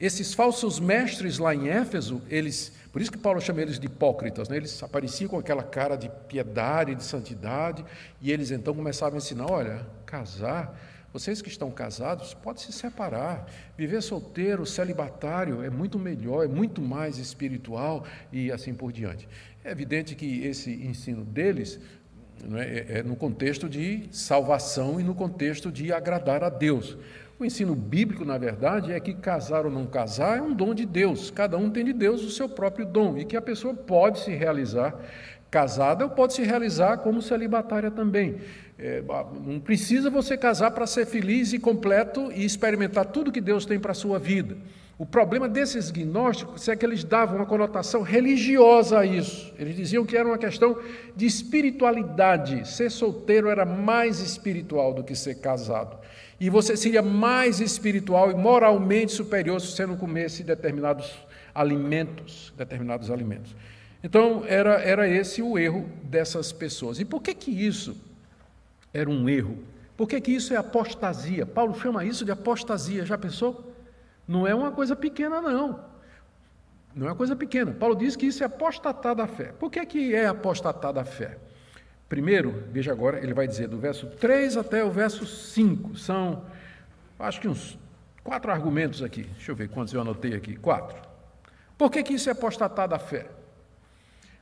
Esses 0.00 0.32
falsos 0.32 0.78
mestres 0.78 1.38
lá 1.38 1.54
em 1.54 1.68
Éfeso, 1.68 2.22
eles 2.28 2.72
por 2.92 3.02
isso 3.02 3.12
que 3.12 3.18
Paulo 3.18 3.40
chama 3.40 3.60
eles 3.60 3.78
de 3.78 3.86
hipócritas, 3.86 4.48
né? 4.48 4.56
eles 4.56 4.82
apareciam 4.82 5.28
com 5.28 5.38
aquela 5.38 5.62
cara 5.62 5.94
de 5.94 6.10
piedade, 6.26 6.94
de 6.94 7.04
santidade, 7.04 7.84
e 8.20 8.32
eles 8.32 8.50
então 8.50 8.74
começavam 8.74 9.14
a 9.14 9.18
ensinar: 9.18 9.50
olha, 9.50 9.86
casar, 10.06 10.74
vocês 11.12 11.42
que 11.42 11.48
estão 11.48 11.70
casados, 11.70 12.34
pode 12.34 12.60
se 12.60 12.72
separar. 12.72 13.50
Viver 13.76 14.02
solteiro, 14.02 14.64
celibatário, 14.66 15.62
é 15.62 15.70
muito 15.70 15.98
melhor, 15.98 16.44
é 16.44 16.48
muito 16.48 16.80
mais 16.80 17.18
espiritual 17.18 18.04
e 18.32 18.50
assim 18.52 18.74
por 18.74 18.92
diante. 18.92 19.28
É 19.64 19.70
evidente 19.70 20.14
que 20.14 20.44
esse 20.44 20.70
ensino 20.70 21.24
deles 21.24 21.80
é, 22.54 22.96
é, 22.96 22.98
é 22.98 23.02
no 23.02 23.16
contexto 23.16 23.68
de 23.68 24.08
salvação 24.10 25.00
e 25.00 25.04
no 25.04 25.14
contexto 25.14 25.72
de 25.72 25.92
agradar 25.92 26.44
a 26.44 26.48
Deus. 26.48 26.96
O 27.38 27.44
ensino 27.44 27.72
bíblico, 27.72 28.24
na 28.24 28.36
verdade, 28.36 28.92
é 28.92 28.98
que 28.98 29.14
casar 29.14 29.64
ou 29.64 29.70
não 29.70 29.86
casar 29.86 30.38
é 30.38 30.42
um 30.42 30.52
dom 30.52 30.74
de 30.74 30.84
Deus. 30.84 31.30
Cada 31.30 31.56
um 31.56 31.70
tem 31.70 31.84
de 31.84 31.92
Deus 31.92 32.24
o 32.24 32.30
seu 32.30 32.48
próprio 32.48 32.84
dom 32.84 33.16
e 33.16 33.24
que 33.24 33.36
a 33.36 33.42
pessoa 33.42 33.72
pode 33.72 34.18
se 34.18 34.32
realizar 34.32 34.92
casada 35.48 36.04
ou 36.04 36.10
pode 36.10 36.34
se 36.34 36.42
realizar 36.42 36.98
como 36.98 37.22
celibatária 37.22 37.92
também. 37.92 38.38
É, 38.76 39.02
não 39.46 39.60
precisa 39.60 40.10
você 40.10 40.36
casar 40.36 40.72
para 40.72 40.84
ser 40.84 41.06
feliz 41.06 41.52
e 41.52 41.60
completo 41.60 42.32
e 42.32 42.44
experimentar 42.44 43.06
tudo 43.06 43.30
que 43.30 43.40
Deus 43.40 43.64
tem 43.64 43.78
para 43.78 43.92
a 43.92 43.94
sua 43.94 44.18
vida. 44.18 44.56
O 44.98 45.06
problema 45.06 45.48
desses 45.48 45.92
gnósticos 45.92 46.66
é 46.66 46.74
que 46.74 46.84
eles 46.84 47.04
davam 47.04 47.36
uma 47.36 47.46
conotação 47.46 48.02
religiosa 48.02 48.98
a 48.98 49.06
isso. 49.06 49.54
Eles 49.56 49.76
diziam 49.76 50.04
que 50.04 50.16
era 50.16 50.26
uma 50.26 50.38
questão 50.38 50.76
de 51.14 51.24
espiritualidade. 51.24 52.68
Ser 52.68 52.90
solteiro 52.90 53.48
era 53.48 53.64
mais 53.64 54.18
espiritual 54.18 54.92
do 54.92 55.04
que 55.04 55.14
ser 55.14 55.36
casado. 55.36 55.96
E 56.40 56.48
você 56.48 56.76
seria 56.76 57.02
mais 57.02 57.60
espiritual 57.60 58.30
e 58.30 58.34
moralmente 58.34 59.12
superior 59.12 59.60
se 59.60 59.72
você 59.72 59.84
não 59.84 59.96
comesse 59.96 60.44
determinados 60.44 61.12
alimentos, 61.54 62.52
determinados 62.56 63.10
alimentos. 63.10 63.56
Então, 64.02 64.44
era, 64.46 64.80
era 64.80 65.08
esse 65.08 65.42
o 65.42 65.58
erro 65.58 65.88
dessas 66.04 66.52
pessoas. 66.52 67.00
E 67.00 67.04
por 67.04 67.20
que 67.20 67.34
que 67.34 67.50
isso 67.50 67.96
era 68.94 69.10
um 69.10 69.28
erro? 69.28 69.58
Por 69.96 70.08
que 70.08 70.20
que 70.20 70.30
isso 70.30 70.54
é 70.54 70.56
apostasia? 70.56 71.44
Paulo 71.44 71.76
chama 71.76 72.04
isso 72.04 72.24
de 72.24 72.30
apostasia, 72.30 73.04
já 73.04 73.18
pensou? 73.18 73.74
Não 74.26 74.46
é 74.46 74.54
uma 74.54 74.70
coisa 74.70 74.94
pequena, 74.94 75.40
não. 75.40 75.80
Não 76.94 77.06
é 77.06 77.10
uma 77.10 77.16
coisa 77.16 77.34
pequena. 77.34 77.72
Paulo 77.72 77.96
diz 77.96 78.14
que 78.14 78.26
isso 78.26 78.44
é 78.44 78.46
apostatar 78.46 79.16
da 79.16 79.26
fé. 79.26 79.52
Por 79.58 79.70
que, 79.70 79.84
que 79.84 80.14
é 80.14 80.26
apostatar 80.26 80.92
da 80.92 81.04
fé? 81.04 81.38
Primeiro, 82.08 82.64
veja 82.72 82.90
agora, 82.90 83.18
ele 83.18 83.34
vai 83.34 83.46
dizer 83.46 83.68
do 83.68 83.78
verso 83.78 84.06
3 84.06 84.56
até 84.56 84.82
o 84.82 84.90
verso 84.90 85.26
5. 85.26 85.96
São, 85.96 86.42
acho 87.18 87.40
que 87.40 87.48
uns 87.48 87.78
quatro 88.24 88.50
argumentos 88.50 89.02
aqui. 89.02 89.24
Deixa 89.24 89.52
eu 89.52 89.56
ver 89.56 89.68
quantos 89.68 89.92
eu 89.92 90.00
anotei 90.00 90.34
aqui. 90.34 90.56
Quatro. 90.56 90.96
Por 91.76 91.90
que, 91.90 92.02
que 92.02 92.14
isso 92.14 92.28
é 92.28 92.32
apostatar 92.32 92.88
da 92.88 92.98
fé? 92.98 93.26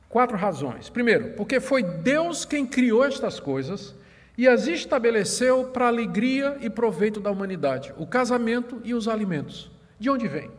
Quatro 0.07 0.37
razões. 0.37 0.89
Primeiro, 0.89 1.33
porque 1.33 1.59
foi 1.59 1.83
Deus 1.83 2.45
quem 2.45 2.65
criou 2.65 3.03
estas 3.03 3.39
coisas 3.39 3.93
e 4.37 4.47
as 4.47 4.67
estabeleceu 4.67 5.65
para 5.65 5.87
alegria 5.87 6.57
e 6.61 6.69
proveito 6.69 7.19
da 7.19 7.29
humanidade: 7.29 7.93
o 7.97 8.07
casamento 8.07 8.81
e 8.85 8.93
os 8.93 9.07
alimentos. 9.09 9.69
De 9.99 10.09
onde 10.09 10.27
vem? 10.27 10.49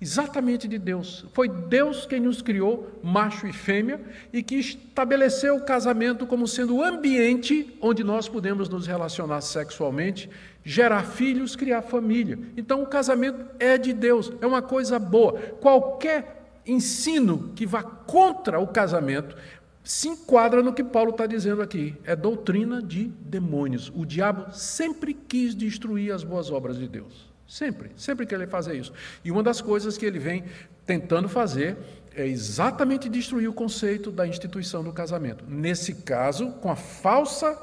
Exatamente 0.00 0.66
de 0.66 0.78
Deus. 0.78 1.24
Foi 1.32 1.48
Deus 1.48 2.04
quem 2.04 2.20
nos 2.20 2.42
criou, 2.42 3.00
macho 3.02 3.46
e 3.46 3.52
fêmea, 3.52 4.00
e 4.32 4.42
que 4.42 4.56
estabeleceu 4.56 5.56
o 5.56 5.64
casamento 5.64 6.26
como 6.26 6.48
sendo 6.48 6.76
o 6.76 6.82
ambiente 6.82 7.76
onde 7.80 8.02
nós 8.02 8.28
podemos 8.28 8.68
nos 8.68 8.86
relacionar 8.86 9.40
sexualmente, 9.40 10.28
gerar 10.64 11.04
filhos, 11.04 11.56
criar 11.56 11.82
família. 11.82 12.38
Então 12.56 12.82
o 12.82 12.86
casamento 12.86 13.46
é 13.58 13.78
de 13.78 13.92
Deus, 13.92 14.32
é 14.40 14.46
uma 14.46 14.62
coisa 14.62 14.98
boa. 14.98 15.32
Qualquer 15.60 16.60
ensino 16.66 17.52
que 17.54 17.66
vá 17.66 17.82
contra 17.82 18.58
o 18.58 18.66
casamento 18.66 19.36
se 19.82 20.08
enquadra 20.08 20.62
no 20.62 20.72
que 20.72 20.82
Paulo 20.82 21.10
está 21.10 21.26
dizendo 21.26 21.60
aqui. 21.60 21.94
É 22.04 22.16
doutrina 22.16 22.82
de 22.82 23.04
demônios. 23.04 23.92
O 23.94 24.06
diabo 24.06 24.50
sempre 24.52 25.12
quis 25.12 25.54
destruir 25.54 26.12
as 26.12 26.24
boas 26.24 26.50
obras 26.50 26.78
de 26.78 26.88
Deus. 26.88 27.33
Sempre, 27.46 27.90
sempre 27.96 28.26
que 28.26 28.34
ele 28.34 28.46
fazer 28.46 28.74
isso. 28.74 28.92
E 29.24 29.30
uma 29.30 29.42
das 29.42 29.60
coisas 29.60 29.98
que 29.98 30.06
ele 30.06 30.18
vem 30.18 30.44
tentando 30.86 31.28
fazer 31.28 31.76
é 32.14 32.26
exatamente 32.26 33.08
destruir 33.08 33.48
o 33.48 33.52
conceito 33.52 34.10
da 34.10 34.26
instituição 34.26 34.82
do 34.82 34.92
casamento. 34.92 35.44
Nesse 35.46 35.94
caso, 35.94 36.52
com 36.52 36.70
a 36.70 36.76
falsa 36.76 37.56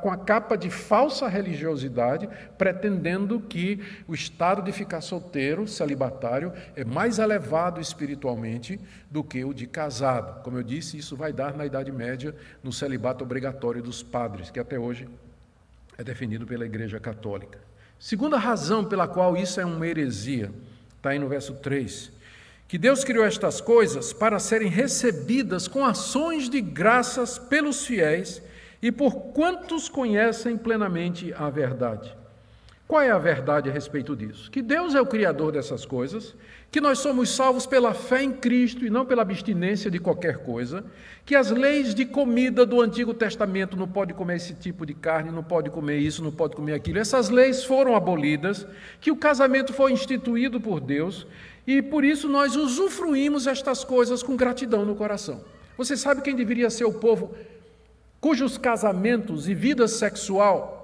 com 0.00 0.10
a 0.10 0.16
capa 0.16 0.56
de 0.56 0.68
falsa 0.70 1.28
religiosidade, 1.28 2.28
pretendendo 2.58 3.38
que 3.40 3.80
o 4.08 4.14
estado 4.14 4.60
de 4.60 4.72
ficar 4.72 5.00
solteiro, 5.00 5.68
celibatário, 5.68 6.52
é 6.74 6.84
mais 6.84 7.18
elevado 7.18 7.80
espiritualmente 7.80 8.80
do 9.08 9.22
que 9.22 9.44
o 9.44 9.54
de 9.54 9.66
casado. 9.66 10.42
Como 10.42 10.58
eu 10.58 10.62
disse, 10.62 10.98
isso 10.98 11.16
vai 11.16 11.32
dar 11.32 11.54
na 11.54 11.64
Idade 11.64 11.92
Média 11.92 12.34
no 12.62 12.72
celibato 12.72 13.22
obrigatório 13.22 13.82
dos 13.82 14.02
padres, 14.02 14.50
que 14.50 14.58
até 14.58 14.78
hoje 14.78 15.08
é 15.96 16.02
definido 16.02 16.44
pela 16.44 16.66
Igreja 16.66 16.98
Católica. 16.98 17.60
Segunda 18.02 18.36
razão 18.36 18.84
pela 18.84 19.06
qual 19.06 19.36
isso 19.36 19.60
é 19.60 19.64
uma 19.64 19.86
heresia, 19.86 20.50
está 20.96 21.10
aí 21.10 21.20
no 21.20 21.28
verso 21.28 21.54
3. 21.54 22.10
Que 22.66 22.76
Deus 22.76 23.04
criou 23.04 23.24
estas 23.24 23.60
coisas 23.60 24.12
para 24.12 24.40
serem 24.40 24.66
recebidas 24.66 25.68
com 25.68 25.86
ações 25.86 26.48
de 26.48 26.60
graças 26.60 27.38
pelos 27.38 27.86
fiéis 27.86 28.42
e 28.82 28.90
por 28.90 29.14
quantos 29.32 29.88
conhecem 29.88 30.58
plenamente 30.58 31.32
a 31.34 31.48
verdade. 31.48 32.12
Qual 32.86 33.00
é 33.00 33.10
a 33.10 33.18
verdade 33.18 33.70
a 33.70 33.72
respeito 33.72 34.14
disso? 34.14 34.50
Que 34.50 34.60
Deus 34.60 34.94
é 34.94 35.00
o 35.00 35.06
Criador 35.06 35.52
dessas 35.52 35.86
coisas, 35.86 36.34
que 36.70 36.80
nós 36.80 36.98
somos 36.98 37.30
salvos 37.30 37.64
pela 37.64 37.94
fé 37.94 38.22
em 38.22 38.32
Cristo 38.32 38.84
e 38.84 38.90
não 38.90 39.06
pela 39.06 39.22
abstinência 39.22 39.90
de 39.90 39.98
qualquer 39.98 40.38
coisa, 40.38 40.84
que 41.24 41.34
as 41.34 41.50
leis 41.50 41.94
de 41.94 42.04
comida 42.04 42.66
do 42.66 42.80
Antigo 42.82 43.14
Testamento 43.14 43.76
não 43.76 43.88
pode 43.88 44.12
comer 44.12 44.36
esse 44.36 44.52
tipo 44.54 44.84
de 44.84 44.92
carne, 44.92 45.30
não 45.30 45.42
pode 45.42 45.70
comer 45.70 45.98
isso, 45.98 46.22
não 46.22 46.32
pode 46.32 46.54
comer 46.54 46.74
aquilo. 46.74 46.98
Essas 46.98 47.30
leis 47.30 47.64
foram 47.64 47.96
abolidas, 47.96 48.66
que 49.00 49.10
o 49.10 49.16
casamento 49.16 49.72
foi 49.72 49.92
instituído 49.92 50.60
por 50.60 50.78
Deus 50.78 51.26
e 51.66 51.80
por 51.80 52.04
isso 52.04 52.28
nós 52.28 52.56
usufruímos 52.56 53.46
estas 53.46 53.84
coisas 53.84 54.22
com 54.22 54.36
gratidão 54.36 54.84
no 54.84 54.94
coração. 54.94 55.42
Você 55.78 55.96
sabe 55.96 56.20
quem 56.20 56.34
deveria 56.34 56.68
ser 56.68 56.84
o 56.84 56.92
povo 56.92 57.34
cujos 58.20 58.56
casamentos 58.56 59.48
e 59.48 59.54
vida 59.54 59.88
sexual 59.88 60.81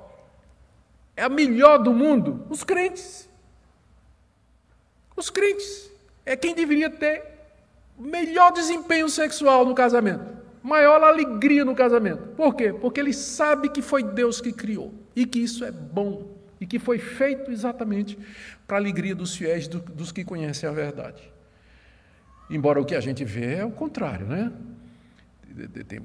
é 1.18 1.24
a 1.24 1.28
melhor 1.28 1.78
do 1.78 1.92
mundo? 1.92 2.46
Os 2.48 2.62
crentes. 2.62 3.28
Os 5.16 5.28
crentes. 5.28 5.90
É 6.24 6.36
quem 6.36 6.54
deveria 6.54 6.88
ter 6.88 7.24
melhor 7.98 8.52
desempenho 8.52 9.08
sexual 9.08 9.64
no 9.64 9.74
casamento, 9.74 10.24
maior 10.62 11.02
alegria 11.02 11.64
no 11.64 11.74
casamento. 11.74 12.22
Por 12.36 12.54
quê? 12.54 12.72
Porque 12.72 13.00
ele 13.00 13.12
sabe 13.12 13.68
que 13.68 13.82
foi 13.82 14.04
Deus 14.04 14.40
que 14.40 14.52
criou 14.52 14.94
e 15.16 15.26
que 15.26 15.40
isso 15.40 15.64
é 15.64 15.72
bom 15.72 16.36
e 16.60 16.66
que 16.66 16.78
foi 16.78 17.00
feito 17.00 17.50
exatamente 17.50 18.16
para 18.64 18.76
a 18.76 18.80
alegria 18.80 19.14
dos 19.14 19.34
fiéis, 19.34 19.66
do, 19.66 19.80
dos 19.80 20.12
que 20.12 20.22
conhecem 20.22 20.68
a 20.68 20.72
verdade. 20.72 21.32
Embora 22.48 22.80
o 22.80 22.84
que 22.84 22.94
a 22.94 23.00
gente 23.00 23.24
vê 23.24 23.56
é 23.56 23.64
o 23.64 23.72
contrário, 23.72 24.26
né? 24.26 24.52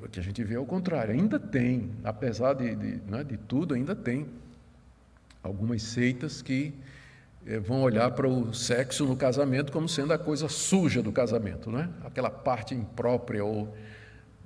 O 0.02 0.10
que 0.10 0.20
a 0.20 0.24
gente 0.24 0.44
vê 0.44 0.56
é 0.56 0.60
o 0.60 0.66
contrário. 0.66 1.14
Ainda 1.14 1.40
tem, 1.40 1.92
apesar 2.04 2.54
de, 2.54 2.76
de, 2.76 3.02
né, 3.08 3.24
de 3.24 3.38
tudo, 3.38 3.76
ainda 3.76 3.96
tem 3.96 4.26
algumas 5.44 5.84
seitas 5.84 6.42
que 6.42 6.74
eh, 7.46 7.60
vão 7.60 7.82
olhar 7.82 8.10
para 8.12 8.28
o 8.28 8.54
sexo 8.54 9.06
no 9.06 9.16
casamento 9.16 9.72
como 9.72 9.90
sendo 9.90 10.14
a 10.14 10.18
coisa 10.18 10.48
suja 10.48 11.04
do 11.04 11.12
casamento, 11.12 11.70
né? 11.70 11.90
aquela 12.04 12.30
parte 12.30 12.74
imprópria 12.74 13.44
ou 13.44 13.76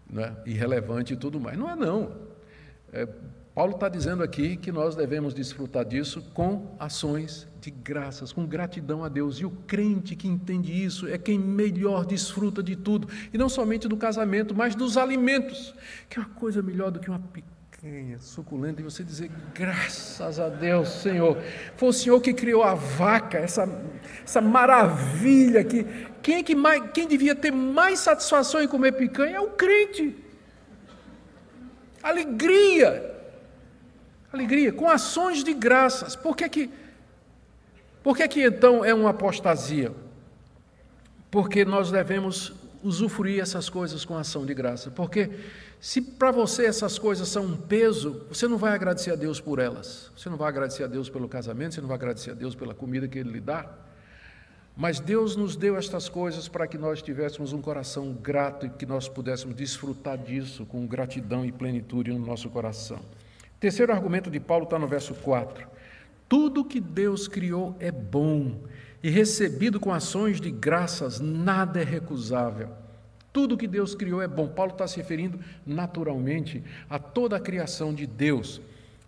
né, 0.09 0.35
irrelevante 0.45 1.13
e 1.13 1.17
tudo 1.17 1.39
mais. 1.39 1.57
Não 1.57 1.69
é, 1.69 1.75
não. 1.75 2.11
É, 2.91 3.07
Paulo 3.53 3.73
está 3.73 3.89
dizendo 3.89 4.21
aqui 4.23 4.55
que 4.55 4.71
nós 4.71 4.95
devemos 4.95 5.33
desfrutar 5.33 5.83
disso 5.83 6.21
com 6.33 6.75
ações 6.79 7.47
de 7.59 7.71
graças, 7.71 8.31
com 8.31 8.45
gratidão 8.45 9.03
a 9.03 9.09
Deus. 9.09 9.37
E 9.37 9.45
o 9.45 9.49
crente 9.49 10.15
que 10.15 10.27
entende 10.27 10.71
isso 10.71 11.07
é 11.07 11.17
quem 11.17 11.39
melhor 11.39 12.05
desfruta 12.05 12.61
de 12.61 12.75
tudo, 12.75 13.07
e 13.33 13.37
não 13.37 13.49
somente 13.49 13.87
do 13.87 13.97
casamento, 13.97 14.53
mas 14.53 14.75
dos 14.75 14.95
alimentos, 14.95 15.73
que 16.07 16.19
é 16.19 16.21
uma 16.21 16.29
coisa 16.29 16.61
melhor 16.61 16.91
do 16.91 16.99
que 16.99 17.09
uma 17.09 17.19
picanha 17.19 17.56
é 17.87 18.17
suculenta, 18.19 18.81
e 18.81 18.83
você 18.83 19.03
dizer, 19.03 19.31
graças 19.53 20.39
a 20.39 20.49
Deus, 20.49 20.89
Senhor. 20.89 21.37
Foi 21.75 21.89
o 21.89 21.93
Senhor 21.93 22.19
que 22.19 22.33
criou 22.33 22.63
a 22.63 22.73
vaca, 22.73 23.37
essa, 23.37 23.67
essa 24.23 24.41
maravilha 24.41 25.63
que 25.63 25.85
quem, 26.21 26.35
é 26.35 26.43
que 26.43 26.53
mais, 26.53 26.83
quem 26.93 27.07
devia 27.07 27.33
ter 27.33 27.51
mais 27.51 27.99
satisfação 27.99 28.61
em 28.61 28.67
comer 28.67 28.91
picanha 28.93 29.37
é 29.37 29.39
o 29.39 29.51
crente. 29.51 30.15
Alegria. 32.03 33.15
Alegria, 34.33 34.73
com 34.73 34.89
ações 34.89 35.43
de 35.43 35.53
graças. 35.53 36.15
Por 36.15 36.35
que 36.35 36.49
que, 36.49 36.69
por 38.03 38.17
que, 38.17 38.27
que 38.27 38.45
então 38.45 38.83
é 38.83 38.93
uma 38.93 39.11
apostasia? 39.11 39.93
Porque 41.31 41.63
nós 41.63 41.89
devemos 41.89 42.53
usufruir 42.83 43.41
essas 43.41 43.69
coisas 43.69 44.03
com 44.03 44.17
ação 44.17 44.45
de 44.45 44.53
graça. 44.53 44.91
Porque 44.91 45.29
se 45.79 46.01
para 46.01 46.31
você 46.31 46.65
essas 46.65 46.97
coisas 46.97 47.27
são 47.27 47.45
um 47.45 47.55
peso, 47.55 48.25
você 48.29 48.47
não 48.47 48.57
vai 48.57 48.73
agradecer 48.73 49.11
a 49.11 49.15
Deus 49.15 49.39
por 49.39 49.59
elas. 49.59 50.11
Você 50.17 50.29
não 50.29 50.37
vai 50.37 50.47
agradecer 50.47 50.83
a 50.83 50.87
Deus 50.87 51.09
pelo 51.09 51.29
casamento, 51.29 51.75
você 51.75 51.81
não 51.81 51.87
vai 51.87 51.95
agradecer 51.95 52.31
a 52.31 52.33
Deus 52.33 52.55
pela 52.55 52.73
comida 52.73 53.07
que 53.07 53.19
Ele 53.19 53.31
lhe 53.31 53.39
dá. 53.39 53.69
Mas 54.75 54.99
Deus 54.99 55.35
nos 55.35 55.55
deu 55.55 55.75
estas 55.75 56.07
coisas 56.07 56.47
para 56.47 56.67
que 56.67 56.77
nós 56.77 57.01
tivéssemos 57.01 57.51
um 57.53 57.61
coração 57.61 58.13
grato 58.13 58.65
e 58.65 58.69
que 58.69 58.85
nós 58.85 59.07
pudéssemos 59.07 59.55
desfrutar 59.55 60.17
disso 60.17 60.65
com 60.65 60.85
gratidão 60.85 61.45
e 61.45 61.51
plenitude 61.51 62.11
no 62.11 62.23
nosso 62.23 62.49
coração. 62.49 62.99
Terceiro 63.59 63.91
argumento 63.91 64.29
de 64.29 64.39
Paulo 64.39 64.65
está 64.65 64.77
no 64.77 64.87
verso 64.87 65.15
4. 65.15 65.67
Tudo 66.29 66.65
que 66.65 66.79
Deus 66.79 67.27
criou 67.27 67.75
é 67.79 67.91
bom 67.91 68.61
e 69.01 69.09
recebido 69.09 69.79
com 69.79 69.91
ações 69.91 70.39
de 70.39 70.51
graças, 70.51 71.19
nada 71.19 71.81
é 71.81 71.83
recusável. 71.83 72.69
Tudo 73.37 73.55
que 73.55 73.67
Deus 73.67 73.93
criou 73.93 74.19
é 74.19 74.27
bom. 74.27 74.47
Paulo 74.47 74.71
está 74.71 74.87
se 74.87 74.97
referindo 74.97 75.39
naturalmente 75.63 76.63
a 76.89 76.97
toda 76.97 77.35
a 77.35 77.39
criação 77.39 77.93
de 77.93 78.07
Deus. 78.07 78.59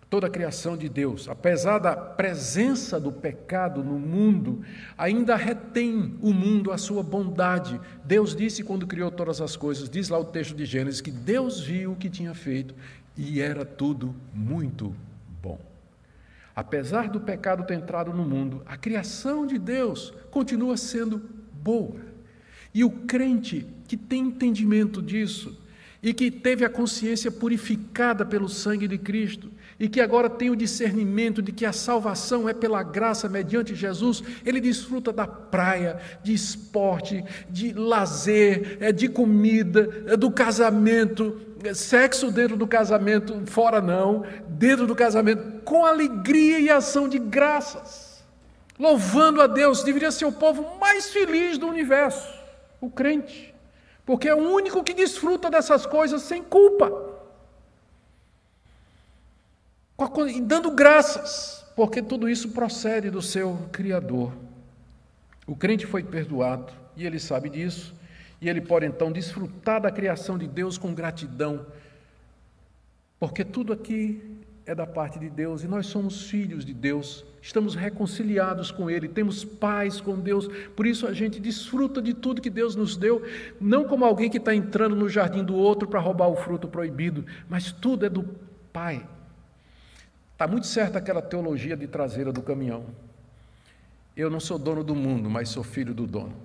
Toda 0.08 0.28
a 0.28 0.30
criação 0.30 0.76
de 0.76 0.88
Deus, 0.88 1.28
apesar 1.28 1.80
da 1.80 1.96
presença 1.96 3.00
do 3.00 3.10
pecado 3.10 3.82
no 3.82 3.98
mundo, 3.98 4.64
ainda 4.96 5.34
retém 5.34 6.16
o 6.22 6.32
mundo 6.32 6.70
a 6.70 6.78
sua 6.78 7.02
bondade. 7.02 7.80
Deus 8.04 8.36
disse 8.36 8.62
quando 8.62 8.86
criou 8.86 9.10
todas 9.10 9.40
as 9.40 9.56
coisas, 9.56 9.90
diz 9.90 10.08
lá 10.08 10.18
o 10.20 10.24
texto 10.24 10.54
de 10.54 10.64
Gênesis, 10.64 11.00
que 11.00 11.10
Deus 11.10 11.60
viu 11.60 11.90
o 11.90 11.96
que 11.96 12.08
tinha 12.08 12.32
feito 12.32 12.72
e 13.16 13.40
era 13.40 13.64
tudo 13.64 14.14
muito 14.32 14.94
bom. 15.42 15.58
Apesar 16.54 17.08
do 17.08 17.20
pecado 17.20 17.64
ter 17.64 17.74
entrado 17.74 18.12
no 18.12 18.24
mundo, 18.24 18.62
a 18.64 18.76
criação 18.76 19.44
de 19.44 19.58
Deus 19.58 20.14
continua 20.30 20.76
sendo 20.76 21.20
boa. 21.52 22.09
E 22.72 22.84
o 22.84 22.90
crente 22.90 23.66
que 23.86 23.96
tem 23.96 24.22
entendimento 24.22 25.02
disso 25.02 25.58
e 26.02 26.14
que 26.14 26.30
teve 26.30 26.64
a 26.64 26.70
consciência 26.70 27.30
purificada 27.30 28.24
pelo 28.24 28.48
sangue 28.48 28.88
de 28.88 28.96
Cristo 28.96 29.50
e 29.78 29.88
que 29.88 30.00
agora 30.00 30.28
tem 30.28 30.50
o 30.50 30.56
discernimento 30.56 31.42
de 31.42 31.52
que 31.52 31.64
a 31.66 31.72
salvação 31.72 32.48
é 32.48 32.54
pela 32.54 32.82
graça 32.82 33.28
mediante 33.28 33.74
Jesus, 33.74 34.22
ele 34.44 34.60
desfruta 34.60 35.12
da 35.12 35.26
praia, 35.26 35.98
de 36.22 36.32
esporte, 36.32 37.24
de 37.48 37.72
lazer, 37.72 38.78
é, 38.80 38.92
de 38.92 39.08
comida, 39.08 40.04
é, 40.06 40.16
do 40.16 40.30
casamento, 40.30 41.40
é, 41.64 41.72
sexo 41.74 42.30
dentro 42.30 42.56
do 42.56 42.66
casamento, 42.66 43.42
fora 43.46 43.80
não, 43.80 44.24
dentro 44.48 44.86
do 44.86 44.94
casamento, 44.94 45.62
com 45.62 45.84
alegria 45.84 46.60
e 46.60 46.68
ação 46.68 47.08
de 47.08 47.18
graças, 47.18 48.22
louvando 48.78 49.40
a 49.40 49.46
Deus, 49.46 49.82
deveria 49.82 50.10
ser 50.10 50.26
o 50.26 50.32
povo 50.32 50.78
mais 50.78 51.10
feliz 51.10 51.56
do 51.58 51.66
universo 51.66 52.39
o 52.80 52.90
crente, 52.90 53.54
porque 54.06 54.28
é 54.28 54.34
o 54.34 54.38
único 54.38 54.82
que 54.82 54.94
desfruta 54.94 55.50
dessas 55.50 55.86
coisas 55.86 56.22
sem 56.22 56.42
culpa, 56.42 56.90
dando 60.42 60.70
graças, 60.70 61.64
porque 61.76 62.00
tudo 62.02 62.28
isso 62.28 62.50
procede 62.50 63.10
do 63.10 63.20
seu 63.20 63.68
Criador. 63.70 64.32
O 65.46 65.54
crente 65.54 65.86
foi 65.86 66.02
perdoado 66.02 66.72
e 66.96 67.04
ele 67.04 67.18
sabe 67.18 67.50
disso, 67.50 67.94
e 68.40 68.48
ele 68.48 68.60
pode 68.60 68.86
então 68.86 69.12
desfrutar 69.12 69.80
da 69.80 69.90
criação 69.90 70.38
de 70.38 70.46
Deus 70.46 70.78
com 70.78 70.94
gratidão, 70.94 71.66
porque 73.18 73.44
tudo 73.44 73.72
aqui 73.72 74.39
é 74.70 74.74
da 74.74 74.86
parte 74.86 75.18
de 75.18 75.28
Deus 75.28 75.64
e 75.64 75.66
nós 75.66 75.86
somos 75.86 76.30
filhos 76.30 76.64
de 76.64 76.72
Deus, 76.72 77.24
estamos 77.42 77.74
reconciliados 77.74 78.70
com 78.70 78.88
Ele, 78.88 79.08
temos 79.08 79.44
paz 79.44 80.00
com 80.00 80.16
Deus, 80.16 80.46
por 80.76 80.86
isso 80.86 81.08
a 81.08 81.12
gente 81.12 81.40
desfruta 81.40 82.00
de 82.00 82.14
tudo 82.14 82.40
que 82.40 82.48
Deus 82.48 82.76
nos 82.76 82.96
deu, 82.96 83.20
não 83.60 83.82
como 83.82 84.04
alguém 84.04 84.30
que 84.30 84.36
está 84.36 84.54
entrando 84.54 84.94
no 84.94 85.08
jardim 85.08 85.42
do 85.42 85.56
outro 85.56 85.88
para 85.88 85.98
roubar 85.98 86.28
o 86.28 86.36
fruto 86.36 86.68
proibido, 86.68 87.26
mas 87.48 87.72
tudo 87.72 88.06
é 88.06 88.08
do 88.08 88.22
Pai. 88.72 89.04
Está 90.34 90.46
muito 90.46 90.68
certa 90.68 90.98
aquela 90.98 91.20
teologia 91.20 91.76
de 91.76 91.88
traseira 91.88 92.32
do 92.32 92.40
caminhão. 92.40 92.86
Eu 94.16 94.30
não 94.30 94.38
sou 94.38 94.56
dono 94.56 94.84
do 94.84 94.94
mundo, 94.94 95.28
mas 95.28 95.48
sou 95.48 95.64
filho 95.64 95.92
do 95.92 96.06
dono. 96.06 96.36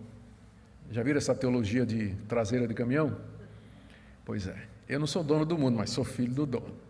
Já 0.89 1.03
viram 1.03 1.19
essa 1.19 1.36
teologia 1.36 1.86
de 1.86 2.15
traseira 2.28 2.67
de 2.67 2.73
caminhão? 2.73 3.15
Pois 4.26 4.47
é, 4.47 4.57
eu 4.89 4.99
não 4.99 5.05
sou 5.05 5.23
dono 5.23 5.45
do 5.45 5.55
mundo, 5.59 5.78
mas 5.78 5.91
sou 5.91 6.03
filho 6.03 6.34
do 6.34 6.47
dono. 6.47 6.84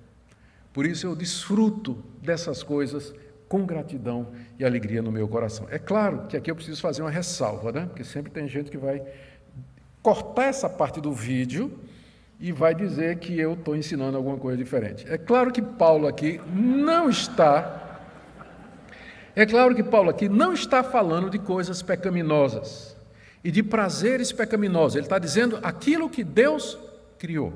Por 0.75 0.85
isso 0.85 1.07
eu 1.07 1.15
desfruto 1.15 2.03
dessas 2.21 2.61
coisas 2.61 3.15
com 3.47 3.65
gratidão 3.65 4.27
e 4.59 4.65
alegria 4.65 5.01
no 5.01 5.09
meu 5.09 5.25
coração. 5.25 5.65
É 5.71 5.79
claro 5.79 6.27
que 6.27 6.35
aqui 6.35 6.51
eu 6.51 6.55
preciso 6.55 6.81
fazer 6.81 7.01
uma 7.01 7.09
ressalva, 7.09 7.71
né? 7.71 7.85
Porque 7.85 8.03
sempre 8.03 8.29
tem 8.29 8.45
gente 8.45 8.69
que 8.69 8.77
vai 8.77 9.01
cortar 10.03 10.47
essa 10.47 10.67
parte 10.67 10.99
do 10.99 11.13
vídeo 11.13 11.79
e 12.41 12.51
vai 12.51 12.75
dizer 12.75 13.19
que 13.19 13.39
eu 13.39 13.53
estou 13.53 13.73
ensinando 13.73 14.17
alguma 14.17 14.35
coisa 14.35 14.57
diferente. 14.57 15.05
É 15.09 15.17
claro 15.17 15.49
que 15.49 15.61
Paulo 15.61 16.07
aqui 16.07 16.41
não 16.53 17.09
está. 17.09 18.01
É 19.33 19.45
claro 19.45 19.73
que 19.73 19.81
Paulo 19.81 20.09
aqui 20.09 20.27
não 20.27 20.51
está 20.51 20.83
falando 20.83 21.29
de 21.29 21.39
coisas 21.39 21.81
pecaminosas 21.81 22.97
e 23.41 23.49
de 23.49 23.63
prazeres 23.63 24.33
pecaminosos. 24.33 24.97
Ele 24.97 25.05
está 25.05 25.19
dizendo 25.19 25.57
aquilo 25.63 26.09
que 26.09 26.21
Deus 26.21 26.77
criou, 27.17 27.53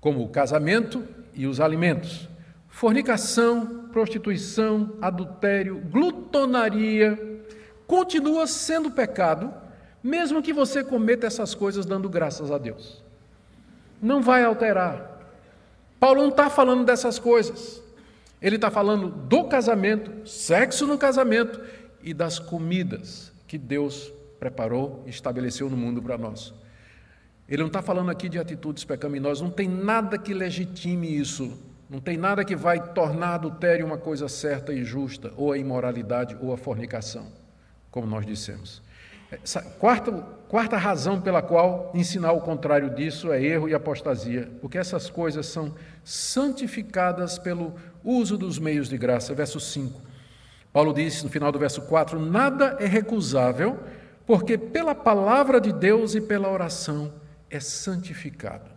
como 0.00 0.24
o 0.24 0.28
casamento 0.28 1.21
e 1.34 1.46
os 1.46 1.60
alimentos. 1.60 2.28
Fornicação, 2.68 3.88
prostituição, 3.92 4.94
adultério, 5.00 5.80
glutonaria, 5.90 7.40
continua 7.86 8.46
sendo 8.46 8.90
pecado, 8.90 9.52
mesmo 10.02 10.42
que 10.42 10.52
você 10.52 10.82
cometa 10.82 11.26
essas 11.26 11.54
coisas 11.54 11.84
dando 11.84 12.08
graças 12.08 12.50
a 12.50 12.58
Deus. 12.58 13.02
Não 14.00 14.20
vai 14.20 14.42
alterar. 14.42 15.20
Paulo 16.00 16.22
não 16.22 16.30
está 16.30 16.50
falando 16.50 16.84
dessas 16.84 17.18
coisas. 17.18 17.82
Ele 18.40 18.56
está 18.56 18.70
falando 18.70 19.08
do 19.08 19.44
casamento, 19.44 20.28
sexo 20.28 20.86
no 20.86 20.98
casamento 20.98 21.60
e 22.02 22.12
das 22.12 22.40
comidas 22.40 23.30
que 23.46 23.56
Deus 23.56 24.12
preparou 24.40 25.04
e 25.06 25.10
estabeleceu 25.10 25.70
no 25.70 25.76
mundo 25.76 26.02
para 26.02 26.18
nós. 26.18 26.52
Ele 27.48 27.62
não 27.62 27.66
está 27.66 27.82
falando 27.82 28.10
aqui 28.10 28.28
de 28.28 28.38
atitudes 28.38 28.84
pecaminosas, 28.84 29.42
não 29.42 29.50
tem 29.50 29.68
nada 29.68 30.16
que 30.16 30.32
legitime 30.32 31.16
isso, 31.16 31.58
não 31.90 32.00
tem 32.00 32.16
nada 32.16 32.44
que 32.44 32.56
vai 32.56 32.92
tornar 32.92 33.34
adultério 33.34 33.84
uma 33.84 33.98
coisa 33.98 34.28
certa 34.28 34.72
e 34.72 34.84
justa, 34.84 35.32
ou 35.36 35.52
a 35.52 35.58
imoralidade, 35.58 36.36
ou 36.40 36.52
a 36.52 36.56
fornicação, 36.56 37.26
como 37.90 38.06
nós 38.06 38.24
dissemos. 38.24 38.82
Quarta, 39.78 40.12
quarta 40.48 40.76
razão 40.76 41.20
pela 41.20 41.40
qual 41.40 41.90
ensinar 41.94 42.32
o 42.32 42.40
contrário 42.40 42.90
disso 42.90 43.32
é 43.32 43.42
erro 43.42 43.68
e 43.68 43.74
apostasia, 43.74 44.50
porque 44.60 44.78
essas 44.78 45.08
coisas 45.08 45.46
são 45.46 45.74
santificadas 46.04 47.38
pelo 47.38 47.74
uso 48.04 48.36
dos 48.36 48.58
meios 48.58 48.88
de 48.88 48.98
graça. 48.98 49.34
Verso 49.34 49.58
5. 49.58 50.00
Paulo 50.72 50.92
diz 50.92 51.22
no 51.22 51.30
final 51.30 51.50
do 51.50 51.58
verso 51.58 51.82
4: 51.82 52.18
Nada 52.18 52.76
é 52.78 52.86
recusável, 52.86 53.78
porque 54.26 54.58
pela 54.58 54.94
palavra 54.94 55.60
de 55.60 55.72
Deus 55.72 56.14
e 56.14 56.20
pela 56.20 56.50
oração 56.50 57.21
é 57.52 57.60
santificado. 57.60 58.68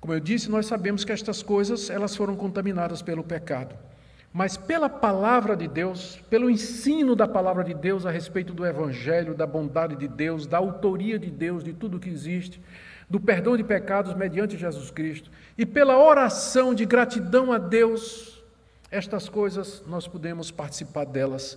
Como 0.00 0.12
eu 0.12 0.18
disse, 0.18 0.50
nós 0.50 0.66
sabemos 0.66 1.04
que 1.04 1.12
estas 1.12 1.42
coisas 1.42 1.88
elas 1.88 2.16
foram 2.16 2.34
contaminadas 2.34 3.00
pelo 3.00 3.22
pecado 3.22 3.76
mas 4.34 4.56
pela 4.56 4.88
palavra 4.88 5.56
de 5.56 5.68
Deus, 5.68 6.20
pelo 6.28 6.50
ensino 6.50 7.14
da 7.14 7.28
palavra 7.28 7.62
de 7.62 7.72
Deus 7.72 8.04
a 8.04 8.10
respeito 8.10 8.52
do 8.52 8.66
Evangelho, 8.66 9.32
da 9.32 9.46
bondade 9.46 9.94
de 9.94 10.08
Deus, 10.08 10.44
da 10.44 10.58
autoria 10.58 11.16
de 11.20 11.30
Deus, 11.30 11.62
de 11.62 11.72
tudo 11.72 12.00
que 12.00 12.10
existe, 12.10 12.60
do 13.08 13.20
perdão 13.20 13.56
de 13.56 13.62
pecados 13.62 14.12
mediante 14.12 14.58
Jesus 14.58 14.90
Cristo, 14.90 15.30
e 15.56 15.64
pela 15.64 15.96
oração 15.96 16.74
de 16.74 16.84
gratidão 16.84 17.52
a 17.52 17.58
Deus, 17.58 18.42
estas 18.90 19.28
coisas 19.28 19.84
nós 19.86 20.08
podemos 20.08 20.50
participar 20.50 21.04
delas 21.04 21.56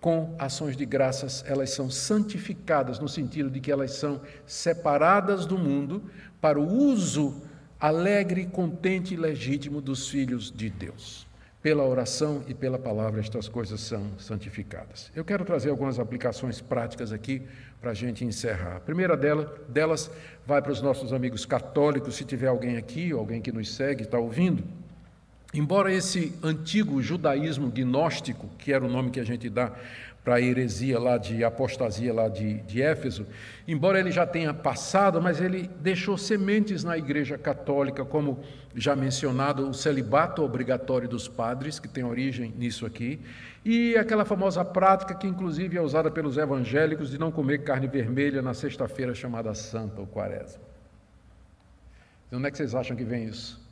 com 0.00 0.34
ações 0.38 0.76
de 0.76 0.86
graças, 0.86 1.44
elas 1.46 1.70
são 1.70 1.90
santificadas, 1.90 2.98
no 2.98 3.08
sentido 3.08 3.50
de 3.50 3.60
que 3.60 3.70
elas 3.70 3.92
são 3.92 4.20
separadas 4.46 5.44
do 5.44 5.58
mundo 5.58 6.02
para 6.40 6.58
o 6.58 6.66
uso 6.66 7.42
alegre, 7.80 8.46
contente 8.46 9.14
e 9.14 9.16
legítimo 9.16 9.80
dos 9.80 10.08
filhos 10.08 10.50
de 10.50 10.70
Deus. 10.70 11.26
Pela 11.60 11.84
oração 11.84 12.44
e 12.46 12.54
pela 12.54 12.78
palavra, 12.78 13.20
estas 13.20 13.48
coisas 13.48 13.80
são 13.80 14.12
santificadas. 14.16 15.10
Eu 15.14 15.24
quero 15.24 15.44
trazer 15.44 15.70
algumas 15.70 15.98
aplicações 15.98 16.60
práticas 16.60 17.12
aqui 17.12 17.42
para 17.80 17.90
a 17.90 17.94
gente 17.94 18.24
encerrar. 18.24 18.76
A 18.76 18.80
primeira 18.80 19.16
dela, 19.16 19.60
delas 19.68 20.08
vai 20.46 20.62
para 20.62 20.70
os 20.70 20.80
nossos 20.80 21.12
amigos 21.12 21.44
católicos, 21.44 22.14
se 22.14 22.24
tiver 22.24 22.46
alguém 22.46 22.76
aqui, 22.76 23.12
ou 23.12 23.18
alguém 23.18 23.42
que 23.42 23.50
nos 23.50 23.74
segue, 23.74 24.04
está 24.04 24.18
ouvindo. 24.18 24.62
Embora 25.54 25.92
esse 25.92 26.38
antigo 26.42 27.00
judaísmo 27.00 27.70
gnóstico, 27.70 28.48
que 28.58 28.72
era 28.72 28.84
o 28.84 28.88
nome 28.88 29.10
que 29.10 29.18
a 29.18 29.24
gente 29.24 29.48
dá 29.48 29.72
para 30.22 30.34
a 30.34 30.40
heresia 30.42 30.98
lá 30.98 31.16
de 31.16 31.42
apostasia 31.42 32.12
lá 32.12 32.28
de, 32.28 32.58
de 32.64 32.82
Éfeso, 32.82 33.26
embora 33.66 33.98
ele 33.98 34.10
já 34.10 34.26
tenha 34.26 34.52
passado, 34.52 35.22
mas 35.22 35.40
ele 35.40 35.70
deixou 35.80 36.18
sementes 36.18 36.84
na 36.84 36.98
Igreja 36.98 37.38
Católica, 37.38 38.04
como 38.04 38.40
já 38.74 38.94
mencionado, 38.94 39.66
o 39.66 39.72
celibato 39.72 40.42
obrigatório 40.42 41.08
dos 41.08 41.26
padres, 41.26 41.78
que 41.78 41.88
tem 41.88 42.04
origem 42.04 42.52
nisso 42.58 42.84
aqui, 42.84 43.18
e 43.64 43.96
aquela 43.96 44.26
famosa 44.26 44.62
prática 44.62 45.14
que 45.14 45.26
inclusive 45.26 45.78
é 45.78 45.80
usada 45.80 46.10
pelos 46.10 46.36
evangélicos 46.36 47.10
de 47.10 47.16
não 47.16 47.32
comer 47.32 47.64
carne 47.64 47.86
vermelha 47.86 48.42
na 48.42 48.52
sexta-feira 48.52 49.14
chamada 49.14 49.54
Santa 49.54 49.98
ou 49.98 50.06
Quaresma. 50.06 50.60
De 52.30 52.36
onde 52.36 52.48
é 52.48 52.50
que 52.50 52.58
vocês 52.58 52.74
acham 52.74 52.94
que 52.94 53.04
vem 53.04 53.24
isso? 53.24 53.67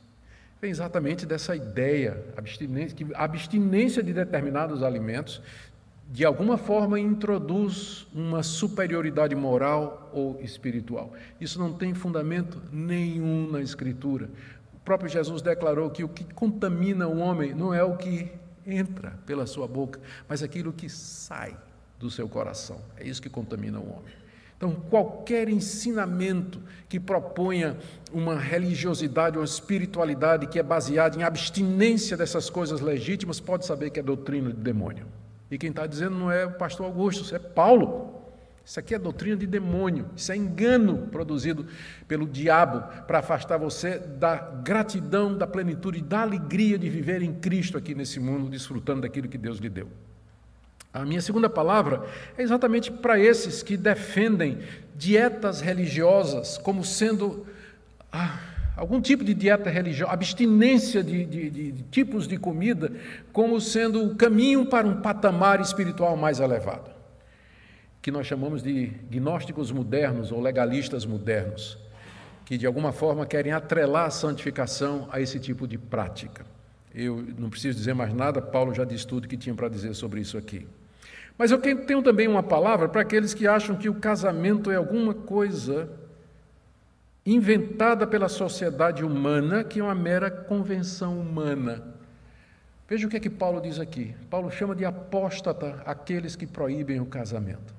Vem 0.59 0.71
exatamente 0.71 1.25
dessa 1.25 1.55
ideia, 1.55 2.23
abstinência, 2.35 2.95
que 2.95 3.13
a 3.13 3.23
abstinência 3.23 4.01
de 4.01 4.11
determinados 4.11 4.81
alimentos 4.81 5.41
de 6.09 6.25
alguma 6.25 6.57
forma 6.57 6.99
introduz 6.99 8.07
uma 8.13 8.41
superioridade 8.41 9.35
moral 9.35 10.09
ou 10.13 10.39
espiritual. 10.41 11.11
Isso 11.39 11.59
não 11.59 11.73
tem 11.73 11.93
fundamento 11.93 12.61
nenhum 12.71 13.51
na 13.51 13.61
Escritura. 13.61 14.29
O 14.73 14.79
próprio 14.79 15.09
Jesus 15.09 15.41
declarou 15.41 15.89
que 15.89 16.03
o 16.03 16.09
que 16.09 16.23
contamina 16.33 17.07
o 17.07 17.17
homem 17.17 17.53
não 17.53 17.73
é 17.73 17.83
o 17.83 17.97
que 17.97 18.31
entra 18.65 19.19
pela 19.25 19.45
sua 19.45 19.67
boca, 19.67 19.99
mas 20.27 20.41
aquilo 20.41 20.71
que 20.71 20.89
sai 20.89 21.57
do 21.99 22.09
seu 22.09 22.27
coração. 22.29 22.81
É 22.95 23.05
isso 23.05 23.21
que 23.21 23.29
contamina 23.29 23.79
o 23.79 23.89
homem. 23.89 24.13
Então, 24.57 24.73
qualquer 24.73 25.47
ensinamento 25.49 26.59
que 26.89 26.99
proponha 26.99 27.77
uma 28.11 28.35
religiosidade, 28.35 29.37
uma 29.37 29.45
espiritualidade 29.45 30.47
que 30.47 30.57
é 30.57 30.63
baseada 30.63 31.15
em 31.15 31.21
abstinência 31.21 32.17
dessas 32.17 32.49
coisas 32.49 32.81
legítimas, 32.81 33.39
pode 33.39 33.67
saber 33.67 33.91
que 33.91 33.99
é 33.99 34.03
doutrina 34.03 34.49
de 34.49 34.59
demônio. 34.59 35.05
E 35.51 35.59
quem 35.59 35.69
está 35.69 35.85
dizendo 35.85 36.17
não 36.17 36.31
é 36.31 36.45
o 36.45 36.53
pastor 36.53 36.87
Augusto, 36.87 37.33
é 37.35 37.39
Paulo. 37.39 38.15
Isso 38.65 38.79
aqui 38.79 38.95
é 38.95 38.99
doutrina 38.99 39.37
de 39.37 39.47
demônio, 39.47 40.09
isso 40.13 40.29
é 40.29 40.35
engano 40.35 41.07
produzido 41.07 41.67
pelo 42.05 42.27
diabo 42.27 42.81
para 43.05 43.19
afastar 43.19 43.57
você 43.57 43.97
da 43.97 44.35
gratidão, 44.35 45.37
da 45.37 45.47
plenitude, 45.47 46.01
da 46.01 46.21
alegria 46.21 46.77
de 46.77 46.89
viver 46.89 47.21
em 47.21 47.33
Cristo 47.33 47.77
aqui 47.77 47.95
nesse 47.95 48.19
mundo, 48.19 48.49
desfrutando 48.49 49.01
daquilo 49.01 49.29
que 49.29 49.37
Deus 49.37 49.59
lhe 49.59 49.69
deu. 49.69 49.87
A 50.97 51.05
minha 51.05 51.21
segunda 51.21 51.47
palavra 51.47 52.03
é 52.35 52.41
exatamente 52.41 52.91
para 52.91 53.19
esses 53.19 53.61
que 53.61 53.77
defendem 53.77 54.57
dietas 54.95 55.61
religiosas 55.61 56.57
como 56.57 56.83
sendo. 56.83 57.45
Ah, 58.11 58.39
algum 58.75 58.99
tipo 58.99 59.23
de 59.23 59.35
dieta 59.35 59.69
religiosa, 59.69 60.11
abstinência 60.11 61.03
de, 61.03 61.23
de, 61.23 61.49
de, 61.51 61.71
de 61.71 61.83
tipos 61.83 62.27
de 62.27 62.37
comida, 62.37 62.91
como 63.31 63.61
sendo 63.61 64.05
o 64.05 64.15
caminho 64.15 64.65
para 64.65 64.87
um 64.87 64.99
patamar 64.99 65.61
espiritual 65.61 66.17
mais 66.17 66.39
elevado, 66.39 66.89
que 68.01 68.09
nós 68.09 68.25
chamamos 68.25 68.63
de 68.63 68.87
gnósticos 69.09 69.71
modernos 69.71 70.31
ou 70.31 70.41
legalistas 70.41 71.05
modernos, 71.05 71.77
que 72.43 72.57
de 72.57 72.65
alguma 72.65 72.91
forma 72.91 73.23
querem 73.25 73.51
atrelar 73.51 74.05
a 74.05 74.11
santificação 74.11 75.07
a 75.11 75.21
esse 75.21 75.39
tipo 75.39 75.67
de 75.67 75.77
prática. 75.77 76.43
Eu 76.93 77.23
não 77.37 77.51
preciso 77.51 77.77
dizer 77.77 77.93
mais 77.93 78.11
nada, 78.11 78.41
Paulo 78.41 78.73
já 78.73 78.83
disse 78.83 79.05
tudo 79.05 79.27
que 79.27 79.37
tinha 79.37 79.53
para 79.53 79.69
dizer 79.69 79.93
sobre 79.93 80.21
isso 80.21 80.37
aqui. 80.37 80.65
Mas 81.37 81.51
eu 81.51 81.59
tenho 81.59 82.01
também 82.01 82.27
uma 82.27 82.41
palavra 82.41 82.89
para 82.89 83.01
aqueles 83.01 83.33
que 83.33 83.47
acham 83.47 83.75
que 83.75 83.89
o 83.89 83.95
casamento 83.95 84.71
é 84.71 84.75
alguma 84.75 85.13
coisa 85.13 85.89
inventada 87.25 88.07
pela 88.07 88.29
sociedade 88.29 89.03
humana, 89.03 89.63
que 89.63 89.79
é 89.79 89.83
uma 89.83 89.93
mera 89.93 90.31
convenção 90.31 91.19
humana. 91.19 91.83
Veja 92.87 93.05
o 93.05 93.09
que 93.09 93.17
é 93.17 93.19
que 93.19 93.29
Paulo 93.29 93.59
diz 93.59 93.79
aqui. 93.79 94.15
Paulo 94.29 94.49
chama 94.49 94.73
de 94.73 94.85
apóstata 94.85 95.81
aqueles 95.85 96.35
que 96.35 96.47
proíbem 96.47 97.01
o 97.01 97.05
casamento. 97.05 97.75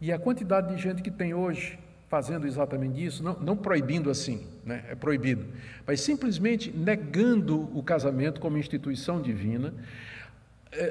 E 0.00 0.12
a 0.12 0.18
quantidade 0.18 0.74
de 0.74 0.82
gente 0.82 1.00
que 1.00 1.10
tem 1.10 1.32
hoje 1.32 1.78
fazendo 2.08 2.46
exatamente 2.46 3.04
isso, 3.04 3.22
não, 3.22 3.34
não 3.40 3.56
proibindo 3.56 4.10
assim, 4.10 4.46
né? 4.64 4.84
é 4.88 4.94
proibido, 4.94 5.44
mas 5.84 6.00
simplesmente 6.00 6.70
negando 6.70 7.68
o 7.76 7.82
casamento 7.82 8.40
como 8.40 8.58
instituição 8.58 9.20
divina, 9.20 9.74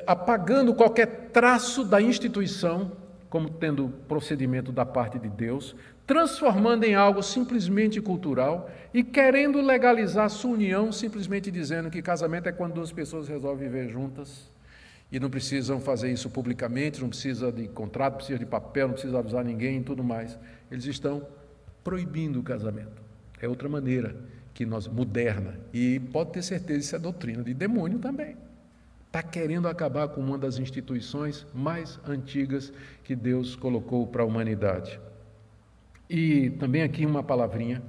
apagando 0.06 0.74
qualquer 0.74 1.30
traço 1.32 1.84
da 1.84 2.02
instituição 2.02 2.92
como 3.36 3.50
tendo 3.50 3.90
procedimento 4.08 4.72
da 4.72 4.86
parte 4.86 5.20
de 5.20 5.28
Deus, 5.28 5.76
transformando 6.08 6.86
em 6.86 6.96
algo 6.96 7.22
simplesmente 7.22 8.00
cultural 8.00 8.70
e 8.94 9.04
querendo 9.04 9.60
legalizar 9.60 10.30
sua 10.30 10.52
união, 10.52 10.90
simplesmente 10.90 11.52
dizendo 11.52 11.90
que 11.90 12.02
casamento 12.02 12.48
é 12.48 12.54
quando 12.54 12.76
duas 12.76 12.94
pessoas 12.94 13.28
resolvem 13.28 13.68
viver 13.68 13.90
juntas 13.90 14.50
e 15.12 15.20
não 15.20 15.30
precisam 15.30 15.82
fazer 15.82 16.12
isso 16.12 16.30
publicamente, 16.30 17.02
não 17.02 17.10
precisa 17.10 17.52
de 17.52 17.68
contrato, 17.68 18.14
não 18.14 18.18
precisa 18.20 18.40
de 18.40 18.46
papel, 18.46 18.88
não 18.88 18.94
precisa 18.94 19.20
avisar 19.20 19.44
ninguém 19.44 19.80
e 19.80 19.84
tudo 19.84 20.02
mais. 20.02 20.40
Eles 20.72 20.86
estão 20.86 21.28
proibindo 21.84 22.40
o 22.40 22.44
casamento. 22.44 23.04
É 23.42 23.50
outra 23.50 23.68
maneira 23.68 24.16
que 24.54 24.66
nós 24.66 24.88
moderna 24.88 25.60
e 25.74 26.00
pode 26.00 26.32
ter 26.32 26.42
certeza 26.42 26.80
isso 26.80 26.96
é 26.96 27.00
doutrina 27.00 27.44
de 27.44 27.54
demônio 27.54 28.00
também. 28.00 28.38
Está 29.16 29.24
querendo 29.24 29.70
acabar 29.70 30.10
com 30.10 30.20
uma 30.20 30.38
das 30.38 30.60
instituições 30.60 31.48
mais 31.54 31.98
antigas 32.06 32.74
que 33.02 33.16
Deus 33.16 33.56
colocou 33.56 34.06
para 34.06 34.24
a 34.24 34.26
humanidade. 34.26 35.00
E 36.10 36.50
também 36.60 36.82
aqui 36.82 37.06
uma 37.06 37.24
palavrinha 37.24 37.82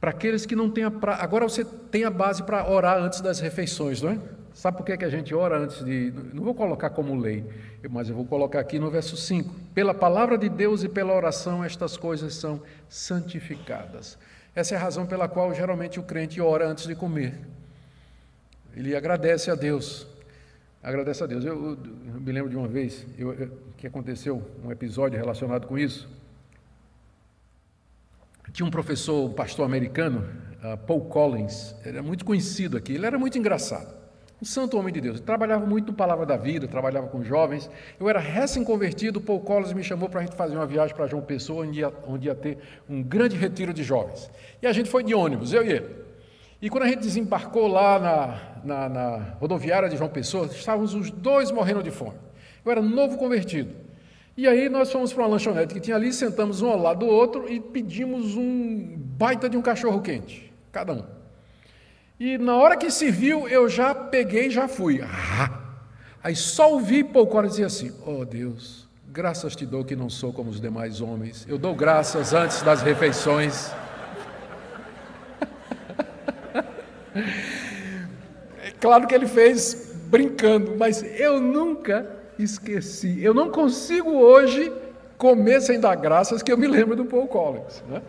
para 0.00 0.10
aqueles 0.10 0.44
que 0.44 0.56
não 0.56 0.68
têm 0.68 0.82
a 0.82 0.90
pra... 0.90 1.14
agora 1.14 1.48
você 1.48 1.64
tem 1.64 2.02
a 2.02 2.10
base 2.10 2.42
para 2.42 2.68
orar 2.68 2.96
antes 2.98 3.20
das 3.20 3.38
refeições, 3.38 4.02
não 4.02 4.10
é? 4.10 4.18
Sabe 4.52 4.76
por 4.76 4.84
que, 4.84 4.96
que 4.96 5.04
a 5.04 5.08
gente 5.08 5.32
ora 5.32 5.56
antes 5.56 5.84
de. 5.84 6.12
Não 6.34 6.42
vou 6.42 6.54
colocar 6.54 6.90
como 6.90 7.14
lei, 7.14 7.44
mas 7.88 8.08
eu 8.08 8.16
vou 8.16 8.24
colocar 8.24 8.58
aqui 8.58 8.76
no 8.76 8.90
verso 8.90 9.16
5. 9.16 9.54
Pela 9.72 9.94
palavra 9.94 10.36
de 10.36 10.48
Deus 10.48 10.82
e 10.82 10.88
pela 10.88 11.14
oração, 11.14 11.62
estas 11.62 11.96
coisas 11.96 12.34
são 12.34 12.60
santificadas. 12.88 14.18
Essa 14.52 14.74
é 14.74 14.76
a 14.76 14.80
razão 14.80 15.06
pela 15.06 15.28
qual 15.28 15.54
geralmente 15.54 16.00
o 16.00 16.02
crente 16.02 16.40
ora 16.40 16.66
antes 16.66 16.88
de 16.88 16.96
comer. 16.96 17.38
Ele 18.74 18.96
agradece 18.96 19.48
a 19.48 19.54
Deus. 19.54 20.09
Agradece 20.82 21.22
a 21.22 21.26
Deus. 21.26 21.44
Eu, 21.44 21.54
eu, 21.54 21.78
eu 22.14 22.20
me 22.20 22.32
lembro 22.32 22.48
de 22.48 22.56
uma 22.56 22.66
vez 22.66 23.06
eu, 23.18 23.34
que 23.76 23.86
aconteceu 23.86 24.42
um 24.64 24.72
episódio 24.72 25.18
relacionado 25.18 25.66
com 25.66 25.78
isso. 25.78 26.08
Tinha 28.52 28.66
um 28.66 28.70
professor, 28.70 29.30
um 29.30 29.32
pastor 29.32 29.64
americano, 29.64 30.26
uh, 30.64 30.76
Paul 30.78 31.04
Collins, 31.04 31.74
era 31.84 32.02
muito 32.02 32.24
conhecido 32.24 32.76
aqui, 32.76 32.94
ele 32.94 33.06
era 33.06 33.18
muito 33.18 33.38
engraçado. 33.38 34.00
Um 34.42 34.44
santo 34.44 34.78
homem 34.78 34.92
de 34.92 35.02
Deus. 35.02 35.18
Ele 35.18 35.26
trabalhava 35.26 35.66
muito 35.66 35.88
no 35.88 35.92
Palavra 35.92 36.24
da 36.24 36.36
Vida, 36.36 36.66
trabalhava 36.66 37.06
com 37.08 37.22
jovens. 37.22 37.70
Eu 38.00 38.08
era 38.08 38.18
recém-convertido, 38.18 39.20
Paul 39.20 39.40
Collins 39.40 39.74
me 39.74 39.84
chamou 39.84 40.08
para 40.08 40.20
a 40.20 40.24
gente 40.24 40.34
fazer 40.34 40.56
uma 40.56 40.66
viagem 40.66 40.96
para 40.96 41.06
João 41.06 41.22
Pessoa, 41.22 41.64
onde 41.64 41.80
ia, 41.80 41.92
onde 42.06 42.26
ia 42.26 42.34
ter 42.34 42.56
um 42.88 43.02
grande 43.02 43.36
retiro 43.36 43.74
de 43.74 43.84
jovens. 43.84 44.30
E 44.62 44.66
a 44.66 44.72
gente 44.72 44.88
foi 44.88 45.04
de 45.04 45.14
ônibus, 45.14 45.52
eu 45.52 45.62
e 45.62 45.72
ele. 45.72 45.94
E 46.62 46.70
quando 46.70 46.84
a 46.84 46.88
gente 46.88 47.00
desembarcou 47.00 47.68
lá 47.68 47.98
na, 47.98 48.49
na, 48.64 48.88
na 48.88 49.16
rodoviária 49.40 49.88
de 49.88 49.96
João 49.96 50.10
Pessoa, 50.10 50.46
estávamos 50.46 50.94
os 50.94 51.10
dois 51.10 51.50
morrendo 51.50 51.82
de 51.82 51.90
fome. 51.90 52.18
Eu 52.64 52.72
era 52.72 52.82
novo 52.82 53.16
convertido. 53.16 53.74
E 54.36 54.46
aí 54.46 54.68
nós 54.68 54.90
fomos 54.90 55.12
para 55.12 55.24
uma 55.24 55.30
lanchonete 55.30 55.74
que 55.74 55.80
tinha 55.80 55.96
ali, 55.96 56.12
sentamos 56.12 56.62
um 56.62 56.68
ao 56.68 56.78
lado 56.78 57.00
do 57.00 57.06
outro 57.06 57.50
e 57.50 57.60
pedimos 57.60 58.36
um 58.36 58.96
baita 58.96 59.48
de 59.48 59.56
um 59.56 59.62
cachorro 59.62 60.00
quente, 60.00 60.52
cada 60.72 60.92
um. 60.92 61.04
E 62.18 62.38
na 62.38 62.56
hora 62.56 62.76
que 62.76 62.90
serviu, 62.90 63.48
eu 63.48 63.68
já 63.68 63.94
peguei 63.94 64.46
e 64.46 64.50
já 64.50 64.68
fui. 64.68 65.00
Ah! 65.02 65.60
Aí 66.22 66.36
só 66.36 66.72
ouvi 66.72 67.02
Paulo 67.02 67.48
dizer 67.48 67.64
assim: 67.64 67.92
Oh 68.06 68.24
Deus, 68.24 68.86
graças 69.08 69.56
te 69.56 69.64
dou 69.64 69.84
que 69.84 69.96
não 69.96 70.10
sou 70.10 70.32
como 70.32 70.50
os 70.50 70.60
demais 70.60 71.00
homens. 71.00 71.46
Eu 71.48 71.58
dou 71.58 71.74
graças 71.74 72.34
antes 72.34 72.62
das 72.62 72.82
refeições. 72.82 73.72
Claro 78.80 79.06
que 79.06 79.14
ele 79.14 79.26
fez 79.26 79.92
brincando, 80.06 80.74
mas 80.76 81.02
eu 81.18 81.40
nunca 81.40 82.06
esqueci. 82.38 83.22
Eu 83.22 83.34
não 83.34 83.50
consigo 83.50 84.10
hoje 84.10 84.72
comer 85.18 85.60
sem 85.60 85.78
dar 85.78 85.94
graças 85.96 86.42
que 86.42 86.50
eu 86.50 86.56
me 86.56 86.66
lembro 86.66 86.96
do 86.96 87.04
Paul 87.04 87.28
Collins. 87.28 87.82
Né? 87.86 88.02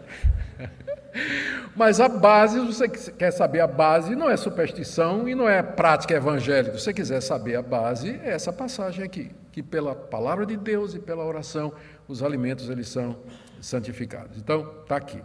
Mas 1.75 1.99
a 1.99 2.07
base, 2.07 2.59
você 2.59 2.87
quer 2.87 3.31
saber 3.31 3.59
a 3.59 3.67
base, 3.67 4.15
não 4.15 4.29
é 4.29 4.37
superstição 4.37 5.27
e 5.27 5.35
não 5.35 5.47
é 5.47 5.61
prática 5.61 6.13
evangélica. 6.13 6.77
Se 6.77 6.85
você 6.85 6.93
quiser 6.93 7.21
saber 7.21 7.55
a 7.55 7.61
base, 7.61 8.19
é 8.23 8.31
essa 8.31 8.53
passagem 8.53 9.03
aqui, 9.03 9.31
que 9.51 9.61
pela 9.61 9.93
palavra 9.93 10.45
de 10.45 10.55
Deus 10.55 10.93
e 10.93 10.99
pela 10.99 11.25
oração, 11.25 11.73
os 12.07 12.23
alimentos 12.23 12.69
eles 12.69 12.87
são 12.87 13.17
santificados. 13.59 14.37
Então, 14.37 14.71
está 14.81 14.95
aqui. 14.95 15.21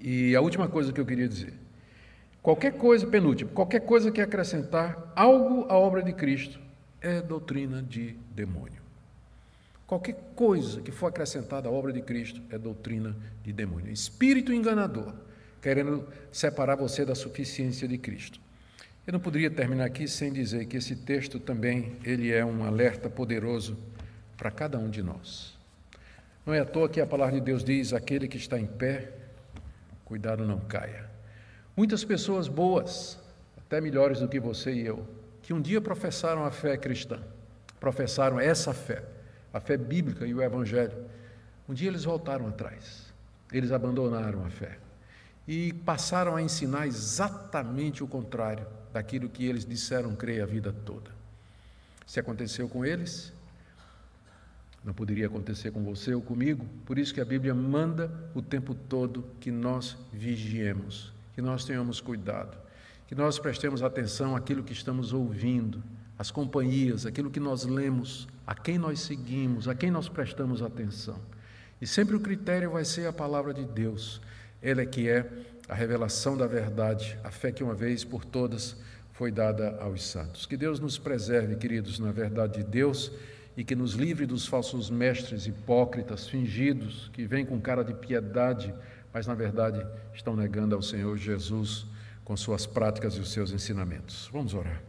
E 0.00 0.34
a 0.34 0.40
última 0.40 0.68
coisa 0.68 0.92
que 0.92 1.00
eu 1.00 1.06
queria 1.06 1.28
dizer. 1.28 1.52
Qualquer 2.42 2.72
coisa, 2.72 3.06
penúltimo, 3.06 3.52
qualquer 3.52 3.80
coisa 3.80 4.10
que 4.10 4.20
acrescentar 4.20 5.12
algo 5.14 5.64
à 5.68 5.78
obra 5.78 6.02
de 6.02 6.12
Cristo 6.12 6.58
é 7.00 7.22
doutrina 7.22 7.80
de 7.80 8.16
demônio. 8.34 8.82
Qualquer 9.86 10.16
coisa 10.34 10.80
que 10.80 10.90
for 10.90 11.06
acrescentada 11.06 11.68
à 11.68 11.72
obra 11.72 11.92
de 11.92 12.02
Cristo 12.02 12.42
é 12.50 12.58
doutrina 12.58 13.14
de 13.44 13.52
demônio. 13.52 13.92
Espírito 13.92 14.52
enganador, 14.52 15.14
querendo 15.60 16.08
separar 16.32 16.74
você 16.74 17.04
da 17.04 17.14
suficiência 17.14 17.86
de 17.86 17.96
Cristo. 17.96 18.40
Eu 19.06 19.12
não 19.12 19.20
poderia 19.20 19.50
terminar 19.50 19.84
aqui 19.84 20.08
sem 20.08 20.32
dizer 20.32 20.66
que 20.66 20.76
esse 20.76 20.96
texto 20.96 21.38
também 21.38 21.96
ele 22.02 22.32
é 22.32 22.44
um 22.44 22.64
alerta 22.64 23.08
poderoso 23.08 23.78
para 24.36 24.50
cada 24.50 24.78
um 24.78 24.90
de 24.90 25.02
nós. 25.02 25.56
Não 26.44 26.52
é 26.52 26.58
à 26.58 26.64
toa 26.64 26.88
que 26.88 27.00
a 27.00 27.06
palavra 27.06 27.34
de 27.34 27.40
Deus 27.40 27.62
diz: 27.62 27.92
aquele 27.92 28.26
que 28.26 28.36
está 28.36 28.58
em 28.58 28.66
pé, 28.66 29.12
cuidado 30.04 30.44
não 30.44 30.58
caia. 30.58 31.11
Muitas 31.76 32.04
pessoas 32.04 32.48
boas, 32.48 33.18
até 33.56 33.80
melhores 33.80 34.20
do 34.20 34.28
que 34.28 34.38
você 34.38 34.72
e 34.72 34.86
eu, 34.86 35.06
que 35.42 35.54
um 35.54 35.60
dia 35.60 35.80
professaram 35.80 36.44
a 36.44 36.50
fé 36.50 36.76
cristã, 36.76 37.20
professaram 37.80 38.38
essa 38.38 38.74
fé, 38.74 39.02
a 39.52 39.58
fé 39.58 39.76
bíblica 39.76 40.26
e 40.26 40.34
o 40.34 40.42
evangelho. 40.42 41.06
Um 41.68 41.72
dia 41.72 41.88
eles 41.88 42.04
voltaram 42.04 42.46
atrás, 42.46 43.12
eles 43.50 43.72
abandonaram 43.72 44.44
a 44.44 44.50
fé 44.50 44.78
e 45.48 45.72
passaram 45.72 46.36
a 46.36 46.42
ensinar 46.42 46.86
exatamente 46.86 48.04
o 48.04 48.06
contrário 48.06 48.66
daquilo 48.92 49.28
que 49.28 49.46
eles 49.46 49.64
disseram 49.64 50.14
crer 50.14 50.42
a 50.42 50.46
vida 50.46 50.72
toda. 50.84 51.10
Se 52.06 52.20
aconteceu 52.20 52.68
com 52.68 52.84
eles, 52.84 53.32
não 54.84 54.92
poderia 54.92 55.26
acontecer 55.26 55.70
com 55.70 55.82
você 55.82 56.14
ou 56.14 56.20
comigo, 56.20 56.66
por 56.84 56.98
isso 56.98 57.14
que 57.14 57.20
a 57.20 57.24
Bíblia 57.24 57.54
manda 57.54 58.12
o 58.34 58.42
tempo 58.42 58.74
todo 58.74 59.24
que 59.40 59.50
nós 59.50 59.96
vigiemos, 60.12 61.12
que 61.34 61.42
nós 61.42 61.64
tenhamos 61.64 62.00
cuidado, 62.00 62.56
que 63.06 63.14
nós 63.14 63.38
prestemos 63.38 63.82
atenção 63.82 64.36
àquilo 64.36 64.62
que 64.62 64.72
estamos 64.72 65.12
ouvindo, 65.12 65.82
as 66.18 66.30
companhias, 66.30 67.04
aquilo 67.06 67.30
que 67.30 67.40
nós 67.40 67.64
lemos, 67.64 68.28
a 68.46 68.54
quem 68.54 68.78
nós 68.78 69.00
seguimos, 69.00 69.66
a 69.66 69.74
quem 69.74 69.90
nós 69.90 70.08
prestamos 70.08 70.62
atenção. 70.62 71.18
E 71.80 71.86
sempre 71.86 72.14
o 72.14 72.20
critério 72.20 72.70
vai 72.70 72.84
ser 72.84 73.06
a 73.06 73.12
palavra 73.12 73.52
de 73.52 73.64
Deus. 73.64 74.20
Ela 74.62 74.82
é 74.82 74.86
que 74.86 75.08
é 75.08 75.28
a 75.68 75.74
revelação 75.74 76.36
da 76.36 76.46
verdade, 76.46 77.18
a 77.24 77.30
fé 77.30 77.50
que 77.50 77.64
uma 77.64 77.74
vez 77.74 78.04
por 78.04 78.24
todas 78.24 78.76
foi 79.12 79.30
dada 79.32 79.76
aos 79.80 80.04
santos. 80.04 80.46
Que 80.46 80.56
Deus 80.56 80.78
nos 80.78 80.98
preserve, 80.98 81.56
queridos, 81.56 81.98
na 81.98 82.12
verdade 82.12 82.58
de 82.58 82.64
Deus 82.64 83.10
e 83.56 83.64
que 83.64 83.74
nos 83.74 83.92
livre 83.92 84.24
dos 84.26 84.46
falsos 84.46 84.88
mestres 84.90 85.46
hipócritas, 85.46 86.26
fingidos, 86.26 87.10
que 87.12 87.26
vêm 87.26 87.44
com 87.44 87.60
cara 87.60 87.84
de 87.84 87.92
piedade, 87.92 88.74
mas 89.12 89.26
na 89.26 89.34
verdade 89.34 89.84
estão 90.14 90.34
negando 90.34 90.74
ao 90.74 90.82
Senhor 90.82 91.16
Jesus 91.16 91.86
com 92.24 92.36
suas 92.36 92.66
práticas 92.66 93.14
e 93.14 93.20
os 93.20 93.32
seus 93.32 93.50
ensinamentos. 93.50 94.28
Vamos 94.32 94.54
orar. 94.54 94.80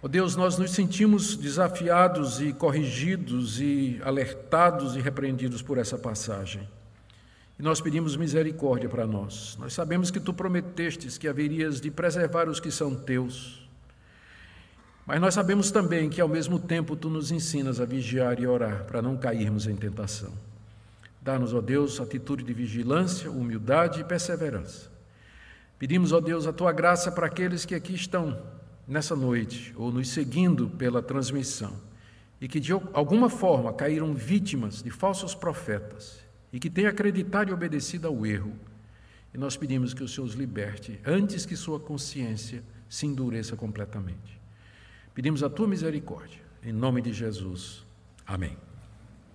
Oh 0.00 0.08
Deus, 0.08 0.36
nós 0.36 0.58
nos 0.58 0.72
sentimos 0.72 1.34
desafiados 1.34 2.40
e 2.40 2.52
corrigidos 2.52 3.58
e 3.58 4.00
alertados 4.04 4.96
e 4.96 5.00
repreendidos 5.00 5.62
por 5.62 5.78
essa 5.78 5.96
passagem. 5.96 6.68
E 7.58 7.62
nós 7.62 7.80
pedimos 7.80 8.16
misericórdia 8.16 8.88
para 8.88 9.06
nós. 9.06 9.56
Nós 9.58 9.72
sabemos 9.72 10.10
que 10.10 10.20
tu 10.20 10.34
prometestes 10.34 11.16
que 11.16 11.26
haverias 11.26 11.80
de 11.80 11.90
preservar 11.90 12.48
os 12.48 12.60
que 12.60 12.70
são 12.70 12.94
teus. 12.94 13.66
Mas 15.06 15.20
nós 15.20 15.34
sabemos 15.34 15.70
também 15.70 16.10
que 16.10 16.20
ao 16.20 16.28
mesmo 16.28 16.58
tempo 16.58 16.96
tu 16.96 17.08
nos 17.08 17.30
ensinas 17.30 17.80
a 17.80 17.84
vigiar 17.84 18.38
e 18.40 18.46
orar 18.46 18.84
para 18.84 19.00
não 19.00 19.16
cairmos 19.16 19.66
em 19.66 19.76
tentação. 19.76 20.32
Dá-nos, 21.24 21.54
ó 21.54 21.62
Deus, 21.62 21.98
atitude 22.00 22.44
de 22.44 22.52
vigilância, 22.52 23.30
humildade 23.30 24.02
e 24.02 24.04
perseverança. 24.04 24.92
Pedimos, 25.78 26.12
ó 26.12 26.20
Deus, 26.20 26.46
a 26.46 26.52
tua 26.52 26.70
graça 26.70 27.10
para 27.10 27.26
aqueles 27.26 27.64
que 27.64 27.74
aqui 27.74 27.94
estão 27.94 28.38
nessa 28.86 29.16
noite, 29.16 29.72
ou 29.74 29.90
nos 29.90 30.10
seguindo 30.10 30.68
pela 30.68 31.00
transmissão, 31.00 31.80
e 32.38 32.46
que 32.46 32.60
de 32.60 32.72
alguma 32.72 33.30
forma 33.30 33.72
caíram 33.72 34.12
vítimas 34.12 34.82
de 34.82 34.90
falsos 34.90 35.34
profetas, 35.34 36.22
e 36.52 36.60
que 36.60 36.68
têm 36.68 36.84
acreditado 36.84 37.48
e 37.48 37.54
obedecido 37.54 38.06
ao 38.06 38.26
erro, 38.26 38.52
e 39.32 39.38
nós 39.38 39.56
pedimos 39.56 39.94
que 39.94 40.04
o 40.04 40.08
Senhor 40.08 40.26
os 40.26 40.34
liberte 40.34 41.00
antes 41.06 41.46
que 41.46 41.56
sua 41.56 41.80
consciência 41.80 42.62
se 42.86 43.06
endureça 43.06 43.56
completamente. 43.56 44.38
Pedimos 45.14 45.42
a 45.42 45.48
tua 45.48 45.66
misericórdia, 45.66 46.42
em 46.62 46.72
nome 46.72 47.00
de 47.00 47.14
Jesus. 47.14 47.82
Amém. 48.26 48.58